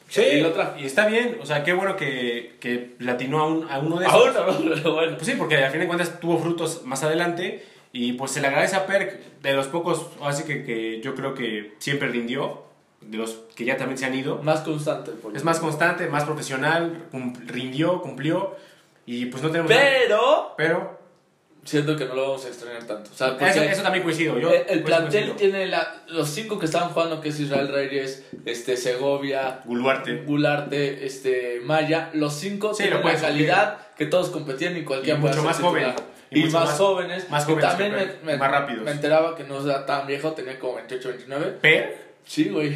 Sí, 0.07 0.21
Y 0.21 0.41
lo 0.41 0.53
y 0.77 0.85
está 0.85 1.07
bien, 1.07 1.39
o 1.41 1.45
sea, 1.47 1.63
qué 1.63 1.73
bueno 1.73 1.95
que, 1.97 2.57
que 2.59 2.95
latinó 2.99 3.39
a, 3.41 3.47
un- 3.47 3.69
a 3.71 3.79
uno 3.79 3.97
de 3.97 4.05
esos. 4.05 4.35
Aún 4.37 4.65
no, 4.69 4.75
pero 4.75 4.93
bueno. 4.93 5.15
Pues 5.15 5.25
sí, 5.27 5.33
porque 5.35 5.57
al 5.57 5.71
fin 5.71 5.81
de 5.81 5.87
cuentas 5.87 6.19
tuvo 6.19 6.37
frutos 6.37 6.83
más 6.85 7.01
adelante 7.03 7.65
y 7.91 8.13
pues 8.13 8.29
se 8.31 8.39
le 8.39 8.47
agradece 8.47 8.75
a 8.75 8.85
Perk 8.85 9.41
de 9.41 9.53
los 9.53 9.65
pocos, 9.67 10.05
así 10.21 10.43
que, 10.43 10.63
que 10.63 11.01
yo 11.01 11.15
creo 11.15 11.33
que 11.33 11.73
siempre 11.79 12.07
rindió, 12.09 12.63
de 13.01 13.17
los 13.17 13.31
que 13.55 13.65
ya 13.65 13.77
también 13.77 13.97
se 13.97 14.05
han 14.05 14.13
ido. 14.13 14.41
Más 14.43 14.59
constante. 14.61 15.11
por 15.11 15.35
Es 15.35 15.43
más 15.43 15.59
constante, 15.59 16.05
más 16.07 16.23
profesional, 16.23 17.07
cum- 17.11 17.33
rindió, 17.47 18.01
cumplió 18.03 18.55
y 19.07 19.25
pues 19.25 19.41
no 19.41 19.49
tenemos... 19.49 19.71
Pero... 19.71 20.53
Pero 20.55 20.94
Siento 21.65 21.95
que 21.97 22.05
no 22.05 22.13
lo 22.13 22.21
vamos 22.21 22.45
a 22.45 22.47
extrañar 22.49 22.83
tanto. 22.83 23.09
O 23.11 23.15
sea, 23.17 23.35
eso, 23.49 23.63
eso 23.63 23.81
también 23.81 24.03
coincido. 24.03 24.37
Yo, 24.37 24.49
el, 24.49 24.55
el 24.55 24.65
pues, 24.65 24.81
plantel 24.83 25.23
coincido. 25.29 25.35
tiene 25.35 25.65
la- 25.65 26.03
los 26.07 26.29
cinco 26.29 26.59
que 26.59 26.67
estaban 26.67 26.89
jugando, 26.89 27.19
que 27.21 27.29
es 27.29 27.39
Israel 27.39 27.69
Reyes, 27.69 28.23
este, 28.45 28.77
Segovia, 28.77 29.61
Guluarte. 29.65 30.17
Gularte, 30.27 31.05
este, 31.07 31.59
Maya, 31.63 32.11
los 32.13 32.33
cinco 32.35 32.73
Sí, 32.75 32.83
tienen 32.83 33.01
lo 33.01 33.07
la 33.11 33.19
calidad 33.19 33.77
que 33.97 34.05
todos 34.05 34.29
competían 34.29 34.77
y 34.77 34.83
cualquiera 34.83 35.17
Y 35.17 35.21
puede 35.21 35.33
mucho 35.35 35.45
más 35.47 35.59
joven. 35.59 35.93
Y, 36.29 36.39
Y 36.39 36.43
mucho 36.43 36.59
más, 36.59 36.69
más- 36.69 36.77
jóvenes. 36.77 37.29
más 37.31 37.45
que 37.45 37.51
jóvenes 37.53 37.69
también 37.71 37.91
que 37.95 37.97
me, 38.23 38.31
me- 38.33 38.37
más 38.37 38.51
rápidos. 38.51 38.83
me 38.83 38.91
enteraba 38.91 39.35
que 39.35 39.43
no 39.45 39.63
era 39.65 39.85
tan 39.87 40.05
viejo, 40.05 40.33
tenía 40.33 40.59
como 40.59 40.75
28, 40.75 41.09
29. 41.09 41.45
Per, 41.61 42.05
Sí, 42.25 42.49
güey. 42.49 42.75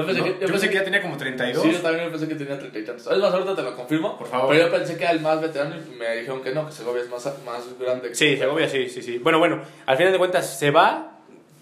Yo 0.00 0.06
pensé, 0.06 0.20
¿no? 0.20 0.26
que, 0.38 0.40
yo 0.46 0.46
pensé 0.52 0.68
que 0.68 0.74
ya 0.74 0.84
tenía 0.84 1.02
como 1.02 1.16
32. 1.16 1.62
Sí, 1.62 1.72
yo 1.72 1.78
también 1.80 2.10
pensé 2.10 2.28
que 2.28 2.34
tenía 2.34 2.58
30 2.58 2.78
y 2.78 2.84
tantos. 2.84 3.06
Es 3.12 3.18
más, 3.18 3.32
ahorita 3.32 3.54
te 3.56 3.62
lo 3.62 3.74
confirmo. 3.76 4.16
Por 4.18 4.26
favor. 4.28 4.48
Pero 4.50 4.66
yo 4.66 4.72
pensé 4.72 4.96
que 4.96 5.04
era 5.04 5.12
el 5.12 5.20
más 5.20 5.40
veterano 5.40 5.74
y 5.76 5.96
me 5.96 6.16
dijeron 6.16 6.42
que 6.42 6.52
no, 6.52 6.66
que 6.66 6.72
Segovia 6.72 7.02
es 7.02 7.10
más, 7.10 7.24
más 7.44 7.78
grande. 7.78 8.08
que- 8.08 8.14
Sí, 8.14 8.36
Segovia 8.36 8.68
sí, 8.68 8.88
sí, 8.88 9.02
sí. 9.02 9.18
Bueno, 9.18 9.38
bueno, 9.38 9.62
al 9.86 9.96
final 9.96 10.12
de 10.12 10.18
cuentas 10.18 10.58
se 10.58 10.70
va 10.70 11.12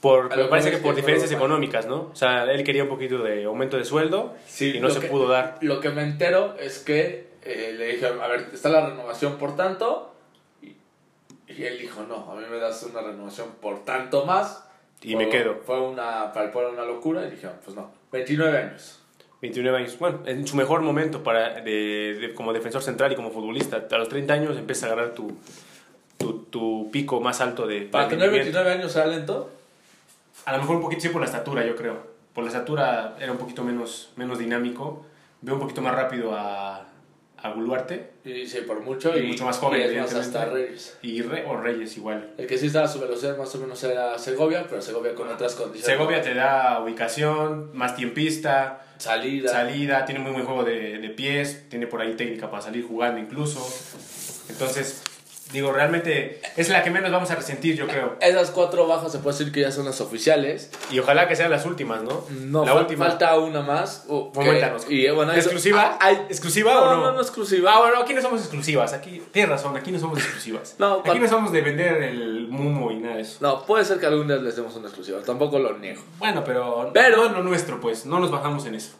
por, 0.00 0.34
me 0.36 0.44
parece 0.44 0.70
que 0.70 0.76
por 0.78 0.94
que 0.94 1.00
diferencias 1.00 1.32
económicas, 1.32 1.86
¿no? 1.86 2.10
O 2.12 2.14
sea, 2.16 2.44
él 2.44 2.62
quería 2.64 2.82
un 2.84 2.88
poquito 2.88 3.18
de 3.22 3.44
aumento 3.44 3.76
de 3.76 3.84
sueldo 3.84 4.34
Sí, 4.46 4.74
y 4.76 4.80
no 4.80 4.90
se 4.90 5.00
que- 5.00 5.06
pudo 5.08 5.26
dar. 5.28 5.58
Lo 5.62 5.80
que 5.80 5.90
me 5.90 6.02
entero 6.02 6.54
es 6.60 6.78
que 6.78 7.26
eh, 7.42 7.74
le 7.78 7.86
dije, 7.88 8.06
a 8.06 8.26
ver, 8.26 8.50
está 8.52 8.68
la 8.68 8.88
renovación 8.88 9.36
por 9.38 9.56
tanto. 9.56 10.12
Y, 10.62 10.76
y 11.48 11.64
él 11.64 11.78
dijo, 11.78 12.02
no, 12.08 12.30
a 12.30 12.34
mí 12.34 12.42
me 12.50 12.58
das 12.58 12.82
una 12.82 13.00
renovación 13.02 13.48
por 13.60 13.84
tanto 13.84 14.24
más. 14.26 14.64
Y 15.02 15.14
Fue- 15.14 15.24
me 15.26 15.30
quedo. 15.30 15.60
Fue 15.64 15.80
una, 15.80 16.32
para 16.32 16.46
el 16.46 16.52
pueblo 16.52 16.72
una 16.72 16.84
locura. 16.84 17.26
Y 17.26 17.30
dije, 17.30 17.48
pues 17.64 17.76
no, 17.76 17.90
29 18.12 18.58
años. 18.58 19.00
29 19.42 19.78
años. 19.78 19.98
Bueno, 19.98 20.20
en 20.26 20.46
su 20.46 20.56
mejor 20.56 20.80
momento 20.82 21.22
para 21.22 21.60
de, 21.60 22.14
de- 22.20 22.34
como 22.34 22.52
defensor 22.52 22.82
central 22.82 23.12
y 23.12 23.16
como 23.16 23.30
futbolista. 23.30 23.86
A 23.90 23.98
los 23.98 24.08
30 24.08 24.32
años 24.32 24.56
empieza 24.56 24.86
a 24.86 24.92
agarrar 24.92 25.12
tu, 25.14 25.36
tu, 26.16 26.38
tu 26.44 26.90
pico 26.90 27.20
más 27.20 27.40
alto 27.40 27.66
de 27.66 27.82
Para 27.82 28.08
tener 28.08 28.30
rendimiento. 28.30 28.58
29 28.58 28.72
años 28.82 28.96
era 28.96 29.06
lento. 29.06 29.50
A 30.46 30.52
lo 30.52 30.58
mejor 30.58 30.76
un 30.76 30.82
poquito 30.82 31.02
sí 31.02 31.08
por 31.10 31.20
la 31.20 31.26
estatura, 31.26 31.64
yo 31.66 31.76
creo. 31.76 31.98
Por 32.34 32.44
la 32.44 32.50
estatura 32.50 33.16
era 33.20 33.32
un 33.32 33.38
poquito 33.38 33.62
menos, 33.64 34.10
menos 34.16 34.38
dinámico. 34.38 35.04
Veo 35.42 35.54
un 35.54 35.60
poquito 35.60 35.82
más 35.82 35.94
rápido 35.94 36.34
a, 36.34 36.85
a 37.38 37.50
Guluarte 37.52 38.10
Y 38.24 38.46
sí, 38.46 38.58
por 38.66 38.80
mucho. 38.80 39.16
Y 39.16 39.22
mucho 39.26 39.44
más 39.44 39.58
joven, 39.58 39.92
y 39.92 39.96
más, 39.98 40.14
hasta 40.14 40.46
Reyes. 40.46 40.96
y 41.02 41.22
Re- 41.22 41.44
o 41.46 41.56
Reyes 41.56 41.96
igual. 41.96 42.30
El 42.38 42.46
que 42.46 42.56
sí 42.58 42.66
estaba 42.66 42.86
a 42.86 42.88
su 42.88 42.98
velocidad 43.00 43.36
más 43.36 43.54
o 43.54 43.58
menos 43.58 43.82
era 43.84 44.18
Segovia, 44.18 44.66
pero 44.68 44.80
Segovia 44.82 45.14
con 45.14 45.28
otras 45.28 45.54
condiciones. 45.54 45.96
Segovia 45.98 46.22
te 46.22 46.34
da 46.34 46.80
ubicación, 46.82 47.70
más 47.76 47.94
tiempista, 47.94 48.82
Salida. 48.98 49.50
salida, 49.50 50.04
tiene 50.06 50.20
muy 50.20 50.32
buen 50.32 50.44
juego 50.46 50.64
de, 50.64 50.98
de 50.98 51.08
pies, 51.10 51.68
tiene 51.68 51.86
por 51.86 52.00
ahí 52.00 52.14
técnica 52.14 52.50
para 52.50 52.62
salir 52.62 52.84
jugando 52.86 53.20
incluso. 53.20 53.60
Entonces, 54.48 55.02
digo, 55.56 55.72
realmente 55.72 56.40
es 56.56 56.68
la 56.68 56.82
que 56.82 56.90
menos 56.90 57.10
vamos 57.10 57.30
a 57.30 57.34
resentir, 57.34 57.76
yo 57.76 57.86
creo. 57.86 58.16
Esas 58.20 58.50
cuatro 58.50 58.86
bajas 58.86 59.12
se 59.12 59.18
puede 59.18 59.36
decir 59.36 59.52
que 59.52 59.60
ya 59.60 59.70
son 59.72 59.84
las 59.84 60.00
oficiales. 60.00 60.70
Y 60.90 60.98
ojalá 60.98 61.28
que 61.28 61.36
sean 61.36 61.50
las 61.50 61.66
últimas, 61.66 62.02
¿no? 62.02 62.24
No, 62.30 62.64
la 62.64 62.72
fal- 62.74 62.80
última. 62.80 63.06
falta 63.06 63.38
una 63.38 63.60
más. 63.62 64.04
que- 64.06 64.30
Coméntanos. 64.34 64.86
Y, 64.88 65.08
bueno, 65.10 65.32
eso- 65.32 65.40
¿Exclusiva? 65.40 65.98
hay- 66.00 66.26
¿Exclusiva 66.28 66.74
no, 66.74 66.80
o 66.80 66.84
no? 66.84 66.96
No, 67.06 67.12
no, 67.12 67.20
exclusiva. 67.20 67.72
Ah, 67.74 67.80
bueno, 67.80 68.00
aquí 68.00 68.14
no 68.14 68.22
somos 68.22 68.40
exclusivas. 68.40 68.92
Aquí, 68.92 69.22
tienes 69.32 69.50
razón, 69.50 69.76
aquí 69.76 69.90
no 69.92 69.98
somos 69.98 70.18
exclusivas. 70.18 70.76
No, 70.78 71.02
aquí 71.04 71.18
no 71.18 71.28
somos 71.28 71.52
de 71.52 71.60
vender 71.62 72.02
el 72.02 72.48
mumo 72.48 72.90
y 72.90 72.96
nada 72.96 73.16
de 73.16 73.22
eso. 73.22 73.38
No, 73.40 73.64
puede 73.64 73.84
ser 73.84 73.98
que 73.98 74.06
algún 74.06 74.26
día 74.28 74.36
les 74.36 74.56
demos 74.56 74.74
una 74.76 74.86
exclusiva. 74.86 75.20
Tampoco 75.24 75.58
lo 75.58 75.76
niego. 75.78 76.02
Bueno, 76.18 76.42
pero, 76.44 76.90
Pero- 76.92 77.28
no 77.28 77.38
lo 77.38 77.42
nuestro, 77.42 77.80
pues. 77.80 78.06
No 78.06 78.18
nos 78.20 78.30
bajamos 78.30 78.66
en 78.66 78.74
eso. 78.74 78.92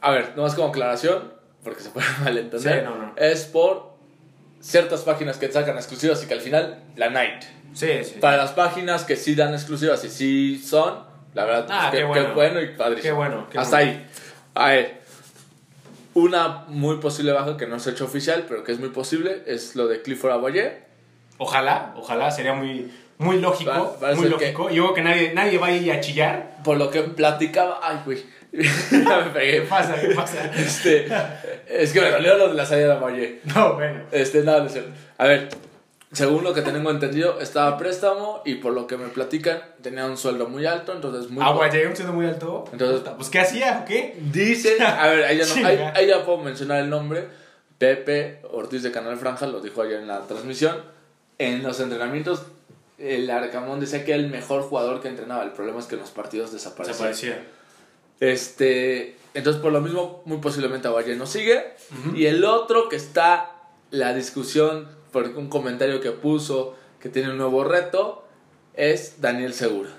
A 0.00 0.10
ver, 0.10 0.34
nomás 0.36 0.54
como 0.54 0.68
aclaración, 0.68 1.32
porque 1.64 1.82
se 1.82 1.90
puede 1.90 2.06
malentender. 2.24 2.80
Sí, 2.80 2.84
no, 2.84 2.96
no. 2.96 3.12
Es 3.16 3.44
por 3.46 3.95
ciertas 4.66 5.02
páginas 5.02 5.36
que 5.36 5.50
sacan 5.50 5.76
exclusivas 5.76 6.22
y 6.22 6.26
que 6.26 6.34
al 6.34 6.40
final 6.40 6.82
la 6.96 7.08
night. 7.10 7.42
Sí, 7.74 7.88
sí. 8.04 8.16
Para 8.20 8.36
las 8.38 8.52
páginas 8.52 9.04
que 9.04 9.16
sí 9.16 9.34
dan 9.34 9.52
exclusivas 9.54 10.02
y 10.04 10.08
sí 10.10 10.58
son, 10.64 11.04
la 11.34 11.44
verdad, 11.44 11.66
Ah, 11.70 11.88
pues, 11.90 12.00
qué 12.02 12.32
bueno. 12.32 12.60
y 12.62 12.68
padrísimo. 12.74 13.02
Qué 13.02 13.12
bueno, 13.12 13.46
qué 13.50 13.58
Hasta 13.58 13.76
bueno. 13.76 13.92
ahí. 13.92 14.06
A 14.54 14.68
ver, 14.70 15.00
una 16.14 16.64
muy 16.68 16.96
posible 16.96 17.32
baja 17.32 17.56
que 17.56 17.66
no 17.66 17.78
se 17.78 17.90
ha 17.90 17.92
hecho 17.92 18.06
oficial, 18.06 18.46
pero 18.48 18.64
que 18.64 18.72
es 18.72 18.80
muy 18.80 18.88
posible, 18.88 19.42
es 19.46 19.76
lo 19.76 19.86
de 19.86 20.00
Clifford 20.02 20.32
Aboye. 20.32 20.78
Ojalá, 21.38 21.92
ojalá, 21.96 22.30
sería 22.30 22.54
muy, 22.54 22.90
muy 23.18 23.38
lógico. 23.38 23.70
Pa- 23.70 24.00
parece 24.00 24.20
muy 24.20 24.28
que- 24.30 24.32
lógico. 24.52 24.70
Yo 24.70 24.84
creo 24.84 24.94
que 24.94 25.02
nadie, 25.02 25.34
nadie 25.34 25.58
va 25.58 25.66
a 25.66 25.72
ir 25.72 25.92
a 25.92 26.00
chillar. 26.00 26.56
Por 26.64 26.78
lo 26.78 26.90
que 26.90 27.02
platicaba, 27.02 27.80
ay, 27.82 28.00
güey, 28.06 28.24
ya 28.90 29.18
me 29.18 29.24
¿Qué 29.24 29.30
pegué. 29.38 29.60
pasa? 29.62 30.00
¿Qué 30.00 30.08
pasa? 30.14 30.50
Este, 30.56 31.06
es 31.68 31.92
que 31.92 32.00
me 32.00 32.10
dolió 32.10 32.36
lo 32.36 32.48
de 32.48 32.54
la 32.54 32.66
salida 32.66 32.86
de 32.88 32.92
Aboye. 32.94 33.40
No, 33.54 33.74
bueno. 33.74 34.02
Este, 34.12 34.42
nada, 34.42 34.60
no. 34.64 34.70
A 35.18 35.26
ver, 35.26 35.48
según 36.12 36.44
lo 36.44 36.54
que 36.54 36.62
tengo 36.62 36.90
entendido, 36.90 37.40
estaba 37.40 37.68
a 37.68 37.78
préstamo 37.78 38.42
y 38.44 38.54
por 38.56 38.72
lo 38.72 38.86
que 38.86 38.96
me 38.96 39.08
platican, 39.08 39.60
tenía 39.82 40.06
un 40.06 40.16
sueldo 40.16 40.48
muy 40.48 40.64
alto, 40.66 40.92
entonces 40.94 41.30
muy... 41.30 41.44
Agua, 41.44 41.68
llegué 41.68 41.86
a 41.86 41.90
un 41.90 41.96
sitio 41.96 42.12
muy 42.12 42.26
alto. 42.26 42.64
Entonces- 42.72 43.02
pues, 43.16 43.28
¿qué 43.28 43.40
hacía 43.40 43.80
o 43.82 43.84
qué? 43.84 44.16
Dice, 44.32 44.82
a 44.82 45.06
ver, 45.08 45.24
ahí 45.24 45.38
ya, 45.38 45.46
no, 45.46 45.66
ahí, 45.66 45.78
ahí 45.94 46.06
ya 46.06 46.24
puedo 46.24 46.38
mencionar 46.38 46.80
el 46.80 46.88
nombre. 46.90 47.26
Pepe 47.78 48.40
Ortiz 48.52 48.82
de 48.82 48.90
Canal 48.90 49.16
Franja 49.18 49.46
lo 49.46 49.60
dijo 49.60 49.82
ayer 49.82 50.00
en 50.00 50.08
la 50.08 50.20
transmisión. 50.20 50.76
En 51.38 51.62
los 51.62 51.78
entrenamientos, 51.80 52.42
el 52.98 53.30
Arcamón 53.30 53.80
decía 53.80 54.02
que 54.04 54.12
era 54.14 54.20
el 54.22 54.30
mejor 54.30 54.62
jugador 54.62 55.02
que 55.02 55.08
entrenaba. 55.08 55.42
El 55.42 55.50
problema 55.50 55.80
es 55.80 55.84
que 55.86 55.96
en 55.96 56.00
los 56.00 56.10
partidos 56.10 56.52
desaparecía. 56.52 56.94
Desaparecía. 56.94 57.44
Este, 58.20 59.16
entonces, 59.34 59.60
por 59.60 59.72
lo 59.72 59.80
mismo, 59.80 60.22
muy 60.24 60.38
posiblemente 60.38 60.88
no 61.16 61.26
sigue. 61.26 61.74
Y 62.14 62.26
el 62.26 62.44
otro 62.44 62.88
que 62.88 62.96
está 62.96 63.52
la 63.90 64.14
discusión 64.14 64.88
por 65.12 65.24
un 65.24 65.48
comentario 65.48 66.00
que 66.00 66.10
puso 66.10 66.74
que 67.00 67.08
tiene 67.08 67.30
un 67.30 67.38
nuevo 67.38 67.64
reto 67.64 68.26
es 68.74 69.20
Daniel 69.20 69.54
Segura. 69.54 69.90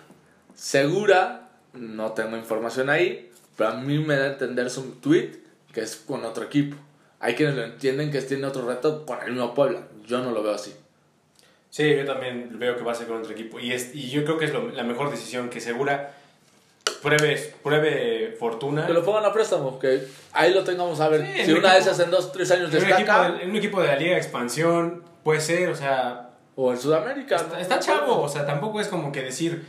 Segura, 0.55 1.49
no 1.73 2.13
tengo 2.13 2.35
información 2.35 2.89
ahí, 2.89 3.31
pero 3.55 3.69
a 3.69 3.73
mí 3.75 3.99
me 3.99 4.15
da 4.15 4.25
a 4.25 4.27
entender 4.33 4.69
su 4.69 4.95
tweet 4.95 5.31
que 5.71 5.81
es 5.81 5.95
con 5.95 6.25
otro 6.25 6.43
equipo. 6.45 6.75
Hay 7.19 7.35
quienes 7.35 7.55
lo 7.55 7.63
entienden 7.63 8.11
que 8.11 8.21
tiene 8.21 8.45
otro 8.45 8.67
reto 8.67 9.05
con 9.05 9.19
el 9.21 9.31
mismo 9.33 9.53
Puebla. 9.53 9.87
Yo 10.05 10.19
no 10.19 10.31
lo 10.31 10.41
veo 10.43 10.53
así. 10.53 10.73
Sí, 11.69 11.95
yo 11.95 12.05
también 12.05 12.57
veo 12.57 12.75
que 12.77 12.83
va 12.83 12.91
a 12.93 12.95
ser 12.95 13.07
con 13.07 13.17
otro 13.17 13.31
equipo. 13.31 13.59
Y, 13.59 13.71
es, 13.71 13.93
y 13.93 14.09
yo 14.09 14.23
creo 14.23 14.37
que 14.37 14.45
es 14.45 14.53
lo- 14.53 14.69
la 14.71 14.83
mejor 14.83 15.11
decisión 15.11 15.49
que 15.49 15.59
segura 15.61 16.16
pruebe, 17.01 17.53
pruebe 17.63 18.35
fortuna. 18.39 18.85
Que 18.87 18.93
lo 18.93 19.03
pongan 19.03 19.25
a 19.25 19.33
préstamo, 19.33 19.77
que 19.79 20.07
ahí 20.33 20.53
lo 20.53 20.63
tengamos 20.63 20.99
a 20.99 21.09
ver. 21.09 21.21
Sí, 21.21 21.45
si 21.45 21.51
una 21.51 21.57
un 21.57 21.61
de 21.63 21.67
equipo- 21.69 21.77
esas 21.91 21.99
en 21.99 22.11
dos, 22.11 22.31
tres 22.31 22.51
años 22.51 22.69
En 22.73 22.77
un, 22.77 22.83
equipo 22.83 22.97
destaca, 22.97 23.31
de, 23.31 23.43
en 23.43 23.49
un 23.49 23.55
equipo 23.55 23.81
de 23.81 23.87
la 23.87 23.95
Liga 23.95 24.11
de 24.11 24.17
Expansión 24.17 25.03
puede 25.23 25.41
ser, 25.41 25.69
o 25.69 25.75
sea, 25.75 26.29
o 26.55 26.71
en 26.71 26.77
Sudamérica. 26.79 27.35
está, 27.59 27.79
chavo, 27.79 28.21
o 28.21 28.29
sea, 28.29 28.45
tampoco 28.45 28.79
es 28.81 28.87
como 28.87 29.11
que 29.11 29.21
decir, 29.23 29.65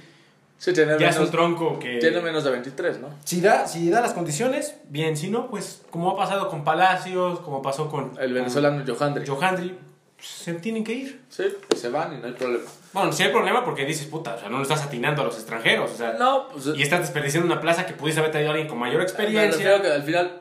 Sí, 0.58 0.72
tiene 0.72 0.98
ya 0.98 1.10
es 1.10 1.18
un 1.18 1.30
tronco 1.30 1.78
que... 1.78 1.98
tiene 1.98 2.20
menos 2.20 2.42
de 2.42 2.50
23, 2.50 2.98
¿no? 2.98 3.10
Si 3.24 3.40
da, 3.40 3.68
si 3.68 3.90
da 3.90 4.00
las 4.00 4.12
condiciones, 4.12 4.74
bien, 4.88 5.16
si 5.16 5.30
no, 5.30 5.48
pues 5.48 5.82
como 5.90 6.10
ha 6.10 6.16
pasado 6.16 6.48
con 6.48 6.64
Palacios, 6.64 7.38
como 7.40 7.62
pasó 7.62 7.88
con 7.88 8.12
El 8.18 8.32
venezolano 8.32 8.82
Johandri. 8.84 9.24
Johandri, 9.24 9.78
se 10.20 10.54
tienen 10.54 10.84
que 10.84 10.92
ir. 10.92 11.22
Sí, 11.28 11.44
se 11.76 11.88
van 11.90 12.14
y 12.14 12.16
no 12.20 12.26
hay 12.26 12.32
problema. 12.32 12.64
Bueno, 12.92 13.12
si 13.12 13.22
hay 13.22 13.30
problema 13.30 13.64
porque 13.64 13.84
dices, 13.84 14.06
puta, 14.06 14.34
o 14.34 14.38
sea, 14.40 14.48
no 14.48 14.56
lo 14.56 14.62
estás 14.62 14.82
atinando 14.82 15.22
a 15.22 15.24
los 15.26 15.34
extranjeros, 15.36 15.90
o 15.92 15.96
sea, 15.96 16.14
No, 16.14 16.48
pues 16.48 16.66
y 16.76 16.82
estás 16.82 17.00
desperdiciando 17.00 17.46
una 17.52 17.60
plaza 17.60 17.86
que 17.86 17.92
pudiste 17.92 18.20
haber 18.20 18.32
traído 18.32 18.50
a 18.50 18.52
alguien 18.54 18.68
con 18.68 18.78
mayor 18.78 19.00
experiencia. 19.02 19.50
refiero 19.50 19.82
que 19.82 19.88
al 19.92 20.02
final 20.02 20.40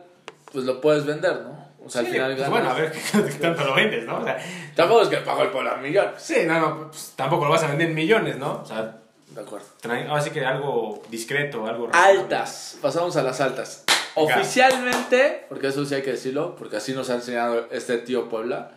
pues 0.52 0.66
lo 0.66 0.80
puedes 0.82 1.06
vender, 1.06 1.42
¿no? 1.42 1.58
O 1.86 1.90
sea, 1.90 2.02
al 2.02 2.08
Sí, 2.08 2.14
final 2.14 2.36
pues, 2.36 2.50
bueno, 2.50 2.70
a 2.70 2.74
ver 2.74 2.92
qué, 3.12 3.22
tanto 3.40 3.64
lo 3.66 3.76
vendes, 3.76 4.06
¿no? 4.06 4.18
O 4.20 4.24
sea, 4.24 4.38
Tampoco 4.76 5.04
es 5.04 5.10
que 5.10 5.18
pagó 5.18 5.44
el 5.44 5.50
Puebla 5.50 5.76
millones. 5.78 6.14
sí, 6.18 6.38
no, 6.46 6.60
no, 6.60 6.88
pues, 6.90 7.14
tampoco 7.16 7.46
lo 7.46 7.52
vas 7.52 7.64
a 7.64 7.68
vender 7.68 7.90
en 7.90 7.96
millones, 7.96 8.38
¿no? 8.38 8.62
O 8.62 8.66
sea, 8.66 8.98
De 9.30 9.42
acuerdo. 9.42 9.66
trae- 9.82 10.08
ahora 10.08 10.22
sí 10.22 10.32
que 10.32 10.44
algo 10.46 11.04
discreto, 11.10 11.66
algo... 11.68 11.90
Altas. 11.94 12.78
Pasamos 12.82 13.16
a 13.18 13.24
las 13.24 13.40
altas. 13.42 13.84
Oficialmente, 14.16 15.46
porque 15.50 15.68
eso 15.68 15.86
sí 15.86 15.94
hay 15.96 16.02
que 16.02 16.12
decirlo, 16.12 16.56
porque 16.56 16.78
así 16.78 16.94
nos 16.94 17.10
ha 17.10 17.16
enseñado 17.16 17.68
este 17.72 17.98
tío 18.00 18.30
Puebla, 18.30 18.72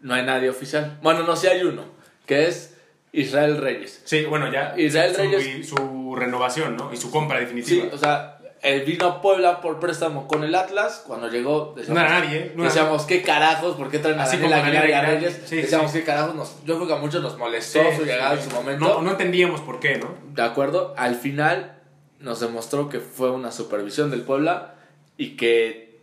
no 0.00 0.14
hay 0.14 0.24
nadie 0.24 0.48
oficial. 0.50 0.98
Bueno, 1.02 1.22
no, 1.24 1.36
sí 1.36 1.46
hay 1.46 1.62
uno, 1.62 1.84
que 2.26 2.46
es 2.48 2.76
Israel 3.12 3.58
Reyes. 3.58 4.02
Sí, 4.04 4.24
bueno, 4.24 4.50
ya 4.52 4.74
Israel 4.76 5.14
su, 5.14 5.22
Reyes- 5.22 5.64
su 5.64 6.14
renovación, 6.16 6.76
¿no? 6.76 6.92
Y 6.92 6.96
su 6.96 7.10
compra 7.10 7.38
Sí, 7.38 7.44
definitiva. 7.44 7.86
o 7.92 7.98
sea, 7.98 8.36
Él 8.62 8.82
vino 8.82 9.06
a 9.06 9.22
Puebla 9.22 9.62
por 9.62 9.80
préstamo 9.80 10.28
con 10.28 10.44
el 10.44 10.54
Atlas. 10.54 11.02
Cuando 11.06 11.28
llegó, 11.28 11.72
decíamos, 11.76 12.02
No 12.02 12.06
era 12.08 12.20
nadie. 12.20 12.52
No 12.54 12.64
decíamos 12.64 13.04
qué 13.06 13.22
carajos, 13.22 13.74
¿por 13.76 13.90
qué 13.90 13.98
traen 14.00 14.18
a 14.20 14.24
Así 14.24 14.36
Daniel 14.36 14.52
como 14.52 14.64
Aguilar 14.66 14.88
y 14.88 14.92
a 14.92 14.96
Daniel 14.96 15.14
Reyes? 15.16 15.30
Aguilar. 15.32 15.48
Sí, 15.48 15.56
decíamos 15.56 15.92
sí. 15.92 15.98
qué 16.00 16.04
carajos. 16.04 16.34
Nos, 16.34 16.64
yo 16.66 16.74
creo 16.76 16.86
que 16.86 16.92
a 16.92 16.96
muchos 16.96 17.22
nos 17.22 17.38
molestó 17.38 17.80
Sí, 17.90 17.96
su 17.96 18.04
llegada 18.04 18.32
sí, 18.32 18.36
en 18.36 18.42
su 18.44 18.50
sí. 18.50 18.56
momento. 18.56 18.84
No, 18.86 19.00
no 19.02 19.10
entendíamos 19.12 19.62
por 19.62 19.80
qué, 19.80 19.96
¿no? 19.96 20.14
De 20.34 20.42
acuerdo, 20.42 20.92
al 20.98 21.14
final 21.14 21.78
nos 22.18 22.40
demostró 22.40 22.90
que 22.90 23.00
fue 23.00 23.30
una 23.30 23.50
supervisión 23.50 24.10
del 24.10 24.20
Puebla 24.22 24.74
y 25.16 25.36
que 25.38 25.98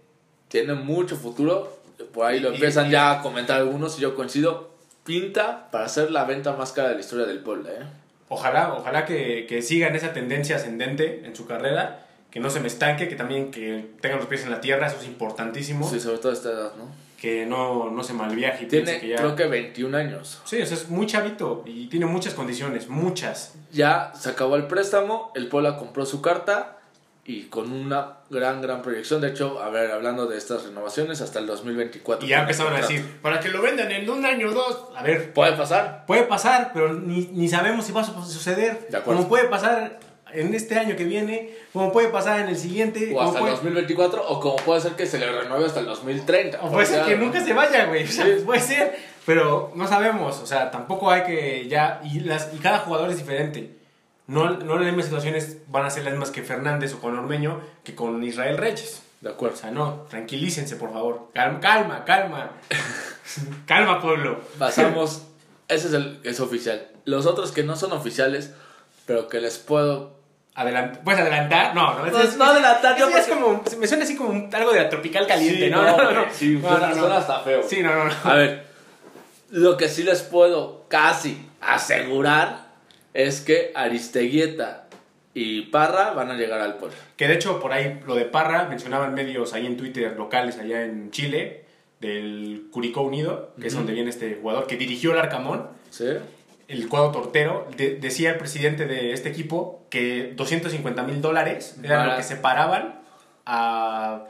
tiene 0.47 0.73
mucho 0.73 1.15
futuro. 1.15 1.76
Por 2.13 2.25
ahí 2.25 2.39
lo 2.39 2.53
empiezan 2.53 2.89
ya 2.89 3.11
a 3.11 3.21
comentar 3.21 3.57
algunos 3.57 3.97
y 3.97 4.01
yo 4.01 4.15
coincido. 4.15 4.71
Pinta 5.03 5.69
para 5.71 5.87
ser 5.87 6.11
la 6.11 6.25
venta 6.25 6.53
más 6.53 6.73
cara 6.73 6.89
de 6.89 6.95
la 6.95 6.99
historia 7.01 7.25
del 7.25 7.39
Puebla, 7.39 7.69
¿eh? 7.71 7.85
Ojalá, 8.29 8.73
ojalá 8.73 9.05
que, 9.05 9.45
que 9.47 9.61
sigan 9.61 9.95
esa 9.95 10.11
tendencia 10.11 10.57
ascendente 10.57 11.23
en 11.25 11.33
su 11.33 11.47
carrera, 11.47 12.05
que 12.29 12.41
no 12.41 12.49
se 12.49 12.59
me 12.59 12.67
estanque, 12.67 13.07
que 13.07 13.15
también 13.15 13.51
que 13.51 13.91
tengan 14.01 14.19
los 14.19 14.27
pies 14.27 14.43
en 14.43 14.51
la 14.51 14.59
tierra, 14.59 14.87
eso 14.87 14.97
es 14.99 15.05
importantísimo, 15.05 15.89
Sí, 15.89 16.01
sobre 16.01 16.17
todo 16.17 16.31
a 16.31 16.35
esta 16.35 16.49
edad, 16.49 16.71
¿no? 16.77 17.07
que 17.17 17.45
no, 17.47 17.89
no 17.89 18.03
se 18.03 18.13
malviaje 18.13 18.65
y 18.65 18.67
Tiene, 18.67 18.99
que 18.99 19.07
ya... 19.07 19.17
creo 19.17 19.35
que 19.35 19.47
21 19.47 19.97
años. 19.97 20.39
Sí, 20.45 20.61
o 20.61 20.65
sea, 20.65 20.77
es 20.77 20.89
muy 20.89 21.07
chavito 21.07 21.63
y 21.65 21.87
tiene 21.87 22.05
muchas 22.05 22.35
condiciones, 22.35 22.89
muchas. 22.89 23.55
Ya 23.71 24.13
se 24.15 24.29
acabó 24.29 24.55
el 24.55 24.67
préstamo, 24.67 25.31
el 25.35 25.47
Puebla 25.47 25.77
compró 25.77 26.05
su 26.05 26.21
carta 26.21 26.77
y 27.27 27.43
con 27.43 27.71
una 27.71 28.19
gran, 28.29 28.61
gran 28.61 28.81
proyección. 28.81 29.19
De 29.19 29.27
hecho, 29.27 29.61
a 29.61 29.69
ver, 29.69 29.91
hablando 29.91 30.25
de 30.27 30.37
estas 30.37 30.63
renovaciones, 30.63 31.19
hasta 31.21 31.39
el 31.39 31.45
2024. 31.45 32.25
Y 32.25 32.29
ya 32.29 32.37
el 32.37 32.41
empezaron 32.43 32.73
a 32.73 32.77
decir, 32.77 33.19
para 33.21 33.39
que 33.41 33.49
lo 33.49 33.61
vendan 33.61 33.91
en 33.91 34.09
un 34.09 34.25
año 34.25 34.47
o 34.49 34.53
dos. 34.53 34.85
A 34.95 35.03
ver, 35.03 35.33
Puede 35.33 35.51
pasar. 35.53 36.05
puede 36.07 36.23
pasar, 36.23 36.71
pero 36.73 36.93
ni, 36.93 37.27
ni 37.33 37.49
sabemos 37.49 37.85
si 37.85 37.91
va 37.91 38.01
a 38.01 38.05
suceder. 38.05 38.87
De 38.89 38.97
acuerdo. 38.97 39.19
Como 39.19 39.29
puede 39.29 39.43
pasar 39.49 39.99
en 40.31 40.53
este 40.53 40.77
año 40.79 40.95
que 40.95 41.03
viene, 41.03 41.53
como 41.73 41.91
puede 41.91 42.07
pasar 42.09 42.39
en 42.39 42.47
el 42.47 42.57
siguiente. 42.57 43.13
O 43.13 43.19
hasta 43.21 43.37
el 43.39 43.39
puede, 43.41 43.51
2024, 43.55 44.25
o 44.27 44.39
como 44.39 44.55
puede 44.57 44.79
ser 44.81 44.93
que 44.93 45.05
se 45.05 45.19
le 45.19 45.29
renueve 45.29 45.65
hasta 45.65 45.81
el 45.81 45.85
2030. 45.85 46.59
o 46.61 46.71
puede 46.71 46.85
ser 46.85 47.05
que 47.05 47.17
nunca 47.17 47.43
se 47.43 47.51
vaya, 47.53 47.85
güey. 47.87 48.05
O 48.05 48.07
sea, 48.07 48.25
Sí. 48.25 48.43
puede 48.45 48.61
ser, 48.61 48.97
pero 49.25 49.71
no 49.75 49.85
sabemos. 49.87 50.39
O 50.41 50.45
sea, 50.45 50.71
tampoco 50.71 51.11
hay 51.11 51.23
que 51.23 51.67
ya. 51.67 51.99
Y, 52.05 52.21
las, 52.21 52.53
y 52.53 52.57
cada 52.59 52.79
jugador 52.79 53.09
es 53.09 53.17
diferente. 53.17 53.76
No, 54.27 54.49
no 54.51 54.75
las 54.75 54.85
mismas 54.87 55.05
situaciones 55.05 55.57
van 55.67 55.85
a 55.85 55.89
ser 55.89 56.03
las 56.03 56.11
mismas 56.13 56.31
que 56.31 56.43
Fernández 56.43 56.93
o 56.93 56.99
con 56.99 57.17
Ormeño 57.17 57.61
que 57.83 57.95
con 57.95 58.21
Israel 58.23 58.57
Reyes. 58.57 59.01
De 59.21 59.29
O 59.29 59.33
acuerdo. 59.33 59.55
sea, 59.57 59.71
no, 59.71 60.05
tranquilícense, 60.09 60.75
por 60.75 60.91
favor. 60.93 61.29
Calma, 61.33 61.59
calma, 61.59 62.03
calma. 62.05 62.51
calma, 63.65 64.01
pueblo. 64.01 64.39
Pasamos. 64.59 65.23
Ese 65.67 65.87
es 65.87 65.93
el 65.93 66.19
es 66.23 66.39
oficial. 66.39 66.87
Los 67.05 67.25
otros 67.25 67.51
que 67.51 67.63
no 67.63 67.75
son 67.75 67.91
oficiales, 67.93 68.53
pero 69.05 69.27
que 69.27 69.39
les 69.41 69.57
puedo. 69.57 70.15
Adelant 70.55 70.97
¿Puedes 70.99 71.21
adelantar? 71.21 71.75
No, 71.75 71.93
no. 71.99 72.05
No, 72.07 72.23
no 72.37 72.43
adelantar, 72.45 72.97
yo 72.97 73.07
es 73.09 73.27
como, 73.27 73.63
me 73.79 73.87
suena 73.87 74.03
así 74.05 74.15
como 74.17 74.29
un- 74.31 74.49
algo 74.53 74.71
de 74.71 74.81
la 74.83 74.89
tropical 74.89 75.27
caliente, 75.27 75.65
Sí, 75.65 75.69
¿no? 75.69 75.83
no, 75.83 75.97
No, 75.97 76.11
no, 76.11 76.25
sí, 76.33 76.59
No, 76.61 76.69
suena- 76.69 76.95
suena 76.95 77.17
hasta 77.17 77.39
feo. 77.41 77.61
Sí, 77.67 77.83
no, 77.83 77.93
no, 77.93 78.05
no. 78.05 78.11
A 78.23 78.33
ver, 78.33 78.65
lo 79.51 79.77
que 79.77 79.87
sí 79.87 80.01
les 80.03 80.23
puedo 80.23 80.85
casi 80.89 81.47
asegurar 81.61 82.66
es 83.17 83.41
que 83.41 83.71
Aristeguieta 83.73 84.83
y 85.33 85.63
Parra 85.63 86.11
van 86.11 86.29
a 86.29 86.35
llegar 86.35 86.61
al 86.61 86.75
pueblo. 86.75 86.95
Que 87.15 87.27
de 87.27 87.33
hecho, 87.33 87.59
por 87.59 87.73
ahí 87.73 87.99
lo 88.05 88.13
de 88.15 88.25
Parra, 88.25 88.67
mencionaban 88.69 89.13
medios 89.15 89.53
ahí 89.53 89.65
en 89.65 89.75
Twitter 89.75 90.15
locales 90.17 90.59
allá 90.59 90.83
en 90.85 91.09
Chile, 91.09 91.65
del 91.99 92.67
Curicó 92.71 93.01
Unido, 93.01 93.53
que 93.59 93.67
es 93.67 93.73
donde 93.73 93.93
viene 93.93 94.11
este 94.11 94.37
jugador 94.39 94.67
que 94.67 94.77
dirigió 94.77 95.13
el 95.13 95.17
Arcamón, 95.19 95.67
¿Sí? 95.89 96.05
el 96.67 96.87
cuadro 96.89 97.09
tortero. 97.11 97.67
de- 97.75 97.95
decía 97.95 98.29
el 98.31 98.37
presidente 98.37 98.85
de 98.85 99.13
este 99.13 99.29
equipo 99.29 99.83
que 99.89 100.33
250 100.35 101.01
mil 101.03 101.21
dólares 101.21 101.75
eran 101.83 102.01
Para- 102.01 102.11
lo 102.11 102.17
que 102.17 102.23
separaban 102.23 102.99
a 103.47 104.25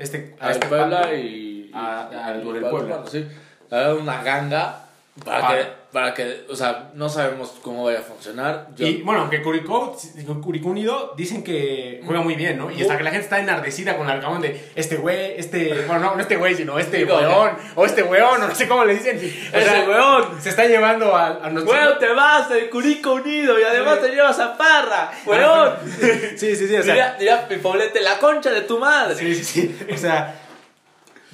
este, 0.00 0.34
a 0.40 0.50
este 0.50 0.66
Puebla 0.66 1.14
y, 1.14 1.70
a- 1.72 2.08
y- 2.12 2.16
al 2.16 2.40
y 2.40 2.60
Puebla. 2.68 3.04
Sí. 3.08 3.24
Era 3.70 3.94
una 3.94 4.22
ganga 4.24 4.83
para 5.24 5.40
Para. 5.42 5.58
que, 5.58 5.68
para 5.92 6.12
que, 6.14 6.44
o 6.50 6.56
sea, 6.56 6.90
no 6.94 7.08
sabemos 7.08 7.54
cómo 7.62 7.84
vaya 7.84 8.00
a 8.00 8.02
funcionar. 8.02 8.66
Yo- 8.74 8.84
Y 8.84 9.02
bueno, 9.02 9.20
aunque 9.20 9.42
Curicó, 9.42 9.96
Curicó 10.42 10.70
Unido 10.70 11.14
dicen 11.16 11.44
que 11.44 12.02
juega 12.04 12.20
muy 12.20 12.34
bien, 12.34 12.58
¿no? 12.58 12.68
Y 12.72 12.82
hasta 12.82 12.96
que 12.98 13.04
la 13.04 13.10
gente 13.10 13.24
está 13.26 13.38
enardecida 13.38 13.96
con 13.96 14.10
el 14.10 14.20
de 14.42 14.72
este 14.74 14.96
güey, 14.96 15.34
este, 15.38 15.84
bueno, 15.86 16.00
no, 16.00 16.14
no 16.16 16.20
este 16.20 16.34
güey, 16.36 16.56
sino 16.56 16.80
este 16.80 16.98
que- 16.98 17.04
weón, 17.04 17.52
o 17.76 17.86
este 17.86 18.02
weón, 18.02 18.42
o 18.42 18.48
no 18.48 18.54
sé 18.56 18.66
cómo 18.66 18.84
le 18.84 18.94
dicen. 18.94 19.16
O 19.18 19.56
¡Ese 19.56 19.68
sea, 19.70 19.88
weón! 19.88 20.40
Se 20.42 20.48
está 20.48 20.64
llevando 20.66 21.14
a, 21.14 21.44
a 21.46 21.50
nuestro... 21.50 21.72
¡Weón, 21.72 21.98
te 22.00 22.08
vas 22.12 22.48
del 22.48 22.68
Curico 22.68 23.12
Unido 23.12 23.56
y 23.60 23.62
además 23.62 23.98
Sí. 24.02 24.06
te 24.08 24.16
llevas 24.16 24.38
a 24.40 24.56
Parra! 24.58 25.12
¡Weón! 25.26 25.74
Sí, 26.36 26.56
sí, 26.56 26.66
sí, 26.66 26.74
o 26.74 26.82
sea... 26.82 27.14
Dirá 27.20 27.46
mi 27.48 27.56
poblete, 27.58 28.00
la 28.00 28.18
concha 28.18 28.50
de 28.50 28.62
tu 28.62 28.78
madre. 28.80 29.14
Sí, 29.14 29.32
sí, 29.36 29.44
sí. 29.44 29.76
O 29.94 29.96
sea, 29.96 30.40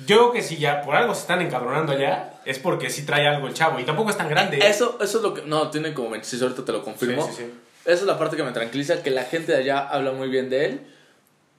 yo 0.07 0.16
creo 0.16 0.32
que 0.32 0.42
si 0.42 0.57
ya 0.57 0.82
por 0.82 0.94
algo 0.94 1.14
se 1.14 1.22
están 1.22 1.40
encabronando 1.40 1.92
allá, 1.92 2.34
es 2.44 2.59
porque 2.59 2.90
sí 2.90 3.05
trae 3.05 3.26
algo 3.26 3.46
el 3.46 3.55
chavo. 3.55 3.80
Y 3.80 3.84
tampoco 3.84 4.11
es 4.11 4.16
tan 4.16 4.28
grande. 4.28 4.59
Eso, 4.59 4.98
eso 5.01 5.18
es 5.18 5.22
lo 5.22 5.34
que. 5.34 5.42
No, 5.42 5.70
tiene 5.70 5.92
como 5.94 6.11
26, 6.11 6.42
ahorita 6.42 6.64
te 6.64 6.72
lo 6.72 6.82
confirmo. 6.82 7.26
Sí, 7.26 7.32
sí, 7.36 7.42
sí. 7.44 7.51
Esa 7.84 8.01
es 8.01 8.03
la 8.03 8.18
parte 8.18 8.36
que 8.36 8.42
me 8.42 8.53
tranquiliza, 8.53 9.03
que 9.03 9.11
la 9.11 9.24
gente 9.24 9.53
de 9.53 9.59
allá 9.59 9.88
habla 9.88 10.12
muy 10.12 10.28
bien 10.28 10.51
de 10.51 10.66
él. 10.66 10.80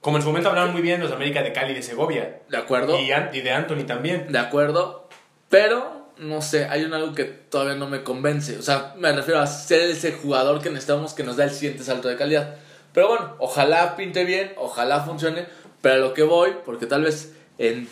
Como 0.00 0.16
en 0.16 0.22
su 0.22 0.28
momento 0.28 0.48
hablaban 0.48 0.72
muy 0.72 0.82
bien 0.82 1.00
los 1.00 1.10
de 1.10 1.16
América 1.16 1.42
de 1.42 1.52
Cali 1.52 1.72
y 1.72 1.76
de 1.76 1.82
Segovia. 1.82 2.40
De 2.48 2.56
acuerdo. 2.56 2.98
Y 2.98 3.40
de 3.40 3.50
Anthony 3.52 3.84
también. 3.86 4.32
De 4.32 4.38
acuerdo. 4.38 5.08
Pero, 5.48 6.08
no 6.18 6.42
sé, 6.42 6.64
hay 6.64 6.84
un 6.84 6.94
algo 6.94 7.14
que 7.14 7.24
todavía 7.24 7.74
no 7.74 7.88
me 7.88 8.02
convence. 8.02 8.58
O 8.58 8.62
sea, 8.62 8.94
me 8.96 9.12
refiero 9.12 9.40
a 9.40 9.46
ser 9.46 9.82
ese 9.82 10.12
jugador 10.12 10.60
que 10.60 10.70
necesitamos 10.70 11.14
que 11.14 11.22
nos 11.22 11.36
da 11.36 11.44
el 11.44 11.50
siguiente 11.50 11.84
salto 11.84 12.08
de 12.08 12.16
calidad. 12.16 12.56
Pero 12.92 13.08
bueno, 13.08 13.36
ojalá 13.38 13.94
pinte 13.94 14.24
bien, 14.24 14.52
ojalá 14.56 15.00
funcione. 15.00 15.46
Pero 15.82 15.94
a 15.96 15.98
lo 15.98 16.14
que 16.14 16.22
voy, 16.22 16.50
porque 16.64 16.86
tal 16.86 17.02
vez 17.04 17.34
en 17.58 17.88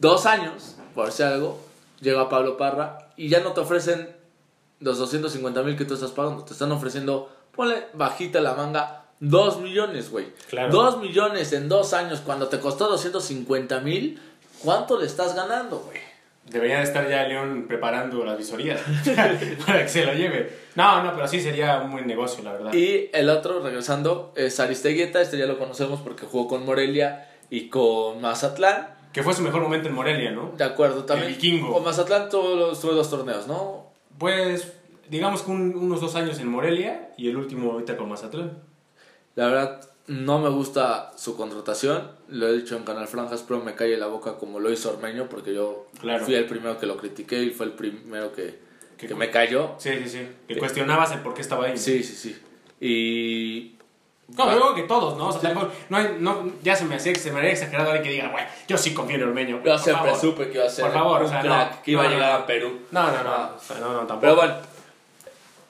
dos 0.00 0.26
años, 0.26 0.76
por 0.94 1.06
decir 1.06 1.26
algo, 1.26 1.60
llega 2.00 2.28
Pablo 2.28 2.56
Parra 2.56 3.10
y 3.16 3.28
ya 3.28 3.40
no 3.40 3.52
te 3.52 3.60
ofrecen 3.60 4.08
los 4.80 4.98
250 4.98 5.62
mil 5.62 5.76
que 5.76 5.84
tú 5.84 5.94
estás 5.94 6.10
pagando. 6.10 6.44
Te 6.44 6.52
están 6.52 6.72
ofreciendo, 6.72 7.30
ponle 7.54 7.86
bajita 7.92 8.40
la 8.40 8.54
manga, 8.54 9.04
2 9.20 9.60
millones, 9.60 10.10
güey. 10.10 10.26
Claro. 10.48 10.72
2 10.72 10.98
millones 10.98 11.52
en 11.52 11.68
dos 11.68 11.92
años 11.92 12.22
cuando 12.24 12.48
te 12.48 12.58
costó 12.58 12.88
250 12.88 13.80
mil. 13.80 14.20
¿Cuánto 14.64 14.98
le 14.98 15.06
estás 15.06 15.34
ganando, 15.34 15.78
güey? 15.80 15.98
Debería 16.46 16.78
de 16.78 16.84
estar 16.84 17.08
ya 17.08 17.28
León 17.28 17.66
preparando 17.68 18.24
las 18.24 18.36
visorías 18.36 18.80
para 19.66 19.82
que 19.82 19.88
se 19.88 20.04
lo 20.04 20.14
lleve. 20.14 20.50
No, 20.74 21.02
no, 21.04 21.14
pero 21.14 21.28
sí 21.28 21.40
sería 21.40 21.80
un 21.80 21.92
buen 21.92 22.06
negocio, 22.06 22.42
la 22.42 22.52
verdad. 22.52 22.74
Y 22.74 23.08
el 23.12 23.28
otro, 23.28 23.60
regresando, 23.60 24.32
es 24.34 24.58
Aristeguieta. 24.58 25.20
Este 25.20 25.38
ya 25.38 25.46
lo 25.46 25.58
conocemos 25.58 26.00
porque 26.00 26.26
jugó 26.26 26.48
con 26.48 26.66
Morelia 26.66 27.28
y 27.50 27.68
con 27.68 28.20
Mazatlán. 28.20 28.99
Que 29.12 29.22
fue 29.22 29.34
su 29.34 29.42
mejor 29.42 29.62
momento 29.62 29.88
en 29.88 29.94
Morelia, 29.94 30.30
¿no? 30.30 30.52
De 30.56 30.64
acuerdo, 30.64 31.04
también. 31.04 31.28
El 31.30 31.34
vikingo. 31.34 31.72
Con 31.72 31.84
Mazatlán 31.84 32.28
tuvo 32.28 32.54
los, 32.54 32.80
dos 32.80 33.10
torneos, 33.10 33.46
¿no? 33.48 33.86
Pues, 34.18 34.72
digamos 35.08 35.42
que 35.42 35.50
un- 35.50 35.74
unos 35.76 36.00
dos 36.00 36.14
años 36.14 36.38
en 36.38 36.48
Morelia 36.48 37.10
y 37.16 37.28
el 37.28 37.36
último 37.36 37.72
ahorita 37.72 37.96
con 37.96 38.08
Mazatlán. 38.08 38.58
La 39.34 39.46
verdad, 39.46 39.88
no 40.06 40.38
me 40.38 40.48
gusta 40.48 41.12
su 41.16 41.36
contratación. 41.36 42.10
Lo 42.28 42.48
he 42.48 42.52
dicho 42.56 42.76
en 42.76 42.84
Canal 42.84 43.08
Franjas, 43.08 43.44
pero 43.46 43.60
me 43.60 43.74
cae 43.74 43.96
la 43.96 44.06
boca 44.06 44.38
como 44.38 44.60
lo 44.60 44.70
hizo 44.70 44.90
Ormeño, 44.90 45.28
porque 45.28 45.54
yo 45.54 45.86
Claro. 46.00 46.24
fui 46.24 46.34
el 46.34 46.46
primero 46.46 46.78
que 46.78 46.86
lo 46.86 46.96
critiqué 46.96 47.42
y 47.42 47.50
fue 47.50 47.66
el 47.66 47.72
primero 47.72 48.32
que, 48.32 48.58
Que 48.96 49.08
que 49.08 49.14
me 49.14 49.30
cayó. 49.30 49.74
Sí, 49.78 49.90
sí, 50.04 50.08
sí. 50.08 50.28
Que 50.46 50.56
cuestionabas 50.58 51.10
el 51.12 51.20
por 51.20 51.34
qué 51.34 51.40
estaba 51.40 51.66
ahí. 51.66 51.76
Sí, 51.78 52.02
sí, 52.04 52.14
sí. 52.14 52.36
Y. 52.80 53.76
No, 54.36 54.50
yo 54.52 54.58
creo 54.60 54.74
que 54.74 54.82
todos, 54.84 55.16
¿no? 55.18 55.28
O 55.28 55.32
sea, 55.32 55.40
tampoco- 55.40 55.72
no, 55.88 55.96
hay- 55.98 56.16
no, 56.18 56.52
ya 56.62 56.76
se 56.76 56.84
me 56.84 56.94
hace, 56.96 57.14
se 57.14 57.30
me 57.32 57.38
haría 57.40 57.50
exagerado 57.52 57.90
alguien 57.90 58.04
que 58.04 58.10
diga, 58.10 58.28
güey, 58.30 58.44
yo 58.68 58.78
sí 58.78 58.94
confío 58.94 59.16
en 59.16 59.24
Ormeño. 59.24 59.60
Yo 59.64 59.76
siempre 59.78 60.06
favor". 60.12 60.20
supe 60.20 60.48
que 60.50 60.58
iba 60.58 60.66
a 60.66 60.70
ser 60.70 60.84
Por 60.86 60.94
favor, 60.94 61.20
un 61.20 61.26
o 61.26 61.28
sea, 61.30 61.40
crack, 61.40 61.70
no, 61.76 61.82
que 61.82 61.90
iba 61.90 62.02
no, 62.04 62.08
a 62.08 62.12
llegar 62.12 62.32
no. 62.32 62.38
a 62.38 62.46
Perú. 62.46 62.80
No, 62.90 63.02
no, 63.10 63.22
no. 63.24 63.50
o 63.56 63.60
sea, 63.60 63.76
no, 63.80 63.92
no, 63.92 63.98
tampoco. 64.00 64.20
Pero 64.20 64.36
bueno, 64.36 64.54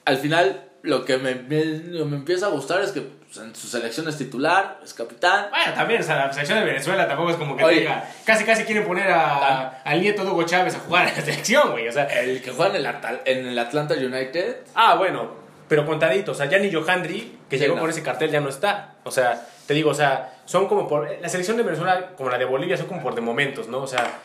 al 0.05 0.17
final 0.19 0.65
lo 0.83 1.05
que 1.05 1.19
me, 1.19 1.35
me, 1.35 1.65
me 2.05 2.17
empieza 2.17 2.47
a 2.47 2.49
gustar 2.51 2.81
es 2.83 2.93
que 2.93 3.01
pues, 3.03 3.37
en 3.45 3.55
su 3.55 3.67
selección 3.69 4.09
es 4.09 4.17
titular, 4.17 4.81
es 4.83 4.95
capitán. 4.95 5.47
Bueno, 5.51 5.73
también, 5.75 6.01
o 6.01 6.05
sea, 6.05 6.17
la 6.27 6.33
selección 6.33 6.59
de 6.59 6.65
Venezuela 6.65 7.07
tampoco 7.07 7.31
es 7.31 7.37
como 7.37 7.57
que 7.57 7.65
Oye. 7.65 7.81
diga, 7.81 8.09
casi 8.25 8.45
casi 8.45 8.65
quieren 8.65 8.85
poner 8.87 9.11
a, 9.11 9.83
al 9.85 10.01
nieto 10.01 10.25
de 10.25 10.31
Hugo 10.31 10.43
Chávez 10.45 10.75
a 10.75 10.79
jugar 10.81 11.07
en 11.09 11.15
la 11.17 11.21
selección, 11.25 11.71
güey, 11.73 11.87
o 11.89 11.93
sea. 11.93 12.05
El 12.07 12.41
que 12.43 12.51
juega 12.51 12.71
en 12.71 12.77
el, 12.77 12.87
Atal- 12.87 13.21
en 13.25 13.47
el 13.47 13.59
Atlanta 13.59 13.95
United. 13.95 14.57
Ah, 14.75 14.95
bueno, 14.97 15.40
pero 15.71 15.87
contadito, 15.87 16.33
o 16.33 16.35
sea, 16.35 16.47
Gianni 16.51 16.73
Johandri, 16.73 17.39
que 17.49 17.57
Sí, 17.57 17.63
llegó 17.63 17.77
no. 17.77 17.83
con 17.83 17.91
ese 17.91 18.03
cartel, 18.03 18.29
ya 18.31 18.41
no 18.41 18.49
está. 18.49 18.97
O 19.05 19.11
sea, 19.13 19.47
te 19.67 19.73
digo, 19.73 19.91
o 19.91 19.95
sea, 19.95 20.35
son 20.45 20.67
como 20.67 20.89
por. 20.89 21.09
La 21.23 21.29
selección 21.29 21.57
de 21.57 21.63
Venezuela, 21.63 22.11
como 22.17 22.29
la 22.29 22.39
de 22.39 22.45
Bolivia, 22.45 22.77
son 22.77 22.87
como 22.87 23.01
por 23.03 23.15
de 23.15 23.21
momentos, 23.21 23.69
¿no? 23.69 23.79
O 23.79 23.87
sea, 23.87 24.19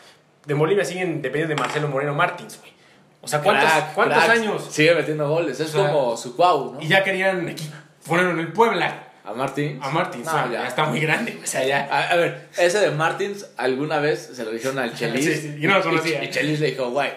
de 0.44 0.54
Bolivia 0.54 0.84
siguen 0.84 1.22
dependiendo 1.22 1.54
de 1.54 1.60
Marcelo 1.60 1.86
Moreno 1.86 2.14
Martins, 2.14 2.58
güey. 2.60 2.72
O 3.20 3.28
sea, 3.28 3.40
¿cuántos, 3.42 3.70
Crack, 3.70 3.94
¿cuántos 3.94 4.24
crack. 4.24 4.38
años? 4.38 4.66
Sigue 4.70 4.94
metiendo 4.96 5.28
goles, 5.28 5.58
es 5.60 5.72
O 5.74 5.78
sea, 5.82 5.90
como 5.92 6.16
su 6.16 6.34
cuau, 6.36 6.74
¿no? 6.74 6.82
Y 6.82 6.88
ya 6.88 7.02
querían 7.04 7.48
aquí 7.48 7.70
ponerlo 8.06 8.32
en 8.32 8.40
el 8.40 8.52
Puebla. 8.52 9.04
A 9.24 9.32
Martins. 9.32 9.84
A 9.84 9.90
Martins, 9.90 10.24
No, 10.24 10.30
o 10.30 10.34
sea, 10.34 10.44
ya. 10.46 10.52
ya 10.62 10.66
está 10.68 10.84
muy 10.84 11.00
grande, 11.00 11.38
o 11.42 11.46
sea, 11.46 11.64
ya. 11.64 11.88
A, 11.90 12.10
a 12.10 12.16
ver, 12.16 12.48
ese 12.58 12.78
de 12.80 12.90
Martins 12.92 13.46
alguna 13.56 13.98
vez 13.98 14.30
se 14.34 14.44
lo 14.44 14.50
dijeron 14.52 14.78
al 14.78 14.94
Chelis. 14.98 15.24
Sí, 15.24 15.34
sí, 15.34 15.56
yo 15.60 15.68
no 15.70 15.78
lo 15.78 15.82
conocía. 15.84 16.22
Y, 16.22 16.26
y 16.26 16.30
Chelis 16.30 16.60
le 16.60 16.66
dijo, 16.70 16.90
güey, 16.90 17.10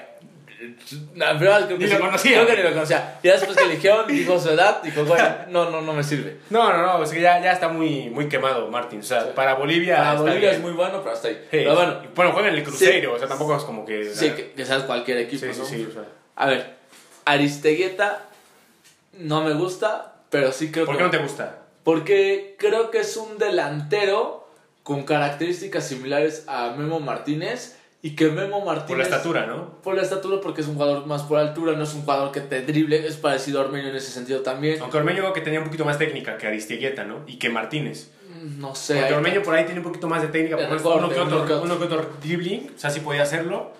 La 1.16 1.34
vez 1.34 1.66
creo 1.66 1.68
que 1.68 1.86
Ni 1.86 1.90
lo 1.90 1.96
sí, 1.96 2.02
conocía. 2.02 2.32
Creo 2.34 2.48
que 2.48 2.58
ni 2.58 2.64
lo 2.64 2.74
conocía. 2.74 3.20
Y 3.24 3.28
después 3.28 3.58
que 3.58 3.64
eligió, 3.64 4.04
dijo 4.04 4.40
su 4.40 4.50
edad, 4.50 4.82
dijo, 4.84 5.06
güey, 5.06 5.22
no, 5.50 5.70
no, 5.70 5.82
no 5.82 5.94
me 5.94 6.04
sirve. 6.04 6.40
No, 6.50 6.74
no, 6.74 6.82
no, 6.82 7.04
es 7.04 7.12
que 7.12 7.22
ya, 7.22 7.42
ya 7.42 7.54
está 7.54 7.70
muy, 7.70 8.10
muy 8.10 8.28
quemado 8.28 8.68
Martín. 8.70 9.00
O 9.00 9.04
sea, 9.04 9.34
para 9.34 9.54
Bolivia. 9.56 9.98
Para 9.98 10.14
Bolivia 10.16 10.40
bien. 10.40 10.54
es 10.56 10.60
muy 10.62 10.72
bueno, 10.72 11.02
pero 11.02 11.16
hasta 11.16 11.30
ahí. 11.30 11.36
Sí. 11.36 11.48
Pero 11.52 11.76
bueno, 11.76 12.02
bueno, 12.14 12.32
juega 12.34 12.50
en 12.50 12.56
el 12.56 12.64
Cruzeiro, 12.64 13.14
o 13.14 13.20
sea, 13.20 13.28
tampoco 13.28 13.56
es 13.56 13.64
como 13.64 13.86
que. 13.86 14.14
sí, 14.14 14.32
que, 14.32 14.52
que 14.52 14.66
seas 14.66 14.84
cualquier 14.84 15.20
equipo, 15.20 15.46
sí, 15.46 15.54
sí, 15.54 15.60
¿no? 15.60 15.66
sí, 15.66 15.88
o 15.90 15.94
sea. 15.94 16.04
A 16.36 16.48
ver, 16.48 16.76
Aristegueta 17.26 18.26
no 19.14 19.44
me 19.44 19.54
gusta, 19.54 20.16
pero 20.30 20.52
sí 20.52 20.72
creo 20.72 20.86
¿Por 20.86 20.96
que... 20.96 21.00
qué 21.00 21.04
no 21.06 21.12
te 21.12 21.18
gusta? 21.20 21.60
Porque 21.84 22.56
creo 22.60 22.92
que 22.92 23.00
es 23.00 23.18
un 23.18 23.38
delantero 23.38 24.48
con 24.84 25.04
características 25.04 25.88
similares 25.88 26.44
a 26.48 26.72
Memo 26.72 27.00
Martínez 27.00 27.79
y 28.02 28.16
que 28.16 28.30
Memo 28.30 28.64
Martínez... 28.64 28.88
Por 28.88 28.98
la 28.98 29.04
estatura, 29.04 29.46
¿no? 29.46 29.82
Por 29.82 29.96
la 29.96 30.02
estatura, 30.02 30.40
porque 30.42 30.62
es 30.62 30.68
un 30.68 30.76
jugador 30.76 31.06
más 31.06 31.24
por 31.24 31.38
altura, 31.38 31.74
no 31.74 31.84
es 31.84 31.94
un 31.94 32.02
jugador 32.02 32.32
que 32.32 32.40
te 32.40 32.62
drible, 32.62 33.06
es 33.06 33.18
parecido 33.18 33.60
a 33.60 33.66
Ormeño 33.66 33.90
en 33.90 33.96
ese 33.96 34.12
sentido 34.12 34.42
también. 34.42 34.82
Aunque 34.82 34.98
Ormeño 34.98 35.20
creo 35.20 35.34
que 35.34 35.42
tenía 35.42 35.60
un 35.60 35.66
poquito 35.66 35.84
más 35.84 35.98
técnica 35.98 36.38
que 36.38 36.48
Aristigueta, 36.48 37.04
¿no? 37.04 37.24
Y 37.28 37.38
que 37.38 37.50
Martínez. 37.50 38.12
No 38.58 38.74
sé. 38.74 38.96
Porque 38.96 39.14
Ormeño 39.14 39.44
por 39.44 39.54
ahí 39.54 39.66
tiene 39.66 39.82
un 39.82 39.86
poquito 39.86 40.08
más 40.08 40.22
de 40.22 40.30
técnica, 40.30 40.56
por 40.56 40.70
recorte, 40.70 41.00
uno, 41.00 41.10
que 41.10 41.20
otro, 41.20 41.38
uno 41.38 41.46
que 41.46 41.54
otro. 41.54 41.66
uno 41.66 41.78
que 41.78 41.86
otro 41.86 42.10
dribbling, 42.24 42.72
o 42.74 42.80
sea, 42.80 42.90
sí 42.90 43.02
podía 43.02 43.24
hacerlo. 43.24 43.74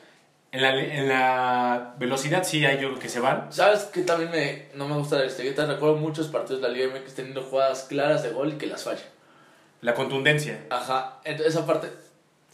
En 0.52 0.64
la, 0.64 0.72
en 0.72 1.08
la 1.08 1.94
velocidad 2.00 2.44
sí 2.44 2.66
hay 2.66 2.82
yo 2.82 2.98
que 2.98 3.08
se 3.08 3.20
van. 3.20 3.54
¿Sabes 3.54 3.84
que 3.84 4.02
también 4.02 4.32
me, 4.32 4.66
no 4.74 4.88
me 4.88 4.96
gusta 4.96 5.16
de 5.16 5.22
Aristegueta? 5.22 5.66
Recuerdo 5.68 5.96
muchos 5.96 6.28
partidos 6.28 6.62
de 6.62 6.68
la 6.68 6.74
Liga 6.74 6.88
MX 6.88 7.14
teniendo 7.14 7.44
jugadas 7.44 7.84
claras 7.84 8.24
de 8.24 8.32
gol 8.32 8.54
y 8.54 8.58
que 8.58 8.66
las 8.66 8.84
falla. 8.84 9.04
La 9.82 9.94
contundencia. 9.94 10.66
Ajá, 10.72 11.20
entonces 11.24 11.54
esa 11.56 11.66
parte 11.68 11.90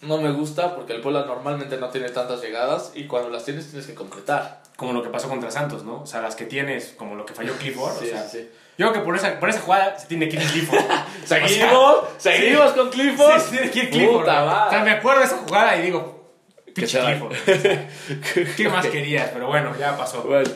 no 0.01 0.17
me 0.17 0.31
gusta 0.31 0.75
porque 0.75 0.93
el 0.93 1.01
Puebla 1.01 1.25
normalmente 1.25 1.77
no 1.77 1.89
tiene 1.89 2.09
tantas 2.09 2.41
llegadas 2.41 2.91
y 2.95 3.05
cuando 3.05 3.29
las 3.29 3.45
tienes 3.45 3.67
tienes 3.67 3.87
que 3.87 3.95
concretar. 3.95 4.63
Como 4.75 4.91
lo 4.91 5.01
que 5.01 5.09
pasó 5.09 5.29
contra 5.29 5.49
Santos, 5.51 5.85
¿no? 5.85 6.01
O 6.01 6.05
sea, 6.05 6.21
las 6.21 6.35
que 6.35 6.45
tienes, 6.45 6.93
como 6.97 7.15
lo 7.15 7.25
que 7.25 7.33
falló 7.33 7.53
Clifford. 7.59 7.97
Sí, 7.99 8.07
o 8.09 8.29
sea. 8.29 8.41
Yo 8.77 8.91
creo 8.91 8.93
que 8.93 8.99
por 8.99 9.15
esa, 9.15 9.39
por 9.39 9.49
esa 9.49 9.61
jugada 9.61 9.97
se 9.97 10.07
tiene 10.07 10.27
que 10.27 10.35
ir 10.35 10.43
Clifford. 10.43 10.83
Seguimos, 11.25 11.95
seguimos 12.17 12.71
con 12.73 12.89
Clifford. 12.89 13.39
Sí, 13.39 13.47
sí, 13.49 13.55
tiene 13.55 13.71
que 13.71 13.79
ir 13.79 13.89
Clifford. 13.89 14.19
Puta 14.19 14.67
o 14.67 14.69
sea, 14.69 14.83
me 14.83 14.91
acuerdo 14.91 15.21
de 15.21 15.25
esa 15.27 15.37
jugada 15.37 15.77
y 15.77 15.83
digo, 15.83 16.33
pinche 16.73 16.99
se. 16.99 17.05
Clifford. 17.05 18.55
¿Qué 18.57 18.69
más 18.69 18.85
querías? 18.87 19.29
Pero 19.33 19.47
bueno, 19.47 19.73
ya 19.79 19.97
pasó. 19.97 20.23
Bueno, 20.23 20.49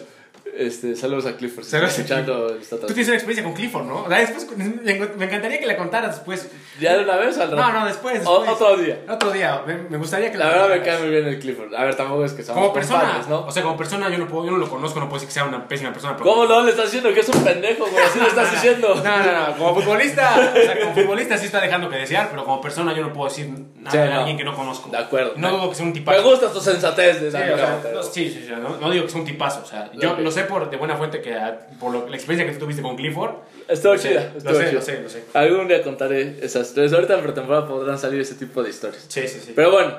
este, 0.60 0.96
saludos 0.96 1.26
a 1.26 1.36
Clifford. 1.38 1.64
si 1.64 1.72
Saludos 1.72 1.96
escuchando 1.98 2.56
esta 2.56 2.78
Tú 2.78 2.88
tienes 2.88 3.08
una 3.08 3.16
experiencia 3.16 3.44
con 3.44 3.54
Clifford, 3.54 3.86
¿no? 3.86 4.04
O 4.04 4.08
sea, 4.10 4.20
después, 4.20 4.48
me 4.58 4.66
me 4.94 5.26
encantaría 5.26 5.60
que 5.60 5.66
la 5.66 5.78
contaras 5.78 6.16
después. 6.18 6.50
¿Ya 6.80 6.98
de 6.98 7.04
una 7.04 7.16
vez 7.18 7.38
al 7.38 7.52
rato? 7.52 7.62
No, 7.62 7.80
no, 7.80 7.86
después. 7.86 8.26
O- 8.26 8.40
otro 8.50 8.78
día. 8.78 9.00
Otro 9.10 9.32
día. 9.32 9.62
Me, 9.66 9.76
me 9.76 9.98
gustaría 9.98 10.32
que 10.32 10.38
La 10.38 10.48
verdad 10.50 10.70
me 10.70 10.82
cae 10.82 11.00
muy 11.00 11.10
bien 11.10 11.26
el 11.26 11.40
Clifford. 11.40 11.74
A 11.76 11.84
ver, 11.84 11.96
tampoco 11.96 12.26
es 12.26 12.34
que 12.34 12.44
somos 12.44 12.62
Como 12.62 12.74
persona, 12.74 13.22
¿no? 13.30 13.46
o 13.46 13.52
sea, 13.52 13.64
como 13.64 13.78
persona 13.78 14.10
yo 14.10 14.18
no 14.18 14.28
puedo, 14.28 14.46
yo 14.46 14.52
no 14.52 14.58
lo 14.58 14.70
conozco, 14.70 15.00
no 15.00 15.06
puedo 15.08 15.16
decir 15.16 15.28
que 15.30 15.34
sea 15.34 15.46
una 15.46 15.68
pésima 15.68 15.92
persona. 15.92 16.16
pero- 16.18 16.30
¿Cómo 16.30 16.46
no? 16.46 16.62
Le 16.62 16.72
estás 16.72 16.86
diciendo 16.86 17.14
que 17.14 17.20
es 17.22 17.30
un 17.30 17.44
pendejo, 17.44 17.86
güey. 17.90 18.04
Así 18.06 18.20
le 18.20 18.28
estás 18.28 18.52
diciendo. 18.52 18.96
No, 18.96 19.18
no, 19.18 19.48
no, 19.50 19.58
como 19.58 19.76
futbolista, 19.82 20.52
o 20.54 20.62
sea, 20.62 20.80
como 20.80 20.94
futbolista 20.94 21.38
sí 21.38 21.46
está 21.48 21.60
dejando 21.62 21.90
que 21.90 21.98
desear, 21.98 22.30
pero 22.30 22.44
como 22.46 22.62
persona 22.62 22.94
yo 22.94 23.02
no 23.02 23.14
puedo 23.14 23.30
decir 23.30 23.50
nada 23.76 23.92
Sí, 23.92 23.98
de 23.98 24.10
no. 24.10 24.20
alguien 24.20 24.38
que 24.38 24.44
no 24.44 24.56
conozco. 24.56 24.90
De 24.90 24.98
acuerdo. 24.98 25.34
No 25.38 25.52
dudo 25.52 25.70
que 25.70 25.76
sea 25.76 25.86
un 25.86 25.92
Me 25.92 26.00
tipazo. 26.00 26.24
gusta 26.24 26.52
tu 26.52 26.60
sensatez 26.60 27.22
de 27.22 27.32
Sí, 27.32 27.38
o 27.38 27.58
sea, 27.58 27.82
no, 27.94 28.04
sí, 28.04 28.30
sí, 28.30 28.44
sí, 28.48 28.52
no, 28.62 28.78
no 28.78 28.90
digo 28.92 29.06
que 29.06 29.12
sea 29.12 29.20
un 29.22 29.26
tipazo, 29.26 29.62
o 29.64 29.66
sea, 29.66 29.90
yo 29.94 30.16
lo 30.18 30.32
sé 30.32 30.44
por 30.50 30.70
de 30.70 30.76
buena 30.78 30.98
fuente 30.98 31.22
que 31.22 31.34
ah, 31.34 31.68
por 31.80 31.94
lo- 31.94 32.08
la 32.10 32.16
experiencia 32.16 32.46
que 32.46 32.54
tú 32.58 32.66
tuviste 32.66 32.82
con 32.82 32.96
Clifford. 32.98 33.36
Estuvo 33.68 33.96
chida. 33.96 34.34
Lo 34.44 34.54
sé, 34.56 34.72
lo 34.74 34.82
sé, 34.82 35.02
lo 35.02 35.10
sé. 35.10 35.24
Algún 35.34 35.68
día 35.68 35.82
contaré 35.84 36.38
esas 36.44 36.68
historias. 36.68 36.92
Ahorita 36.94 37.16
en 37.16 37.22
pretemporada 37.24 37.68
podrán 37.68 37.98
salir 37.98 38.20
ese 38.20 38.36
tipo 38.36 38.62
de 38.64 38.70
historias. 38.72 39.06
Sí, 39.08 39.28
sí, 39.28 39.40
sí. 39.40 39.54
Pero 39.56 39.72
bueno, 39.72 39.94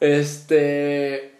este. 0.00 1.32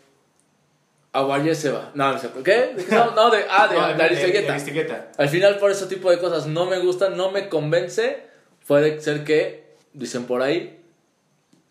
Aguayé 1.13 1.55
se 1.55 1.71
va. 1.71 1.93
No, 1.95 2.13
no 2.13 2.19
sé. 2.19 2.29
¿Qué? 2.45 2.73
¿De 2.77 2.85
qué? 2.85 2.95
No, 2.95 3.31
de. 3.31 3.45
Ah, 3.49 3.69
de, 3.69 3.75
No, 3.79 3.95
de. 3.95 4.03
Aristeguieta. 4.03 5.11
Al 5.17 5.29
final, 5.29 5.59
por 5.59 5.71
ese 5.71 5.87
tipo 5.87 6.11
de 6.11 6.19
cosas 6.19 6.47
no 6.47 6.67
me 6.67 6.79
gustan, 6.81 7.17
no 7.17 7.31
me 7.31 7.49
convence. 7.49 8.25
Puede 8.67 9.01
ser 9.01 9.25
que, 9.25 9.77
dicen 9.93 10.25
por 10.25 10.43
ahí, 10.43 10.81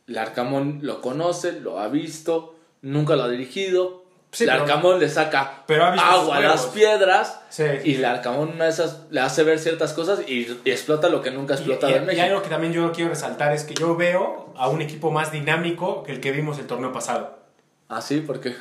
Larcamón 0.06 0.80
lo 0.84 1.02
conoce, 1.02 1.54
lo 1.60 1.80
ha 1.80 1.88
visto, 1.88 2.56
nunca 2.82 3.16
lo 3.16 3.24
ha 3.24 3.30
dirigido. 3.30 4.03
Sí, 4.34 4.46
pero- 4.46 4.60
Larcamón 4.66 5.00
le 5.00 5.08
saca 5.10 5.64
agua 6.02 6.38
a 6.38 6.40
las 6.42 6.66
piedras. 6.66 7.40
Sí. 7.50 7.64
Y 7.86 7.98
Larcamón 7.98 8.50
una 8.56 8.66
de 8.66 8.72
esas 8.72 9.02
le 9.12 9.22
hace 9.22 9.44
ver 9.44 9.60
ciertas 9.60 9.94
cosas 9.94 10.20
y, 10.28 10.60
y 10.66 10.72
explota 10.72 11.08
lo 11.08 11.22
que 11.22 11.32
nunca 11.32 11.54
ha 11.54 11.58
Y, 11.58 11.60
explotado 11.60 11.94
y- 11.94 11.96
en 11.96 12.04
y 12.04 12.06
México. 12.08 12.26
algo 12.26 12.42
que 12.42 12.50
también 12.50 12.74
yo 12.74 12.92
quiero 12.92 13.12
resaltar 13.12 13.54
es 13.54 13.64
que 13.64 13.76
yo 13.76 13.96
veo 13.96 14.52
a 14.58 14.68
un 14.70 14.82
equipo 14.82 15.12
más 15.12 15.32
dinámico 15.32 16.04
que 16.04 16.12
el 16.12 16.20
que 16.20 16.32
vimos 16.32 16.60
el 16.60 16.68
torneo 16.68 16.92
pasado. 16.92 17.38
¿Ah, 17.90 18.02
sí? 18.02 18.20
¿Por 18.22 18.40
qué? 18.42 18.56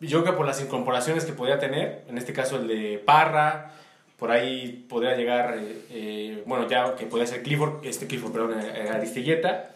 Yo 0.00 0.22
creo 0.22 0.32
que 0.32 0.38
por 0.38 0.46
las 0.46 0.60
incorporaciones 0.62 1.26
que 1.26 1.32
podría 1.34 1.58
tener, 1.58 2.02
en 2.08 2.16
este 2.16 2.32
caso 2.32 2.56
el 2.56 2.66
de 2.66 3.02
Parra, 3.04 3.72
por 4.18 4.30
ahí 4.30 4.86
podría 4.88 5.14
llegar, 5.16 5.58
eh, 5.58 5.76
eh, 5.90 6.42
bueno, 6.46 6.66
ya 6.68 6.94
que 6.96 7.04
podría 7.04 7.26
ser 7.26 7.42
Clifford, 7.42 7.84
este 7.84 8.06
Clifford, 8.06 8.32
perdón, 8.32 8.54
eh, 8.58 8.88
Aristigueta. 8.90 9.70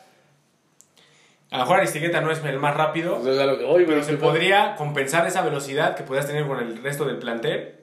A 1.51 1.59
lo 1.59 1.63
mejor 1.65 1.79
Aristigueta 1.79 2.21
no 2.21 2.31
es 2.31 2.43
el 2.45 2.59
más 2.59 2.77
rápido, 2.77 3.17
Pues 3.21 3.35
es 3.37 3.41
a 3.41 3.47
lo 3.47 3.59
que 3.59 3.65
voy, 3.65 3.85
pero 3.87 4.03
se 4.03 4.15
podría 4.17 4.75
compensar 4.77 5.27
esa 5.27 5.43
velocidad 5.43 5.95
que 5.95 6.03
podrías 6.03 6.27
tener 6.27 6.47
con 6.47 6.59
el 6.59 6.83
resto 6.83 7.05
del 7.05 7.19
plantel, 7.19 7.77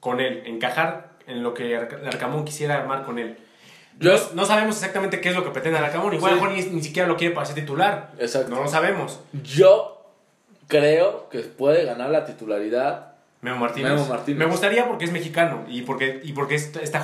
con 0.00 0.20
él, 0.20 0.42
encajar 0.46 1.10
en 1.26 1.42
lo 1.42 1.54
que 1.54 1.76
Arca- 1.76 1.98
Arcamón 2.06 2.44
quisiera 2.44 2.76
armar 2.76 3.04
con 3.04 3.18
él. 3.18 3.38
Yo- 3.98 4.12
no, 4.12 4.20
no 4.34 4.44
sabemos 4.44 4.76
exactamente 4.76 5.20
qué 5.22 5.30
es 5.30 5.34
lo 5.34 5.42
que 5.44 5.50
pretende 5.50 5.78
Arcamón, 5.78 6.12
igual 6.12 6.38
Sí. 6.38 6.68
ni, 6.70 6.76
ni 6.76 6.82
siquiera 6.82 7.08
lo 7.08 7.16
quiere 7.16 7.34
para 7.34 7.46
ser 7.46 7.54
titular. 7.54 8.10
Exacto. 8.18 8.50
No 8.54 8.62
lo 8.62 8.68
sabemos. 8.68 9.20
Yo 9.42 10.04
creo 10.68 11.28
que 11.30 11.38
puede 11.40 11.84
ganar 11.84 12.10
la 12.10 12.24
titularidad. 12.26 13.12
Memo 13.40 13.58
Martínez. 13.58 13.92
Memo 13.92 14.06
Martínez. 14.06 14.38
Me 14.38 14.46
gustaría 14.46 14.86
porque 14.88 15.04
es 15.06 15.12
mexicano 15.12 15.64
y 15.68 15.82
porque, 15.82 16.20
y 16.24 16.32
porque 16.32 16.56
está, 16.56 16.80
está 16.80 17.00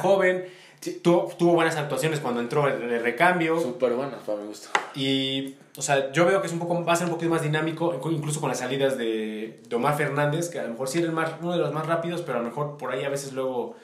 tuvo, 1.02 1.32
tuvo 1.38 1.54
buenas 1.54 1.76
actuaciones 1.76 2.20
cuando 2.20 2.40
entró 2.40 2.66
el, 2.68 2.82
el 2.90 3.02
recambio 3.02 3.60
Súper 3.60 3.92
buena, 3.92 4.16
para 4.18 4.38
mi 4.38 4.46
gusto. 4.48 4.68
y, 4.94 5.54
o 5.76 5.82
sea, 5.82 6.10
yo 6.12 6.26
veo 6.26 6.40
que 6.40 6.46
es 6.48 6.52
un 6.52 6.58
poco, 6.58 6.84
va 6.84 6.92
a 6.92 6.96
ser 6.96 7.06
un 7.06 7.12
poquito 7.12 7.30
más 7.30 7.42
dinámico, 7.42 7.98
incluso 8.10 8.40
con 8.40 8.48
las 8.48 8.58
salidas 8.58 8.98
de, 8.98 9.60
de 9.68 9.76
Omar 9.76 9.96
Fernández, 9.96 10.48
que 10.50 10.58
a 10.60 10.64
lo 10.64 10.70
mejor 10.70 10.88
sí 10.88 10.98
era 10.98 11.06
el 11.06 11.12
más, 11.12 11.30
uno 11.40 11.52
de 11.52 11.58
los 11.58 11.72
más 11.72 11.86
rápidos, 11.86 12.22
pero 12.22 12.38
a 12.38 12.42
lo 12.42 12.48
mejor 12.48 12.76
por 12.76 12.92
ahí 12.92 13.04
a 13.04 13.08
veces 13.08 13.32
luego 13.32 13.76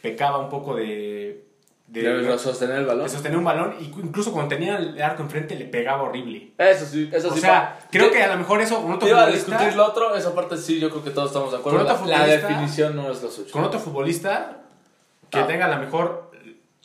pecaba 0.00 0.38
un 0.38 0.48
poco 0.48 0.74
de... 0.76 1.44
de, 1.88 2.02
Debe 2.02 2.38
sostener 2.38 2.78
el 2.78 2.86
balón. 2.86 3.04
de 3.04 3.10
sostener 3.10 3.36
un 3.38 3.44
balón 3.44 3.74
y 3.80 3.84
incluso 3.84 4.32
cuando 4.32 4.48
tenía 4.54 4.76
el 4.76 5.00
arco 5.02 5.22
enfrente 5.22 5.54
le 5.56 5.64
pegaba 5.64 6.02
horrible. 6.04 6.52
Eso 6.58 6.86
sí, 6.86 7.10
eso 7.12 7.28
O 7.30 7.34
sí. 7.34 7.40
sea, 7.40 7.78
pa- 7.80 7.86
creo 7.90 8.10
Te- 8.10 8.16
que 8.18 8.22
a 8.22 8.28
lo 8.28 8.36
mejor 8.38 8.60
eso 8.60 8.80
con 8.82 8.92
otro 8.92 9.08
iba 9.08 9.22
a 9.22 9.26
futbolista- 9.26 9.50
discutir 9.52 9.76
lo 9.76 9.86
otro, 9.86 10.14
esa 10.14 10.34
parte 10.34 10.56
sí, 10.56 10.78
yo 10.78 10.88
creo 10.90 11.02
que 11.02 11.10
todos 11.10 11.28
estamos 11.30 11.50
de 11.52 11.58
acuerdo. 11.58 11.78
Con 11.84 11.90
otro 11.90 12.06
La, 12.06 12.18
la 12.18 12.26
definición 12.26 12.94
no 12.96 13.10
es 13.10 13.22
lo 13.22 13.30
suyo. 13.30 13.50
con 13.50 13.64
otro 13.64 13.80
futbolista 13.80 14.58
que 15.30 15.38
Ah. 15.40 15.46
tenga 15.46 15.66
la 15.68 15.78
mejor, 15.78 16.30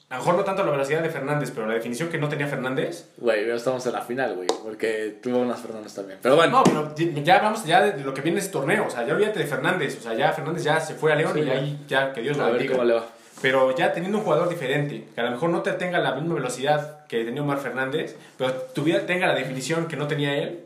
a 0.09 0.15
lo 0.15 0.19
mejor 0.21 0.35
no 0.35 0.43
tanto 0.43 0.63
la 0.63 0.71
velocidad 0.71 1.01
de 1.03 1.09
Fernández, 1.09 1.51
pero 1.53 1.67
la 1.67 1.75
definición 1.75 2.09
que 2.09 2.17
no 2.17 2.27
tenía 2.29 2.47
Fernández. 2.47 3.09
Güey, 3.17 3.45
ya 3.47 3.53
estamos 3.53 3.85
en 3.85 3.93
la 3.93 4.01
final, 4.01 4.35
güey, 4.35 4.47
porque 4.63 5.19
tuvo 5.21 5.39
unas 5.39 5.59
Fernández 5.59 5.93
también. 5.93 6.19
Pero 6.21 6.35
bueno, 6.35 6.63
No, 6.73 6.93
pero 6.95 6.95
ya 7.23 7.35
hablamos 7.37 7.63
ya 7.65 7.81
de 7.83 8.03
lo 8.03 8.13
que 8.13 8.21
viene 8.21 8.39
ese 8.39 8.49
torneo, 8.49 8.87
o 8.87 8.89
sea, 8.89 9.05
ya 9.05 9.13
olvídate 9.13 9.39
de 9.39 9.45
Fernández, 9.45 9.97
o 9.99 10.01
sea, 10.01 10.13
ya 10.15 10.31
Fernández 10.33 10.63
ya 10.63 10.79
se 10.79 10.95
fue 10.95 11.11
a 11.11 11.15
León 11.15 11.33
Sí, 11.35 11.41
y 11.41 11.45
ya. 11.45 11.51
ahí 11.53 11.85
ya 11.87 12.13
que 12.13 12.21
Dios 12.21 12.37
lo 12.37 12.43
a 12.43 12.47
ver 12.47 12.53
bendiga. 12.55 12.73
cómo 12.75 12.85
le 12.87 12.93
va. 12.95 13.05
Pero 13.41 13.73
ya 13.75 13.93
teniendo 13.93 14.17
un 14.17 14.23
jugador 14.23 14.49
diferente, 14.49 15.07
que 15.15 15.21
a 15.21 15.23
lo 15.25 15.31
mejor 15.31 15.49
no 15.51 15.61
te 15.61 15.71
tenga 15.73 15.99
la 15.99 16.13
misma 16.15 16.33
velocidad 16.35 17.05
que 17.05 17.23
tenía 17.23 17.41
Omar 17.41 17.59
Fernández, 17.59 18.17
pero 18.37 18.51
tuviera, 18.51 19.05
tenga 19.05 19.27
la 19.27 19.35
definición 19.35 19.87
que 19.87 19.95
no 19.95 20.07
tenía 20.07 20.35
él, 20.37 20.65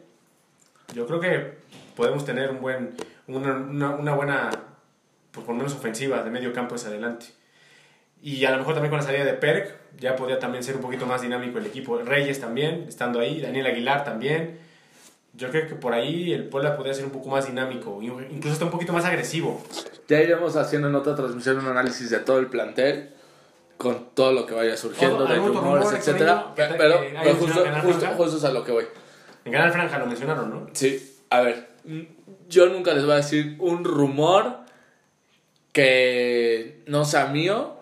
yo 0.95 1.05
creo 1.05 1.19
que 1.19 1.53
podemos 1.95 2.25
tener 2.25 2.49
un 2.49 2.61
buen, 2.61 2.95
una, 3.27 3.53
una, 3.57 3.89
una 3.91 4.15
buena, 4.15 4.49
pues 5.31 5.45
por 5.45 5.53
lo 5.53 5.59
menos 5.59 5.73
ofensiva 5.75 6.23
de 6.23 6.31
medio 6.31 6.51
campo 6.53 6.75
hacia 6.75 6.89
adelante. 6.89 7.27
Y 8.23 8.45
a 8.45 8.51
lo 8.51 8.57
mejor 8.57 8.73
también 8.73 8.89
con 8.89 8.99
la 8.99 9.05
salida 9.05 9.25
de 9.25 9.33
Perk, 9.33 9.75
ya 9.99 10.15
podría 10.15 10.39
también 10.39 10.63
ser 10.63 10.75
un 10.77 10.81
poquito 10.81 11.05
más 11.05 11.21
dinámico 11.21 11.57
el 11.59 11.65
equipo. 11.65 11.97
Reyes 11.99 12.39
también, 12.39 12.85
estando 12.87 13.19
ahí, 13.19 13.41
Daniel 13.41 13.65
Aguilar 13.67 14.05
también. 14.05 14.59
Yo 15.33 15.49
creo 15.49 15.67
que 15.67 15.75
por 15.75 15.93
ahí 15.93 16.31
el 16.31 16.45
Puebla 16.47 16.77
podría 16.77 16.93
ser 16.93 17.03
un 17.05 17.11
poco 17.11 17.27
más 17.29 17.47
dinámico, 17.47 17.99
incluso 18.01 18.53
está 18.53 18.65
un 18.65 18.71
poquito 18.71 18.93
más 18.93 19.03
agresivo. 19.03 19.61
Ya 20.07 20.21
iremos 20.21 20.55
haciendo 20.55 20.87
en 20.87 20.95
otra 20.95 21.15
transmisión 21.15 21.57
un 21.57 21.65
análisis 21.67 22.09
de 22.11 22.19
todo 22.19 22.39
el 22.39 22.47
plantel, 22.47 23.09
con 23.77 24.11
todo 24.13 24.31
lo 24.31 24.45
que 24.45 24.53
vaya 24.53 24.77
surgiendo, 24.77 25.25
de 25.25 25.39
rumores, 25.63 25.87
que- 26.05 26.11
Pero, 26.55 26.73
pero 27.23 27.35
justo, 27.35 27.65
justo, 27.81 28.05
justo 28.15 28.37
es 28.37 28.43
a 28.45 28.51
lo 28.53 28.63
que 28.63 28.71
voy. 28.71 28.85
En 29.43 29.51
Canal 29.51 29.71
Franja 29.73 29.97
lo 29.99 30.05
mencionaron, 30.05 30.49
¿no? 30.49 30.67
Sí, 30.73 31.17
a 31.29 31.41
ver, 31.41 31.67
yo 32.47 32.67
nunca 32.67 32.93
les 32.93 33.03
voy 33.03 33.13
a 33.13 33.17
decir 33.17 33.57
un 33.59 33.83
rumor 33.83 34.59
que 35.71 36.83
no 36.85 37.05
sea 37.05 37.25
mío, 37.27 37.75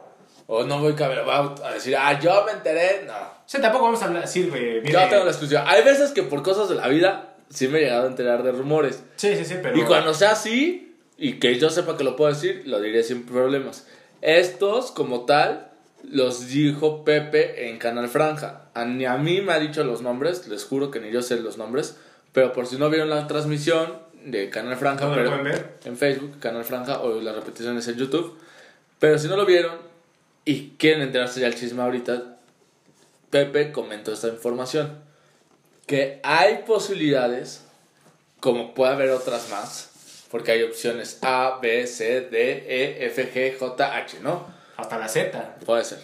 o 0.53 0.65
no 0.65 0.79
voy 0.79 0.93
a 0.99 1.65
a 1.65 1.73
decir, 1.73 1.95
ah, 1.97 2.19
yo 2.19 2.43
me 2.45 2.51
enteré, 2.51 3.05
no. 3.07 3.13
O 3.13 3.43
sea, 3.45 3.61
tampoco 3.61 3.85
vamos 3.85 4.01
a 4.01 4.07
hablar, 4.07 4.23
decir, 4.23 4.49
güey, 4.49 4.83
Yo 4.83 4.99
tengo 5.07 5.23
la 5.23 5.31
exclusiva. 5.31 5.63
Hay 5.65 5.81
veces 5.81 6.11
que 6.11 6.23
por 6.23 6.43
cosas 6.43 6.67
de 6.67 6.75
la 6.75 6.89
vida 6.89 7.35
sí 7.49 7.69
me 7.69 7.79
he 7.79 7.83
llegado 7.83 8.03
a 8.03 8.07
enterar 8.07 8.43
de 8.43 8.51
rumores. 8.51 9.01
Sí, 9.15 9.33
sí, 9.37 9.45
sí, 9.45 9.55
pero... 9.63 9.77
Y 9.79 9.83
cuando 9.83 10.13
sea 10.13 10.31
así, 10.31 10.97
y 11.17 11.39
que 11.39 11.57
yo 11.57 11.69
sepa 11.69 11.95
que 11.95 12.03
lo 12.03 12.17
puedo 12.17 12.33
decir, 12.33 12.63
lo 12.65 12.81
diré 12.81 13.01
sin 13.03 13.25
problemas. 13.25 13.87
Estos, 14.19 14.91
como 14.91 15.23
tal, 15.23 15.69
los 16.03 16.49
dijo 16.49 17.05
Pepe 17.05 17.69
en 17.69 17.77
Canal 17.77 18.09
Franja. 18.09 18.63
A, 18.73 18.83
ni 18.83 19.05
a 19.05 19.15
mí 19.15 19.39
me 19.39 19.53
ha 19.53 19.59
dicho 19.59 19.85
los 19.85 20.01
nombres, 20.01 20.49
les 20.49 20.65
juro 20.65 20.91
que 20.91 20.99
ni 20.99 21.11
yo 21.11 21.21
sé 21.21 21.39
los 21.39 21.57
nombres, 21.57 21.95
pero 22.33 22.51
por 22.51 22.67
si 22.67 22.75
no 22.75 22.89
vieron 22.89 23.09
la 23.09 23.25
transmisión, 23.25 23.99
de 24.25 24.49
Canal 24.49 24.75
Franja, 24.75 25.05
¿Dónde 25.05 25.23
lo 25.23 25.29
pero 25.29 25.41
pueden 25.41 25.57
ver? 25.57 25.77
en 25.85 25.95
Facebook, 25.95 26.39
Canal 26.41 26.65
Franja, 26.65 26.99
o 26.99 27.21
las 27.21 27.35
repeticiones 27.35 27.87
en 27.87 27.95
YouTube. 27.95 28.37
Pero 28.99 29.17
si 29.17 29.29
no 29.29 29.37
lo 29.37 29.45
vieron 29.45 29.90
y 30.45 30.71
quieren 30.77 31.03
enterarse 31.03 31.39
ya 31.39 31.47
el 31.47 31.55
chisme 31.55 31.81
ahorita, 31.81 32.37
Pepe 33.29 33.71
comentó 33.71 34.11
esta 34.11 34.27
información. 34.27 34.99
Que 35.85 36.19
hay 36.23 36.63
posibilidades, 36.65 37.65
como 38.39 38.73
puede 38.73 38.93
haber 38.93 39.09
otras 39.11 39.49
más, 39.49 40.25
porque 40.29 40.51
hay 40.51 40.63
opciones 40.63 41.19
A, 41.21 41.59
B, 41.61 41.85
C, 41.87 42.21
D, 42.21 42.65
E, 42.67 43.05
F, 43.07 43.33
G, 43.33 43.57
J, 43.57 43.95
H, 43.95 44.19
¿no? 44.21 44.45
Hasta 44.77 44.97
la 44.97 45.07
Z. 45.07 45.57
Puede 45.65 45.83
ser. 45.83 45.99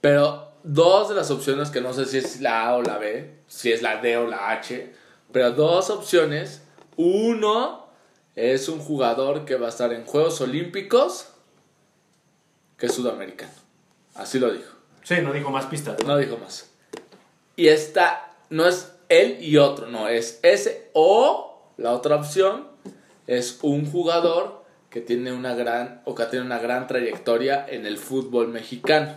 Pero 0.00 0.52
dos 0.62 1.08
de 1.08 1.14
las 1.14 1.30
opciones, 1.30 1.70
que 1.70 1.80
no 1.80 1.92
sé 1.94 2.04
si 2.06 2.18
es 2.18 2.40
la 2.40 2.66
A 2.66 2.76
o 2.76 2.82
la 2.82 2.98
B, 2.98 3.30
si 3.48 3.72
es 3.72 3.82
la 3.82 4.00
D 4.00 4.16
o 4.16 4.26
la 4.26 4.50
H, 4.50 4.92
pero 5.32 5.52
dos 5.52 5.90
opciones. 5.90 6.62
Uno 6.96 7.88
es 8.36 8.68
un 8.68 8.78
jugador 8.78 9.44
que 9.44 9.56
va 9.56 9.66
a 9.66 9.70
estar 9.70 9.92
en 9.92 10.04
Juegos 10.04 10.40
Olímpicos 10.40 11.28
que 12.76 12.86
es 12.86 12.94
sudamericano. 12.94 13.52
Así 14.14 14.38
lo 14.38 14.52
dijo. 14.52 14.72
Sí, 15.02 15.16
no 15.22 15.32
dijo 15.32 15.50
más 15.50 15.66
pistas. 15.66 16.02
No 16.04 16.16
dijo 16.16 16.38
más. 16.38 16.70
Y 17.56 17.68
esta 17.68 18.32
no 18.50 18.66
es 18.66 18.92
él 19.08 19.38
y 19.40 19.58
otro, 19.58 19.88
no, 19.88 20.08
es 20.08 20.40
ese 20.42 20.90
o 20.92 21.70
la 21.76 21.92
otra 21.92 22.16
opción 22.16 22.68
es 23.26 23.58
un 23.62 23.90
jugador 23.90 24.64
que 24.90 25.00
tiene 25.00 25.32
una 25.32 25.54
gran 25.54 26.02
o 26.04 26.14
que 26.14 26.24
tiene 26.26 26.44
una 26.44 26.58
gran 26.58 26.86
trayectoria 26.86 27.66
en 27.68 27.86
el 27.86 27.98
fútbol 27.98 28.48
mexicano. 28.48 29.14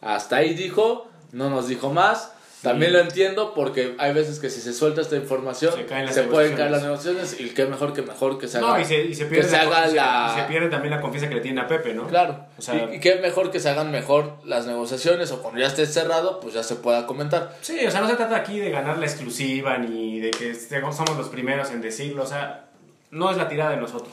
Hasta 0.00 0.36
ahí 0.36 0.54
dijo, 0.54 1.08
no 1.32 1.50
nos 1.50 1.68
dijo 1.68 1.92
más. 1.92 2.32
También 2.62 2.92
lo 2.92 2.98
entiendo 2.98 3.54
porque 3.54 3.94
hay 3.98 4.12
veces 4.12 4.40
que 4.40 4.50
si 4.50 4.60
se 4.60 4.72
suelta 4.72 5.00
esta 5.00 5.14
información 5.14 5.72
Se 6.10 6.22
pueden 6.24 6.56
caer 6.56 6.70
las 6.72 6.82
negociaciones 6.82 7.40
y 7.40 7.50
qué 7.50 7.66
mejor 7.66 7.92
que 7.92 8.02
mejor 8.02 8.36
que 8.38 8.48
se 8.48 8.58
haga. 8.58 8.66
No, 8.66 8.80
y 8.80 8.84
se, 8.84 9.00
y 9.04 9.14
se 9.14 9.24
que 9.24 9.30
pierde 9.30 9.48
se 9.48 9.56
la- 9.56 9.62
haga 9.62 9.86
la- 9.86 10.32
y 10.36 10.40
se 10.40 10.46
pierde 10.48 10.68
también 10.68 10.90
la 10.94 11.00
confianza 11.00 11.28
que 11.28 11.36
le 11.36 11.40
tiene 11.40 11.60
a 11.60 11.68
Pepe, 11.68 11.94
¿no? 11.94 12.08
Claro. 12.08 12.46
O 12.58 12.62
sea- 12.62 12.88
y, 12.90 12.96
y 12.96 13.00
qué 13.00 13.14
mejor 13.16 13.52
que 13.52 13.60
se 13.60 13.68
hagan 13.68 13.92
mejor 13.92 14.32
las 14.44 14.66
negociaciones 14.66 15.30
o 15.30 15.40
cuando 15.40 15.60
ya 15.60 15.68
esté 15.68 15.86
cerrado, 15.86 16.40
pues 16.40 16.54
ya 16.54 16.62
se 16.64 16.74
pueda 16.74 17.06
comentar. 17.06 17.56
Sí, 17.60 17.78
o 17.86 17.90
sea, 17.90 18.00
no 18.00 18.08
se 18.08 18.16
trata 18.16 18.34
aquí 18.36 18.58
de 18.58 18.70
ganar 18.70 18.98
la 18.98 19.06
exclusiva 19.06 19.78
ni 19.78 20.18
de 20.18 20.30
que 20.32 20.52
somos 20.54 21.16
los 21.16 21.28
primeros 21.28 21.70
en 21.70 21.80
decirlo. 21.80 22.24
O 22.24 22.26
sea, 22.26 22.64
no 23.12 23.30
es 23.30 23.36
la 23.36 23.48
tirada 23.48 23.70
de 23.70 23.76
nosotros. 23.76 24.12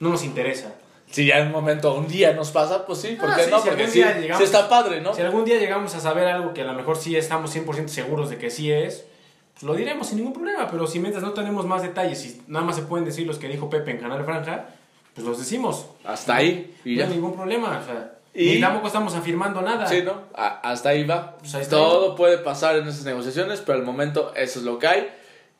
No 0.00 0.08
nos 0.10 0.24
interesa. 0.24 0.72
Si 1.14 1.26
ya 1.26 1.38
en 1.38 1.46
un 1.46 1.52
momento, 1.52 1.94
un 1.94 2.08
día 2.08 2.32
nos 2.32 2.50
pasa, 2.50 2.84
pues 2.84 2.98
sí, 3.00 3.16
¿por 3.20 3.30
Ah, 3.30 3.36
sí, 3.38 3.48
no? 3.50 3.60
si 3.62 3.68
Porque 3.68 3.86
sí, 3.86 3.98
llegamos- 4.02 4.38
sí 4.38 4.42
está 4.44 4.68
padre, 4.68 5.00
¿no? 5.00 5.14
Si 5.14 5.22
algún 5.22 5.44
día 5.44 5.58
llegamos 5.60 5.94
a 5.94 6.00
saber 6.00 6.26
algo 6.26 6.52
que 6.52 6.62
a 6.62 6.64
lo 6.64 6.72
mejor 6.74 6.96
sí 6.96 7.16
estamos 7.16 7.50
100% 7.54 7.86
seguros 7.92 8.30
de 8.30 8.36
que 8.38 8.50
sí 8.50 8.72
es, 8.72 9.04
pues 9.52 9.62
lo 9.62 9.74
diremos 9.74 10.08
sin 10.08 10.16
ningún 10.18 10.32
problema. 10.32 10.68
Pero 10.68 10.88
si 10.88 10.98
mientras 10.98 11.22
no 11.22 11.30
tenemos 11.32 11.66
más 11.66 11.82
detalles 11.82 12.24
y 12.26 12.42
nada 12.48 12.64
más 12.64 12.74
se 12.74 12.82
pueden 12.82 13.04
decir 13.04 13.26
los 13.28 13.38
que 13.38 13.46
dijo 13.46 13.70
Pepe 13.70 13.92
en 13.92 13.98
Canal 13.98 14.24
Franja, 14.24 14.66
pues 15.14 15.24
los 15.24 15.38
decimos. 15.38 15.86
Hasta 16.04 16.34
ahí. 16.34 16.74
Y 16.84 16.94
no 16.96 16.98
ya. 16.98 17.04
hay 17.06 17.10
ningún 17.12 17.34
problema. 17.36 17.78
O 17.80 17.86
sea, 17.86 18.10
Y- 18.36 18.54
Ni 18.56 18.60
tampoco 18.60 18.88
estamos 18.88 19.14
afirmando 19.14 19.62
nada. 19.62 19.86
Sí, 19.86 20.02
¿no? 20.02 20.22
A- 20.34 20.58
hasta 20.68 20.88
ahí 20.88 21.04
va. 21.04 21.36
Pues 21.38 21.54
ahí 21.54 21.62
está. 21.62 21.76
Todo 21.76 22.16
puede 22.16 22.38
pasar 22.38 22.74
en 22.76 22.88
esas 22.88 23.04
negociaciones, 23.04 23.60
pero 23.60 23.78
al 23.78 23.84
momento 23.84 24.32
eso 24.34 24.58
es 24.58 24.64
lo 24.64 24.80
que 24.80 24.88
hay. 24.88 25.08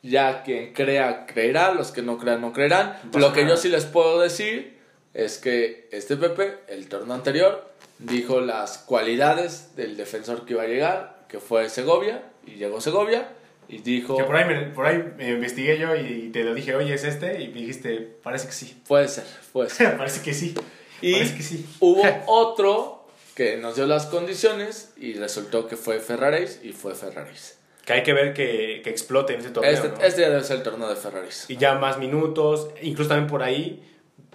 Ya 0.02 0.42
quien 0.42 0.72
crea, 0.72 1.24
creerá. 1.26 1.72
Los 1.72 1.92
que 1.92 2.02
no 2.02 2.18
crean, 2.18 2.40
no 2.40 2.52
creerán. 2.52 2.98
No 3.12 3.20
lo 3.20 3.32
que 3.32 3.42
nada. 3.44 3.54
yo 3.54 3.60
sí 3.60 3.68
les 3.68 3.84
puedo 3.84 4.18
decir 4.20 4.73
es 5.14 5.38
que 5.38 5.88
este 5.92 6.16
Pepe, 6.16 6.58
el 6.68 6.88
torneo 6.88 7.14
anterior, 7.14 7.72
dijo 7.98 8.40
las 8.40 8.78
cualidades 8.78 9.74
del 9.76 9.96
defensor 9.96 10.44
que 10.44 10.54
iba 10.54 10.64
a 10.64 10.66
llegar, 10.66 11.24
que 11.28 11.38
fue 11.38 11.68
Segovia, 11.70 12.24
y 12.44 12.56
llegó 12.56 12.80
Segovia, 12.80 13.28
y 13.68 13.78
dijo, 13.78 14.16
Que 14.16 14.24
por 14.24 14.36
ahí, 14.36 14.44
me, 14.44 14.60
por 14.72 14.86
ahí 14.86 15.02
me 15.16 15.30
investigué 15.30 15.78
yo 15.78 15.96
y 15.96 16.30
te 16.30 16.44
lo 16.44 16.52
dije, 16.54 16.74
oye, 16.74 16.94
es 16.94 17.04
este, 17.04 17.40
y 17.40 17.48
me 17.48 17.60
dijiste, 17.60 18.16
parece 18.22 18.48
que 18.48 18.52
sí. 18.52 18.82
puede 18.86 19.08
ser, 19.08 19.24
puede 19.52 19.70
ser. 19.70 19.96
parece 19.98 20.22
que 20.22 20.34
sí. 20.34 20.54
Y 21.00 21.14
parece 21.14 21.36
que 21.36 21.42
sí. 21.42 21.66
hubo 21.80 22.02
otro 22.26 23.06
que 23.34 23.56
nos 23.56 23.76
dio 23.76 23.86
las 23.86 24.06
condiciones 24.06 24.92
y 24.96 25.14
resultó 25.14 25.66
que 25.66 25.76
fue 25.76 26.00
Ferraris 26.00 26.60
y 26.62 26.72
fue 26.72 26.94
Ferraris. 26.94 27.58
Que 27.84 27.94
hay 27.94 28.02
que 28.02 28.12
ver 28.12 28.32
que, 28.32 28.80
que 28.82 28.90
explote 28.90 29.34
en 29.34 29.40
ese 29.40 29.50
torneo. 29.50 29.72
Este, 29.72 29.88
¿no? 29.88 30.00
este 30.02 30.20
debe 30.22 30.42
ser 30.42 30.58
el 30.58 30.62
torneo 30.62 30.88
de 30.88 30.96
Ferraris. 30.96 31.46
Y 31.48 31.56
ya 31.56 31.74
más 31.74 31.98
minutos, 31.98 32.70
incluso 32.80 33.10
también 33.10 33.28
por 33.28 33.42
ahí, 33.42 33.82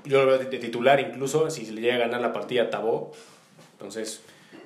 yo 0.05 0.21
lo 0.21 0.27
veo 0.27 0.37
de, 0.37 0.45
titular 0.45 0.99
incluso, 0.99 1.49
si 1.49 1.65
le 1.71 1.81
llega 1.81 1.95
a 1.95 1.99
ganar 1.99 2.21
la 2.21 2.33
partida 2.33 2.69
Tabó. 2.69 3.11
Entonces, 3.73 4.21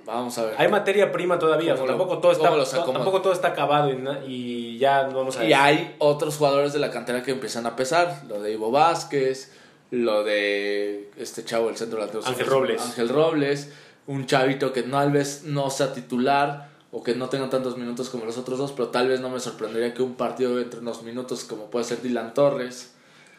Vamos 0.05 0.37
a 0.37 0.45
ver. 0.45 0.55
hay 0.57 0.67
materia 0.67 1.11
prima 1.11 1.39
todavía, 1.39 1.73
o 1.73 1.77
sea, 1.77 1.85
¿Cómo 1.85 1.97
lo- 1.97 1.97
tampoco, 1.97 2.21
todo 2.21 2.31
está, 2.31 2.83
tampoco 2.91 3.21
todo 3.21 3.31
está 3.31 3.49
acabado 3.49 3.89
y, 4.27 4.77
ya 4.77 5.07
no 5.07 5.17
vamos 5.17 5.37
a 5.37 5.45
Y 5.45 5.53
hay 5.53 5.95
otros 5.99 6.37
jugadores 6.37 6.73
de 6.73 6.79
la 6.79 6.91
cantera 6.91 7.23
que 7.23 7.31
empiezan 7.31 7.65
a 7.65 7.75
pesar. 7.75 8.23
Lo 8.27 8.41
de 8.41 8.51
Ivo 8.51 8.69
Vázquez, 8.69 9.51
lo 9.91 10.23
de 10.23 11.09
este 11.17 11.45
chavo 11.45 11.67
del 11.67 11.77
centro 11.77 11.99
delantero. 11.99 12.25
Ángel 12.25 12.47
Robles. 12.47 12.81
Ángel 12.81 13.09
Robles. 13.09 13.71
Un 14.05 14.25
chavito 14.25 14.73
que 14.73 14.83
tal 14.83 15.11
vez 15.11 15.43
no 15.45 15.69
sea 15.69 15.93
titular 15.93 16.69
o 16.91 17.01
que 17.03 17.15
no 17.15 17.29
tenga 17.29 17.49
tantos 17.49 17.77
minutos 17.77 18.09
como 18.09 18.25
los 18.25 18.37
otros 18.37 18.59
dos, 18.59 18.71
pero 18.71 18.89
tal 18.89 19.07
vez 19.07 19.19
no 19.21 19.29
me 19.29 19.39
sorprendería 19.39 19.93
que 19.93 20.03
un 20.03 20.15
partido 20.15 20.59
entre 20.59 20.79
unos 20.79 21.03
minutos 21.03 21.43
como 21.43 21.71
puede 21.71 21.85
ser 21.85 22.01
Dylan 22.01 22.33
Torres, 22.33 22.92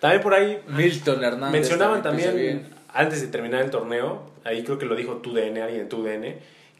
También 0.05 0.23
por 0.23 0.35
ahí 0.35 0.61
Milton 0.69 1.25
Hernández. 1.25 1.53
mencionaban 1.53 2.03
también, 2.03 2.37
bien. 2.37 2.69
antes 2.93 3.23
de 3.23 3.29
terminar 3.29 3.63
el 3.63 3.71
torneo, 3.71 4.21
ahí 4.45 4.63
creo 4.63 4.77
que 4.79 4.85
lo 4.85 4.95
dijo 4.97 5.15
TUDN, 5.17 5.57
alguien 5.63 5.85
de 5.85 5.87
TUDN, 5.87 6.35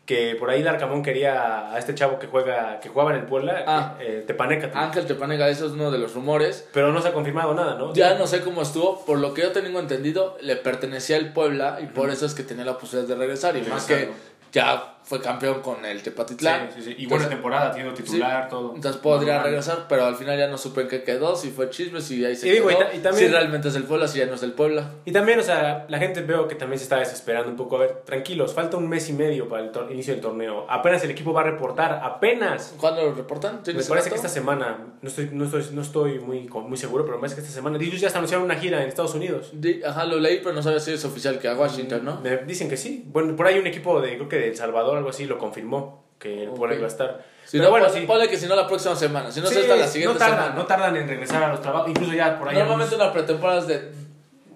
que 0.05 0.37
por 0.39 0.51
ahí 0.51 0.63
Darcamón 0.63 1.03
quería 1.03 1.73
a 1.73 1.79
este 1.79 1.95
chavo 1.95 2.19
que 2.19 2.27
juega 2.27 2.81
que 2.81 2.91
jugaba 2.91 3.13
en 3.13 3.21
el 3.21 3.25
Puebla, 3.25 3.65
Ah. 3.67 3.95
eh, 3.99 4.23
Tepaneca, 4.27 4.71
Ángel 4.75 5.07
Tepanega, 5.07 5.49
eso 5.49 5.65
es 5.65 5.73
uno 5.73 5.91
de 5.91 5.97
los 5.97 6.13
rumores. 6.15 6.69
pero 6.75 6.93
no 6.93 7.01
se 7.01 7.09
ha 7.09 7.13
confirmado 7.15 7.55
nada, 7.55 7.77
¿no? 7.79 7.95
Ya 7.95 8.19
no 8.19 8.27
sé 8.27 8.43
cómo 8.43 8.61
estuvo, 8.61 9.03
por 9.07 9.19
lo 9.19 9.33
que 9.33 9.41
yo 9.41 9.53
tengo 9.53 9.81
entendido, 9.81 10.37
le 10.43 10.57
pertenecía 10.57 11.17
al 11.17 11.33
Puebla 11.33 11.79
y 11.83 11.87
por 11.87 12.11
eso 12.11 12.27
es 12.27 12.35
que 12.35 12.43
tenía 12.43 12.67
la 12.67 12.77
posibilidad 12.77 13.09
de 13.09 13.19
regresar. 13.19 13.57
Y 13.57 13.63
más 13.63 13.87
que 13.87 14.11
ya 14.53 14.99
fue 15.05 15.21
campeón 15.21 15.61
con 15.61 15.85
el 15.85 16.03
Tepatitlán. 16.03 16.71
Sí, 16.75 16.83
sí, 16.83 16.83
sí. 16.83 16.91
Y 16.99 17.07
buena 17.07 17.25
Entonces- 17.25 17.29
temporada, 17.31 17.71
teniendo 17.73 17.95
titular, 17.95 18.49
todo. 18.49 18.75
Entonces 18.75 19.01
podría 19.01 19.35
Normal. 19.35 19.51
regresar, 19.51 19.87
pero 19.89 20.05
al 20.07 20.17
final 20.17 20.39
ya 20.39 20.49
no 20.49 20.57
supe 20.59 20.81
en 20.83 20.89
qué 20.89 21.03
quedó, 21.03 21.37
si 21.37 21.51
fue 21.51 21.71
chisme, 21.71 22.01
si 22.01 22.25
ahí 22.25 22.35
se 22.37 22.49
Y 22.49 22.53
digo, 22.53 22.71
y 22.71 22.75
quedó, 22.75 22.87
y 22.95 22.99
también- 22.99 23.27
si 23.29 23.33
realmente 23.33 23.69
es 23.69 23.77
el 23.77 23.85
Puebla, 23.85 24.09
si 24.09 24.19
ya 24.19 24.27
no 24.27 24.35
es 24.35 24.43
el 24.43 24.53
Puebla. 24.53 24.91
Y 25.05 25.13
también, 25.13 25.39
o 25.39 25.43
sea, 25.43 25.85
la 25.89 25.99
gente 25.99 26.23
veo 26.23 26.49
que 26.49 26.55
también 26.55 26.79
se 26.79 26.85
está 26.85 26.97
desesperando 26.99 27.51
un 27.51 27.57
poco. 27.57 27.77
A 27.77 27.81
ver, 27.81 28.03
tranquilos, 28.05 28.55
falta 28.55 28.77
un 28.77 28.89
mes 28.89 29.09
y 29.09 29.13
medio 29.13 29.49
para 29.49 29.63
el 29.65 29.71
inicio 29.91 30.15
del 30.15 30.23
torneo. 30.23 30.67
Apenas 30.69 31.05
el 31.05 31.11
equipo 31.11 31.33
va 31.33 31.43
a 31.43 31.45
reportar, 31.45 32.01
apenas. 32.03 32.75
¿Cuándo 32.79 33.03
lo 33.05 33.13
reportan? 33.15 33.57
Me 33.57 33.63
¿Tienes 33.63 33.89
parece 33.89 34.09
que 34.09 34.17
esta 34.17 34.29
semana, 34.29 34.79
no 35.03 35.09
estoy, 35.09 35.29
no 35.33 35.45
estoy, 35.45 35.67
no 35.73 35.83
estoy 35.83 36.19
muy, 36.19 36.49
muy 36.49 36.79
seguro, 36.79 37.05
pero 37.05 37.17
me 37.17 37.21
parece 37.21 37.37
que 37.37 37.43
esta 37.43 37.53
semana. 37.53 37.79
Ellos 37.79 38.01
ya 38.01 38.07
hasta 38.07 38.19
anunciaron 38.19 38.45
una 38.45 38.55
gira 38.57 38.83
en 38.83 38.89
Estados 38.89 39.15
Unidos. 39.15 39.51
Di- 39.53 39.83
Ajá, 39.85 40.05
lo 40.07 40.19
leí, 40.19 40.39
pero 40.43 40.55
no 40.55 40.63
sabía 40.63 40.81
si 40.81 40.93
es 40.93 41.05
oficial 41.05 41.39
que 41.39 41.49
a 41.49 41.55
Washington, 41.55 42.05
¿no? 42.05 42.21
Me 42.23 42.39
dicen 42.39 42.69
que 42.69 42.77
sí. 42.77 43.05
Bueno, 43.07 43.37
por 43.37 43.47
ahí 43.47 43.59
un 43.59 43.67
equipo 43.67 44.01
de, 44.01 44.15
creo 44.17 44.29
que 44.29 44.37
de 44.37 44.49
El 44.49 44.57
Salvador, 44.57 44.94
algo 44.97 45.11
así, 45.11 45.27
lo 45.27 45.39
confirmó, 45.39 46.05
que 46.19 46.45
el 46.45 46.49
Ok. 46.51 46.57
Puebla 46.57 46.77
iba 46.77 46.85
a 46.85 46.89
estar. 46.89 47.25
Si 47.45 47.59
pero 47.59 47.65
no, 47.65 47.71
bueno, 47.71 47.87
ponle, 47.87 48.01
sí. 48.01 48.07
ponle 48.07 48.29
que 48.29 48.37
si 48.39 48.47
no 48.47 48.57
la 48.57 48.67
próxima 48.67 48.97
semana, 48.97 49.31
si 49.31 49.41
no 49.41 49.47
Sí, 49.47 49.55
es 49.57 49.61
esta 49.63 49.77
la 49.77 49.87
siguiente 49.87 50.15
no 50.15 50.19
tardan, 50.19 50.39
semana. 50.39 50.55
no 50.55 50.67
tardan 50.67 50.97
en 50.97 51.09
regresar 51.09 51.43
a 51.45 51.49
los 51.49 51.61
trabajos, 51.61 51.91
incluso 51.91 52.13
ya 52.15 52.39
por 52.39 52.49
ahí. 52.49 52.57
Normalmente 52.57 52.95
una 52.95 53.13
pretemporada 53.13 53.59
es 53.61 53.67
de 53.67 53.93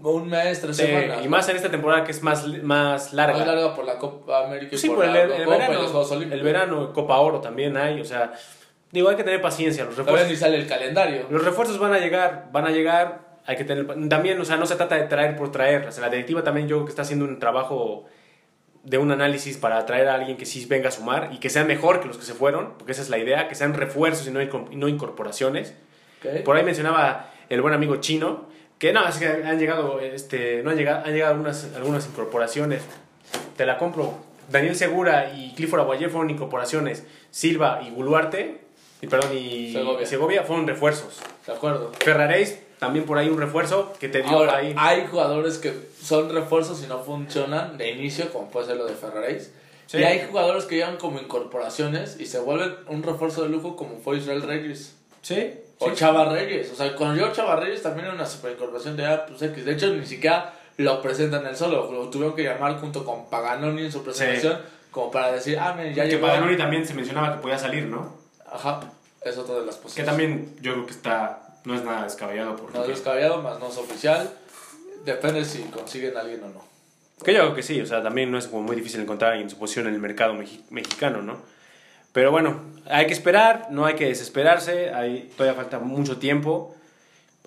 un 0.03 0.29
mes, 0.29 0.61
tres 0.61 0.77
semanas. 0.77 1.19
y 1.25 1.29
más 1.29 1.49
en 1.49 1.57
esta 1.57 1.71
temporada 1.71 2.05
que 2.05 2.13
es 2.13 2.23
más, 2.23 2.47
más 2.63 3.13
larga. 3.13 3.37
Más 3.39 3.47
larga 3.47 3.75
por 3.75 3.85
la 3.85 3.99
Copa 3.99 4.45
América 4.47 4.75
y 4.77 4.79
Sí, 4.79 4.87
por, 4.89 4.97
por 4.97 5.05
el, 5.07 5.13
la 5.13 5.23
el 5.23 5.31
Eurocopa 5.33 5.55
y 5.57 5.59
verano. 5.59 5.83
los 5.83 5.91
Juegos 5.91 6.11
Olímpicos. 6.13 6.39
El 6.39 6.45
verano, 6.45 6.93
Copa 6.93 7.19
Oro 7.19 7.41
también 7.41 7.77
hay, 7.77 8.01
o 8.01 8.05
sea, 8.05 8.33
digo, 8.93 9.09
hay 9.09 9.17
que 9.17 9.25
tener 9.25 9.43
paciencia. 9.43 9.85
Los 9.85 9.95
Todavía 9.97 10.15
ni 10.25 10.31
refuerzos, 10.31 10.39
sale 10.41 10.57
el 10.57 10.67
calendario. 10.69 11.27
los 11.29 11.45
refuerzos 11.45 11.79
van 11.79 11.93
a 11.93 11.99
llegar, 11.99 12.47
van 12.53 12.65
a 12.67 12.71
llegar, 12.71 13.19
hay 13.45 13.57
que 13.57 13.65
tener. 13.65 13.87
También, 14.09 14.41
o 14.41 14.45
sea, 14.45 14.57
no 14.57 14.65
se 14.67 14.77
trata 14.77 14.95
de 14.95 15.03
traer 15.05 15.37
por 15.37 15.51
traer. 15.53 15.87
O 15.87 15.93
sea, 15.93 16.05
la 16.05 16.11
directiva 16.11 16.43
también 16.45 16.69
yo 16.69 16.77
creo 16.77 16.85
que 16.87 16.91
está 16.91 17.03
haciendo 17.03 17.25
un 17.25 17.39
trabajo 17.41 18.07
de 18.89 18.99
un 18.99 19.11
análisis 19.11 19.59
para 19.59 19.85
traer 19.85 20.09
a 20.09 20.15
alguien 20.15 20.37
que 20.37 20.47
sí 20.47 20.65
venga 20.67 20.89
a 20.89 20.93
sumar 20.93 21.31
y 21.33 21.39
que 21.39 21.51
sea 21.51 21.65
mejor 21.65 22.01
que 22.01 22.09
los 22.09 22.17
que 22.17 22.25
se 22.25 22.35
fueron, 22.35 22.73
porque 22.79 22.93
esa 22.93 23.03
es 23.03 23.11
la 23.11 23.19
idea, 23.19 23.49
que 23.49 23.55
sean 23.55 23.75
refuerzos 23.75 24.27
y 24.27 24.31
no, 24.31 24.41
y 24.41 24.77
no 24.77 24.89
incorporaciones. 24.89 25.75
Por 26.45 26.57
ahí 26.57 26.65
mencionaba 26.65 27.31
el 27.49 27.61
buen 27.61 27.75
amigo 27.75 27.97
chino, 27.97 28.47
que 28.79 28.93
no, 28.93 29.07
es 29.07 29.17
que 29.17 29.27
han 29.27 29.59
llegado, 29.59 30.01
este, 30.01 30.63
no 30.63 30.71
han 30.71 30.77
llegado, 30.77 31.05
han 31.05 31.13
llegado 31.13 31.33
algunas, 31.33 31.69
algunas 31.77 32.07
incorporaciones. 32.07 32.83
Te 33.57 33.67
la 33.67 33.77
compro. 33.77 34.15
Daniel 34.51 34.75
Segura 34.75 35.33
y 35.37 35.53
Clifford 35.55 35.81
Aguayer 35.81 36.09
fueron 36.09 36.31
incorporaciones. 36.31 37.05
Silva 37.31 37.83
y 37.87 37.91
Guluarte, 37.91 38.61
y 39.03 39.07
perdón, 39.07 39.37
y 39.37 39.73
Segovia. 39.73 40.03
y 40.03 40.07
Segovia 40.07 40.43
fueron 40.45 40.67
refuerzos. 40.67 41.21
De 41.47 41.53
acuerdo. 41.53 41.93
Ferraréis, 42.01 42.59
también 42.79 43.05
por 43.05 43.19
ahí 43.19 43.29
un 43.29 43.39
refuerzo 43.39 43.93
que 43.99 44.09
te 44.09 44.23
dio 44.23 44.31
Ahora, 44.31 44.57
ahí. 44.57 44.75
hay 44.77 45.07
jugadores 45.07 45.59
que 45.59 45.73
son 46.01 46.31
refuerzos 46.31 46.83
y 46.83 46.87
no 46.87 47.01
funcionan 47.01 47.77
de 47.77 47.91
inicio, 47.91 48.33
como 48.33 48.49
puede 48.51 48.67
ser 48.67 48.77
lo 48.77 48.87
de 48.87 48.95
Ferraréis. 48.95 49.53
Sí. 49.87 49.99
Y 49.99 50.05
hay 50.05 50.27
jugadores 50.29 50.65
que 50.65 50.77
llegan 50.77 50.97
como 50.97 51.19
incorporaciones 51.21 52.21
y 52.21 52.27
se 52.27 52.39
vuelven 52.41 52.75
un 52.89 53.03
refuerzo 53.03 53.43
de 53.43 53.49
lujo, 53.49 53.75
como 53.75 53.99
fue 53.99 54.19
Israel 54.19 54.43
Reyes. 54.43 54.95
Sí. 55.23 55.55
O 55.79 55.89
sí. 55.89 55.95
Chava 55.97 56.27
Reyes. 56.27 56.71
O 56.73 56.75
sea, 56.75 56.95
cuando 56.95 57.17
llegó 57.17 57.33
Chava 57.33 57.57
Reyes 57.57 57.83
también 57.83 58.07
era 58.07 58.15
una 58.15 58.27
super 58.27 58.53
incorporación 58.53 58.97
de 58.97 59.07
ah, 59.07 59.25
pues, 59.27 59.41
X. 59.43 59.65
De 59.65 59.73
hecho, 59.73 59.89
ni 59.95 60.05
siquiera 60.05 60.55
lo 60.77 61.01
presentan 61.03 61.47
él 61.47 61.57
solo. 61.57 61.91
Lo 61.91 62.09
tuvieron 62.11 62.37
que 62.37 62.45
llamar 62.45 62.79
junto 62.79 63.05
con 63.05 63.29
Paganoni 63.31 63.85
en 63.85 63.93
su 63.93 64.03
presentación, 64.05 64.59
como 64.91 65.11
para 65.11 65.33
decir, 65.33 65.59
ah, 65.59 65.75
miren, 65.77 65.95
ya 65.95 66.05
que 66.05 66.11
llegó. 66.11 66.27
Paganoni 66.27 66.57
también 66.57 66.87
se 66.87 66.95
mencionaba 66.95 67.37
que 67.37 67.43
podía 67.43 67.59
salir, 67.59 67.85
¿no? 67.87 68.15
Ajá, 68.51 68.81
es 69.23 69.37
otra 69.37 69.57
de 69.57 69.67
las 69.67 69.77
Que 69.77 69.83
posibilidades. 69.83 70.07
también 70.19 70.57
yo 70.61 70.73
creo 70.75 70.87
que 70.87 70.93
está, 70.93 71.48
No 71.69 71.75
es 71.75 71.85
nada 71.85 72.05
descabellado. 72.05 72.57
Porque... 72.57 72.79
No 72.79 72.85
es 72.85 72.89
descabellado, 72.89 73.43
más 73.43 73.61
no 73.61 73.69
es 73.69 73.77
oficial. 73.77 74.33
Depende 75.05 75.45
si 75.45 75.65
consiguen 75.65 76.17
a 76.17 76.21
alguien 76.21 76.43
o 76.43 76.49
no. 76.49 76.65
Que 77.23 77.35
yo 77.35 77.41
creo 77.41 77.55
que 77.55 77.63
sí, 77.63 77.79
o 77.79 77.85
sea, 77.85 78.03
también 78.03 78.31
no 78.31 78.39
es 78.39 78.47
como 78.47 78.63
muy 78.63 78.75
difícil 78.75 79.03
encontrar 79.03 79.37
en 79.37 79.51
su 79.51 79.59
posición 79.59 79.87
en 79.87 79.93
el 79.93 80.01
mercado 80.01 80.33
mexicano, 80.71 81.21
¿no? 81.21 81.37
Pero 82.15 82.31
bueno, 82.31 82.63
hay 82.89 83.07
que 83.07 83.13
esperar, 83.13 83.67
no 83.71 83.85
hay 83.85 83.97
que 83.97 84.07
desesperarse, 84.07 84.95
hay, 84.95 85.31
todavía 85.37 85.61
falta 85.61 85.79
mucho 85.79 86.17
tiempo. 86.17 86.75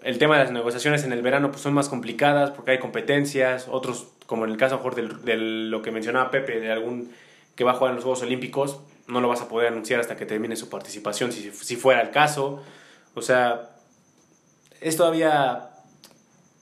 El 0.04 0.20
tema 0.20 0.38
de 0.38 0.44
las 0.44 0.54
negociaciones 0.54 1.04
en 1.04 1.14
el 1.14 1.24
verano 1.24 1.50
pues, 1.50 1.64
son 1.64 1.74
más 1.74 1.90
complicadas 1.90 2.52
porque 2.52 2.72
hay 2.72 2.80
competencias, 2.80 3.68
otros, 3.72 4.10
como 4.28 4.46
en 4.46 4.52
el 4.52 4.58
caso 4.58 4.76
mejor 4.76 4.94
de 4.94 5.36
lo 5.38 5.82
que 5.82 5.90
mencionaba 5.90 6.30
Pepe, 6.30 6.60
de 6.60 6.72
algún 6.72 7.12
que 7.56 7.64
va 7.64 7.72
a 7.72 7.74
jugar 7.74 7.92
en 7.92 7.96
los 7.96 8.04
Juegos 8.04 8.22
Olímpicos, 8.22 8.82
no 9.08 9.20
lo 9.20 9.30
vas 9.30 9.42
a 9.42 9.48
poder 9.48 9.70
anunciar 9.70 10.00
hasta 10.00 10.16
que 10.16 10.28
termine 10.28 10.56
su 10.56 10.70
participación, 10.70 11.32
si, 11.32 11.50
si 11.50 11.76
fuera 11.76 12.02
el 12.02 12.12
caso. 12.12 12.62
O 13.16 13.22
sea, 13.24 13.72
es 14.82 14.98
todavía 14.98 15.70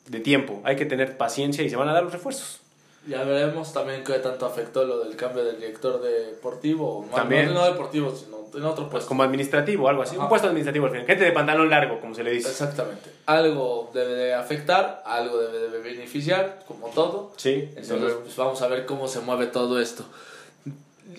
de 0.08 0.20
tiempo, 0.20 0.62
hay 0.64 0.76
que 0.76 0.86
tener 0.86 1.18
paciencia 1.18 1.64
y 1.64 1.70
se 1.70 1.76
van 1.76 1.90
a 1.90 1.94
dar 1.94 2.04
los 2.04 2.14
refuerzos. 2.14 2.60
Ya 3.08 3.24
veremos 3.24 3.74
también 3.74 4.04
qué 4.04 4.14
tanto 4.20 4.46
afectó 4.46 4.84
lo 4.84 5.04
del 5.04 5.16
cambio 5.16 5.44
del 5.44 5.58
director 5.58 6.02
deportivo. 6.02 7.08
También. 7.16 7.54
No, 7.54 7.66
deportivo, 7.66 8.14
sino 8.14 8.40
en 8.54 8.66
otro 8.66 8.90
puesto. 8.90 9.08
Como 9.08 9.24
administrativo 9.24 9.88
algo 9.88 10.04
así. 10.04 10.18
Un 10.18 10.28
puesto 10.28 10.48
administrativo 10.48 10.86
al 10.86 10.92
final. 10.92 11.08
Gente 11.08 11.24
de 11.24 11.32
pantalón 11.32 11.70
largo, 11.70 12.02
como 12.02 12.14
se 12.14 12.24
le 12.24 12.32
dice. 12.32 12.50
Exactamente. 12.50 13.10
Algo 13.26 13.90
debe 13.94 14.14
de 14.14 14.34
afectar, 14.34 15.02
algo 15.06 15.40
debe 15.40 15.70
de 15.70 15.80
beneficiar, 15.80 16.60
como 16.68 16.88
todo. 16.90 17.32
Sí. 17.38 17.72
Entonces, 17.76 18.14
pues 18.22 18.36
vamos 18.36 18.62
a 18.62 18.68
ver 18.68 18.86
cómo 18.86 19.08
se 19.08 19.22
mueve 19.22 19.48
todo 19.48 19.80
esto. 19.80 20.04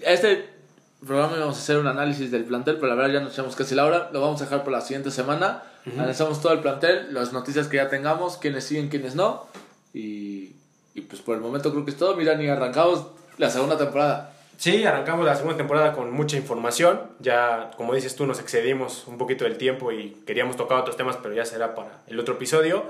Este 0.05 0.60
programa 1.07 1.36
vamos 1.38 1.57
a 1.57 1.61
hacer 1.61 1.78
un 1.78 1.86
análisis 1.86 2.30
del 2.30 2.44
plantel, 2.44 2.76
pero 2.76 2.88
la 2.88 2.94
verdad 2.94 3.14
ya 3.14 3.20
nos 3.20 3.32
echamos 3.32 3.57
casi 3.57 3.74
la 3.74 3.86
hora. 3.86 4.11
Lo 4.12 4.20
vamos 4.20 4.40
a 4.40 4.44
dejar 4.44 4.62
por 4.62 4.72
la 4.72 4.80
siguiente 4.80 5.11
semana. 5.11 5.62
Analizamos 5.86 6.42
todo 6.42 6.53
el 6.53 6.61
plantel, 6.61 7.12
las 7.14 7.32
noticias 7.32 7.68
que 7.68 7.78
ya 7.78 7.88
tengamos, 7.88 8.36
quiénes 8.36 8.64
siguen, 8.64 8.88
quiénes 8.88 9.14
no. 9.14 9.46
Y, 9.94 10.53
y 10.94 11.01
pues 11.03 11.22
por 11.22 11.36
el 11.36 11.40
momento 11.40 11.70
creo 11.72 11.84
que 11.84 11.90
es 11.90 11.96
todo. 11.96 12.16
Mira, 12.16 12.34
ni 12.34 12.48
arrancamos 12.48 13.07
la 13.38 13.48
segunda 13.51 13.78
temporada. 13.78 14.32
Sí, 14.59 14.84
arrancamos 14.84 15.24
la 15.24 15.34
segunda 15.36 15.57
temporada 15.57 15.94
con 15.94 16.12
mucha 16.12 16.36
información. 16.36 17.01
Ya, 17.18 17.70
como 17.78 17.94
dices 17.94 18.14
tú, 18.14 18.26
nos 18.26 18.40
excedimos 18.40 19.07
un 19.07 19.16
poquito 19.16 19.44
del 19.44 19.57
tiempo 19.57 19.90
y 19.90 20.18
queríamos 20.26 20.57
tocar 20.57 20.78
otros 20.78 20.98
temas, 20.98 21.16
pero 21.22 21.34
ya 21.34 21.46
será 21.46 21.74
para 21.74 22.03
el 22.09 22.20
otro 22.20 22.34
episodio. 22.34 22.84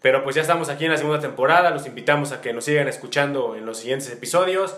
Pero 0.00 0.22
pues 0.22 0.36
ya 0.36 0.42
estamos 0.42 0.68
aquí 0.68 0.84
en 0.84 0.92
la 0.92 0.96
segunda 0.96 1.18
temporada. 1.18 1.70
Los 1.70 1.86
invitamos 1.86 2.30
a 2.30 2.40
que 2.40 2.52
nos 2.52 2.64
sigan 2.64 2.86
escuchando 2.86 3.56
en 3.56 3.66
los 3.66 3.78
siguientes 3.78 4.08
episodios. 4.12 4.76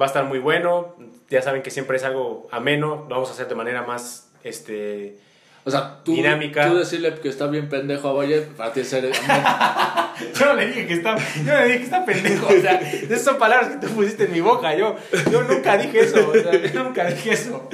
Va 0.00 0.06
a 0.06 0.08
estar 0.08 0.24
muy 0.24 0.38
bueno. 0.38 0.96
Ya 1.28 1.42
saben 1.42 1.62
que 1.62 1.70
siempre 1.70 1.96
es 1.96 2.04
algo 2.04 2.48
ameno. 2.50 3.06
Lo 3.08 3.16
vamos 3.16 3.30
a 3.30 3.32
hacer 3.32 3.48
de 3.48 3.54
manera 3.54 3.82
más 3.82 4.30
este, 4.44 5.18
o 5.64 5.70
sea, 5.70 6.00
tú, 6.02 6.12
dinámica. 6.12 6.66
tú 6.66 6.76
decirle 6.76 7.14
que 7.20 7.28
está 7.28 7.46
bien 7.46 7.68
pendejo 7.68 8.08
a 8.08 8.12
Valle, 8.12 8.40
para 8.56 8.72
ti 8.72 8.82
ser. 8.82 9.04
yo 10.34 10.46
no 10.46 10.54
le 10.54 10.66
dije 10.66 10.86
que 10.88 10.94
está, 10.94 11.16
yo 11.16 11.52
no 11.52 11.60
le 11.60 11.64
dije 11.66 11.78
que 11.78 11.84
está 11.84 12.04
pendejo. 12.04 12.48
O 12.48 12.60
sea, 12.60 12.80
esas 12.80 13.22
son 13.22 13.38
palabras 13.38 13.70
que 13.70 13.86
tú 13.86 13.92
pusiste 13.94 14.24
en 14.24 14.32
mi 14.32 14.40
boca. 14.40 14.74
Yo, 14.74 14.96
yo 15.30 15.42
nunca 15.44 15.76
dije 15.76 16.00
eso. 16.00 16.28
O 16.28 16.32
sea, 16.32 16.52
yo 16.52 16.82
nunca 16.82 17.04
dije 17.04 17.34
eso. 17.34 17.68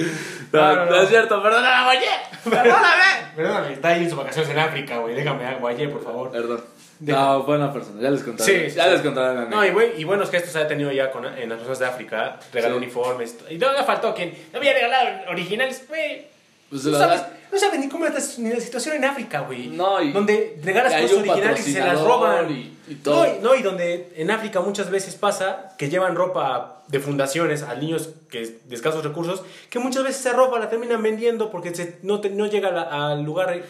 No, 0.51 0.75
no, 0.75 0.85
no, 0.85 1.01
es 1.01 1.09
cierto. 1.09 1.41
Perdóname, 1.41 1.85
Valle. 1.87 2.07
Perdóname. 2.43 3.33
Perdóname. 3.35 3.73
Está 3.73 3.87
ahí 3.87 4.03
en 4.03 4.09
sus 4.09 4.19
vacaciones 4.19 4.51
en 4.51 4.59
África, 4.59 4.99
güey. 4.99 5.15
Déjame 5.15 5.47
a 5.47 5.57
Valle, 5.57 5.87
por 5.87 6.03
favor. 6.03 6.31
Perdón. 6.31 6.61
No, 6.99 7.43
buena 7.43 7.71
persona, 7.71 8.01
ya 8.01 8.09
les 8.09 8.23
contaré. 8.23 8.69
Sí, 8.69 8.75
ya 8.75 8.87
les 8.87 9.01
contaré. 9.01 9.47
No, 9.49 9.65
y, 9.65 10.01
y 10.01 10.03
buenos 10.03 10.29
gestos 10.29 10.55
ha 10.57 10.67
tenido 10.67 10.91
ya 10.91 11.11
con, 11.11 11.25
en 11.25 11.49
las 11.49 11.57
personas 11.59 11.79
de 11.79 11.85
África. 11.85 12.39
Regaló 12.51 12.77
uniformes. 12.77 13.37
Y 13.49 13.57
no 13.57 13.71
le 13.71 13.83
faltó 13.83 14.13
quien 14.13 14.33
no 14.51 14.59
había 14.59 14.73
regalado 14.73 15.31
originales. 15.31 15.85
Güey. 15.87 16.27
Pues 16.69 16.85
no, 16.85 16.97
sabes, 16.97 17.21
no 17.51 17.57
sabes 17.57 17.79
ni 17.79 17.89
cómo 17.89 18.05
es 18.05 18.13
la 18.13 18.59
situación 18.59 18.97
en 18.97 19.05
África, 19.05 19.39
güey. 19.41 19.67
No, 19.67 20.01
y, 20.01 20.11
donde 20.11 20.59
regalas 20.61 20.93
cosas 21.01 21.17
originales 21.17 21.67
y 21.67 21.73
se 21.73 21.79
las 21.79 22.01
roban. 22.01 22.51
Y, 22.51 22.77
y 22.89 22.95
todo. 22.95 23.25
No, 23.25 23.25
y, 23.25 23.39
no, 23.39 23.55
y 23.55 23.61
donde 23.63 24.11
en 24.15 24.29
África 24.29 24.59
muchas 24.59 24.91
veces 24.91 25.15
pasa 25.15 25.73
que 25.77 25.89
llevan 25.89 26.15
ropa 26.15 26.83
de 26.87 26.99
fundaciones 26.99 27.63
a 27.63 27.75
niños 27.75 28.09
que 28.29 28.59
de 28.65 28.75
escasos 28.75 29.03
recursos, 29.03 29.43
que 29.69 29.79
muchas 29.79 30.03
veces 30.03 30.21
esa 30.21 30.33
ropa 30.33 30.59
la 30.59 30.69
terminan 30.69 31.01
vendiendo 31.01 31.49
porque 31.49 31.73
se, 31.73 31.97
no, 32.03 32.21
no 32.31 32.45
llega 32.47 32.69
al 32.69 33.23
lugar 33.23 33.63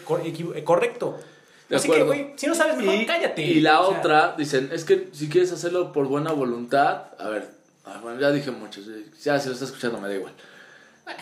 correcto. 0.64 1.18
Así 1.72 1.88
que, 1.88 2.02
güey, 2.02 2.32
si 2.36 2.46
no 2.46 2.54
sabes 2.54 2.76
mejor, 2.76 3.06
cállate. 3.06 3.42
Y 3.42 3.60
la 3.60 3.80
otra, 3.80 4.34
dicen, 4.36 4.70
es 4.72 4.84
que 4.84 5.08
si 5.12 5.28
quieres 5.28 5.52
hacerlo 5.52 5.92
por 5.92 6.06
buena 6.06 6.32
voluntad, 6.32 7.04
a 7.18 7.28
ver, 7.28 7.48
ah, 7.84 8.00
bueno, 8.02 8.20
ya 8.20 8.30
dije 8.30 8.50
mucho, 8.50 8.80
ya 9.22 9.38
si 9.38 9.48
lo 9.48 9.54
está 9.54 9.66
escuchando 9.66 10.00
me 10.00 10.08
da 10.08 10.14
igual. 10.14 10.32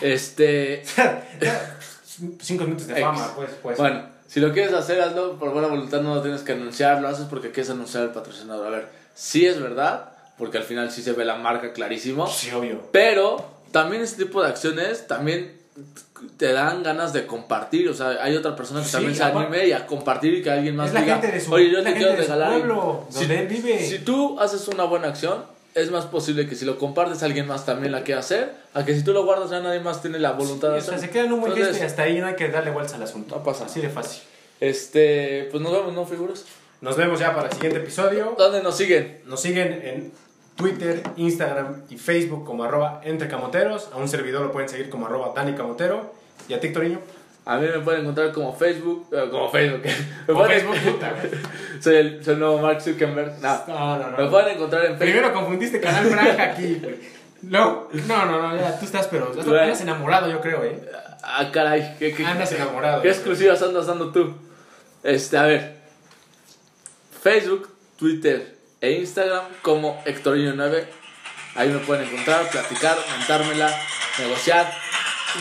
Este. 0.01 0.82
Cinco 2.40 2.64
minutos 2.64 2.86
de 2.86 2.96
fama, 2.96 3.32
pues, 3.36 3.51
pues. 3.62 3.78
Bueno, 3.78 4.09
si 4.26 4.40
lo 4.40 4.53
quieres 4.53 4.72
hacer, 4.72 5.01
hazlo 5.01 5.38
por 5.38 5.53
buena 5.53 5.68
voluntad, 5.68 6.01
no 6.01 6.16
lo 6.16 6.22
tienes 6.22 6.42
que 6.42 6.53
anunciar, 6.53 7.01
lo 7.01 7.09
haces 7.09 7.26
porque 7.26 7.51
quieres 7.51 7.70
anunciar 7.70 8.05
al 8.05 8.12
patrocinador. 8.12 8.66
A 8.66 8.70
ver, 8.70 8.88
sí 9.14 9.46
es 9.46 9.61
verdad, 9.61 10.12
porque 10.36 10.59
al 10.59 10.64
final 10.64 10.90
sí 10.90 11.03
se 11.03 11.12
ve 11.12 11.24
la 11.24 11.36
marca 11.36 11.72
clarísimo. 11.72 12.26
Sí, 12.26 12.51
obvio. 12.51 12.88
Pero 12.90 13.59
también 13.70 14.03
este 14.03 14.24
tipo 14.24 14.42
de 14.42 14.49
acciones 14.49 15.07
también 15.07 15.59
te 16.36 16.52
dan 16.52 16.82
ganas 16.82 17.12
de 17.12 17.26
compartir, 17.26 17.88
o 17.88 17.94
sea, 17.94 18.22
hay 18.22 18.36
otra 18.36 18.54
persona 18.56 18.82
que 18.82 18.90
también 18.90 19.14
se 19.14 19.22
anime 19.22 19.66
y 19.66 19.72
a 19.72 19.86
compartir 19.86 20.34
y 20.34 20.42
que 20.42 20.50
alguien 20.50 20.76
más 20.76 20.92
diga, 20.92 21.20
oye, 21.50 21.70
yo 21.70 21.82
te 21.82 21.94
quiero 21.94 22.16
regalar. 22.16 22.52
Pueblo, 22.58 23.06
si, 23.10 23.20
donde 23.20 23.40
él 23.40 23.46
vive. 23.48 23.78
si 23.84 23.98
tú 23.98 24.38
haces 24.40 24.66
una 24.68 24.84
buena 24.84 25.08
acción, 25.08 25.42
es 25.74 25.90
más 25.90 26.06
posible 26.06 26.48
que 26.48 26.54
si 26.54 26.64
lo 26.64 26.78
compartes 26.78 27.22
alguien 27.22 27.46
más 27.46 27.64
también 27.64 27.92
la 27.92 28.02
quiera 28.02 28.20
hacer, 28.20 28.52
a 28.74 28.84
que 28.84 28.94
si 28.94 29.04
tú 29.04 29.12
lo 29.12 29.24
guardas 29.24 29.50
ya 29.50 29.60
nadie 29.60 29.80
más 29.80 30.02
tiene 30.02 30.18
la 30.18 30.32
voluntad 30.32 30.70
de 30.70 30.78
hacerlo. 30.78 31.00
se 31.00 31.10
queda 31.10 31.24
en 31.24 31.32
un 31.32 31.40
buen 31.40 31.54
gesto 31.54 31.76
y 31.78 31.82
hasta 31.82 32.02
ahí 32.02 32.18
no 32.20 32.26
hay 32.26 32.34
que 32.34 32.48
darle 32.48 32.70
vuelta 32.70 32.96
al 32.96 33.02
asunto. 33.02 33.36
No 33.36 33.42
pasa. 33.42 33.66
Así 33.66 33.80
de 33.80 33.88
fácil. 33.88 34.22
Este, 34.60 35.48
pues 35.50 35.62
nos 35.62 35.72
vemos, 35.72 35.92
¿no, 35.92 36.04
figuras? 36.04 36.44
Nos 36.80 36.96
vemos 36.96 37.20
ya 37.20 37.34
para 37.34 37.48
el 37.48 37.54
siguiente 37.54 37.78
episodio. 37.78 38.34
¿Dónde 38.38 38.62
nos 38.62 38.76
siguen? 38.76 39.20
Nos 39.26 39.40
siguen 39.40 39.80
en 39.84 40.12
Twitter, 40.59 41.04
Instagram 41.16 41.82
y 41.88 41.96
Facebook 41.96 42.44
como 42.44 42.64
arroba 42.64 43.00
entrecamoteros. 43.04 43.90
A 43.92 43.96
un 43.96 44.09
servidor 44.09 44.42
lo 44.42 44.50
pueden 44.50 44.68
seguir 44.68 44.90
como 44.90 45.06
arroba 45.06 45.32
Dani 45.34 45.52
Camotero. 45.52 46.12
¿Y 46.48 46.52
a 46.52 46.59
ti, 46.59 46.70
Toriño? 46.70 46.98
A 47.44 47.59
mí 47.59 47.68
me 47.68 47.78
pueden 47.78 48.00
encontrar 48.00 48.32
como 48.32 48.52
Facebook, 48.52 49.06
eh, 49.12 49.28
como 49.30 49.48
Facebook. 49.50 49.82
Como 50.26 50.44
Facebook, 50.46 50.74
soy, 51.80 51.94
el, 51.94 52.24
soy 52.24 52.34
el 52.34 52.40
nuevo 52.40 52.59
Mark 52.59 52.82
Zuckerberg. 52.82 53.38
No, 53.40 53.66
no, 53.68 54.11
no. 54.11 54.18
Me 54.18 54.28
pueden 54.28 54.56
encontrar 54.56 54.84
en 54.84 54.98
Facebook. 54.98 55.12
Primero 55.12 55.32
confundiste 55.32 55.80
Canal 55.80 56.06
Franja 56.06 56.42
aquí, 56.42 56.82
No, 57.42 57.86
no, 57.92 58.26
no, 58.26 58.42
no, 58.42 58.56
ya, 58.56 58.76
tú 58.80 58.84
estás, 58.84 59.06
pero 59.06 59.30
estás, 59.30 59.46
andas 59.46 59.80
enamorado, 59.80 60.28
yo 60.28 60.40
creo, 60.40 60.64
¿eh? 60.64 60.82
Ah, 61.22 61.48
caray. 61.52 61.94
¿qué, 62.00 62.12
qué, 62.12 62.26
andas 62.26 62.50
enamorado. 62.50 63.00
¿Qué 63.00 63.11
exclusivas 63.11 63.62
andas 63.62 63.86
dando 63.86 64.11
tú? 64.11 64.34
Este, 65.04 65.38
a 65.38 65.44
ver. 65.44 65.78
Facebook, 67.22 67.68
Twitter 67.96 68.57
e 68.81 68.93
Instagram 68.93 69.45
como 69.62 70.03
Hectorinho9. 70.05 70.87
Ahí 71.55 71.68
me 71.68 71.79
pueden 71.81 72.09
encontrar, 72.09 72.49
platicar, 72.51 72.97
montármela, 73.16 73.76
negociar 74.18 74.72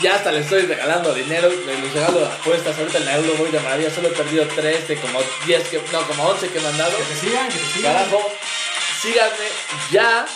ya 0.02 0.14
hasta 0.14 0.30
le 0.30 0.40
estoy 0.40 0.62
regalando 0.62 1.14
dinero, 1.14 1.48
le 1.48 1.76
regalo 1.76 2.24
apuestas. 2.26 2.78
Ahorita 2.78 2.98
en 2.98 3.08
el 3.08 3.24
euro 3.24 3.34
voy 3.38 3.50
de 3.50 3.60
maravilla, 3.60 3.90
solo 3.90 4.08
he 4.08 4.12
perdido 4.12 4.46
3 4.46 4.88
de 4.88 4.96
como 4.96 5.20
10, 5.46 5.68
que, 5.68 5.82
no, 5.92 6.06
como 6.06 6.24
11 6.24 6.48
que 6.48 6.58
he 6.58 6.60
mandado. 6.60 6.96
Que 6.96 7.04
te 7.04 7.16
sigan, 7.16 7.48
que 7.48 7.58
te 7.58 7.66
sigan. 7.66 7.94
Carajo, 7.94 8.32
síganme 9.00 9.48
ya. 9.90 10.26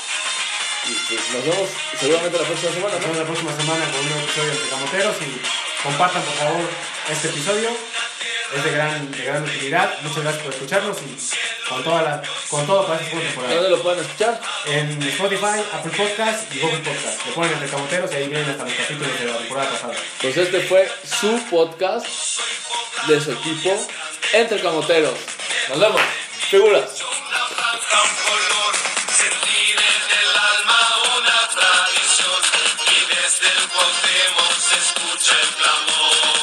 Y 0.84 0.94
pues 1.06 1.20
nos 1.32 1.44
vemos 1.44 1.70
seguramente 2.00 2.38
la 2.38 2.44
próxima 2.44 2.72
semana, 2.72 2.94
Nos 2.94 3.02
vemos 3.02 3.18
la 3.18 3.24
próxima 3.24 3.56
semana 3.56 3.84
con 3.84 4.00
un 4.00 4.08
nuevo 4.08 4.22
episodio 4.22 4.50
de 4.50 4.68
Camoteros 4.68 5.16
y 5.22 5.82
compartan 5.82 6.22
por 6.22 6.34
favor 6.34 6.70
este 7.10 7.28
episodio 7.28 7.70
es 8.54 8.64
de 8.64 8.70
gran, 8.70 9.10
de 9.10 9.24
gran 9.24 9.42
utilidad. 9.42 9.94
Muchas 10.02 10.22
gracias 10.22 10.42
por 10.42 10.52
escucharnos 10.52 10.98
y 11.02 11.68
con, 11.68 11.82
toda 11.84 12.02
la, 12.02 12.22
con 12.48 12.66
todo 12.66 12.86
para 12.86 13.00
esta 13.00 13.18
temporada. 13.18 13.54
¿Dónde 13.54 13.70
lo 13.70 13.82
pueden 13.82 14.00
escuchar? 14.00 14.40
En 14.66 15.02
Spotify, 15.02 15.62
Apple 15.72 15.92
Podcast 15.96 16.54
y 16.54 16.60
Google 16.60 16.78
Podcast. 16.78 17.26
Le 17.26 17.32
ponen 17.32 17.52
entre 17.52 17.68
camoteros 17.68 18.12
y 18.12 18.14
ahí 18.16 18.28
vienen 18.28 18.50
hasta 18.50 18.64
los 18.64 18.74
capítulos 18.74 19.20
de 19.20 19.26
la 19.26 19.38
temporada 19.38 19.70
pasada. 19.70 19.94
Pues 20.20 20.36
este 20.36 20.60
fue 20.60 20.90
su 21.04 21.42
podcast 21.50 22.06
de 23.08 23.20
su 23.20 23.32
equipo, 23.32 23.88
Entre 24.32 24.60
Camoteros. 24.60 25.18
Nos 25.68 25.80
vemos. 25.80 26.00
Figuras. 26.50 27.02
escucha 34.72 35.34
el 35.42 35.48
clamor. 35.56 36.41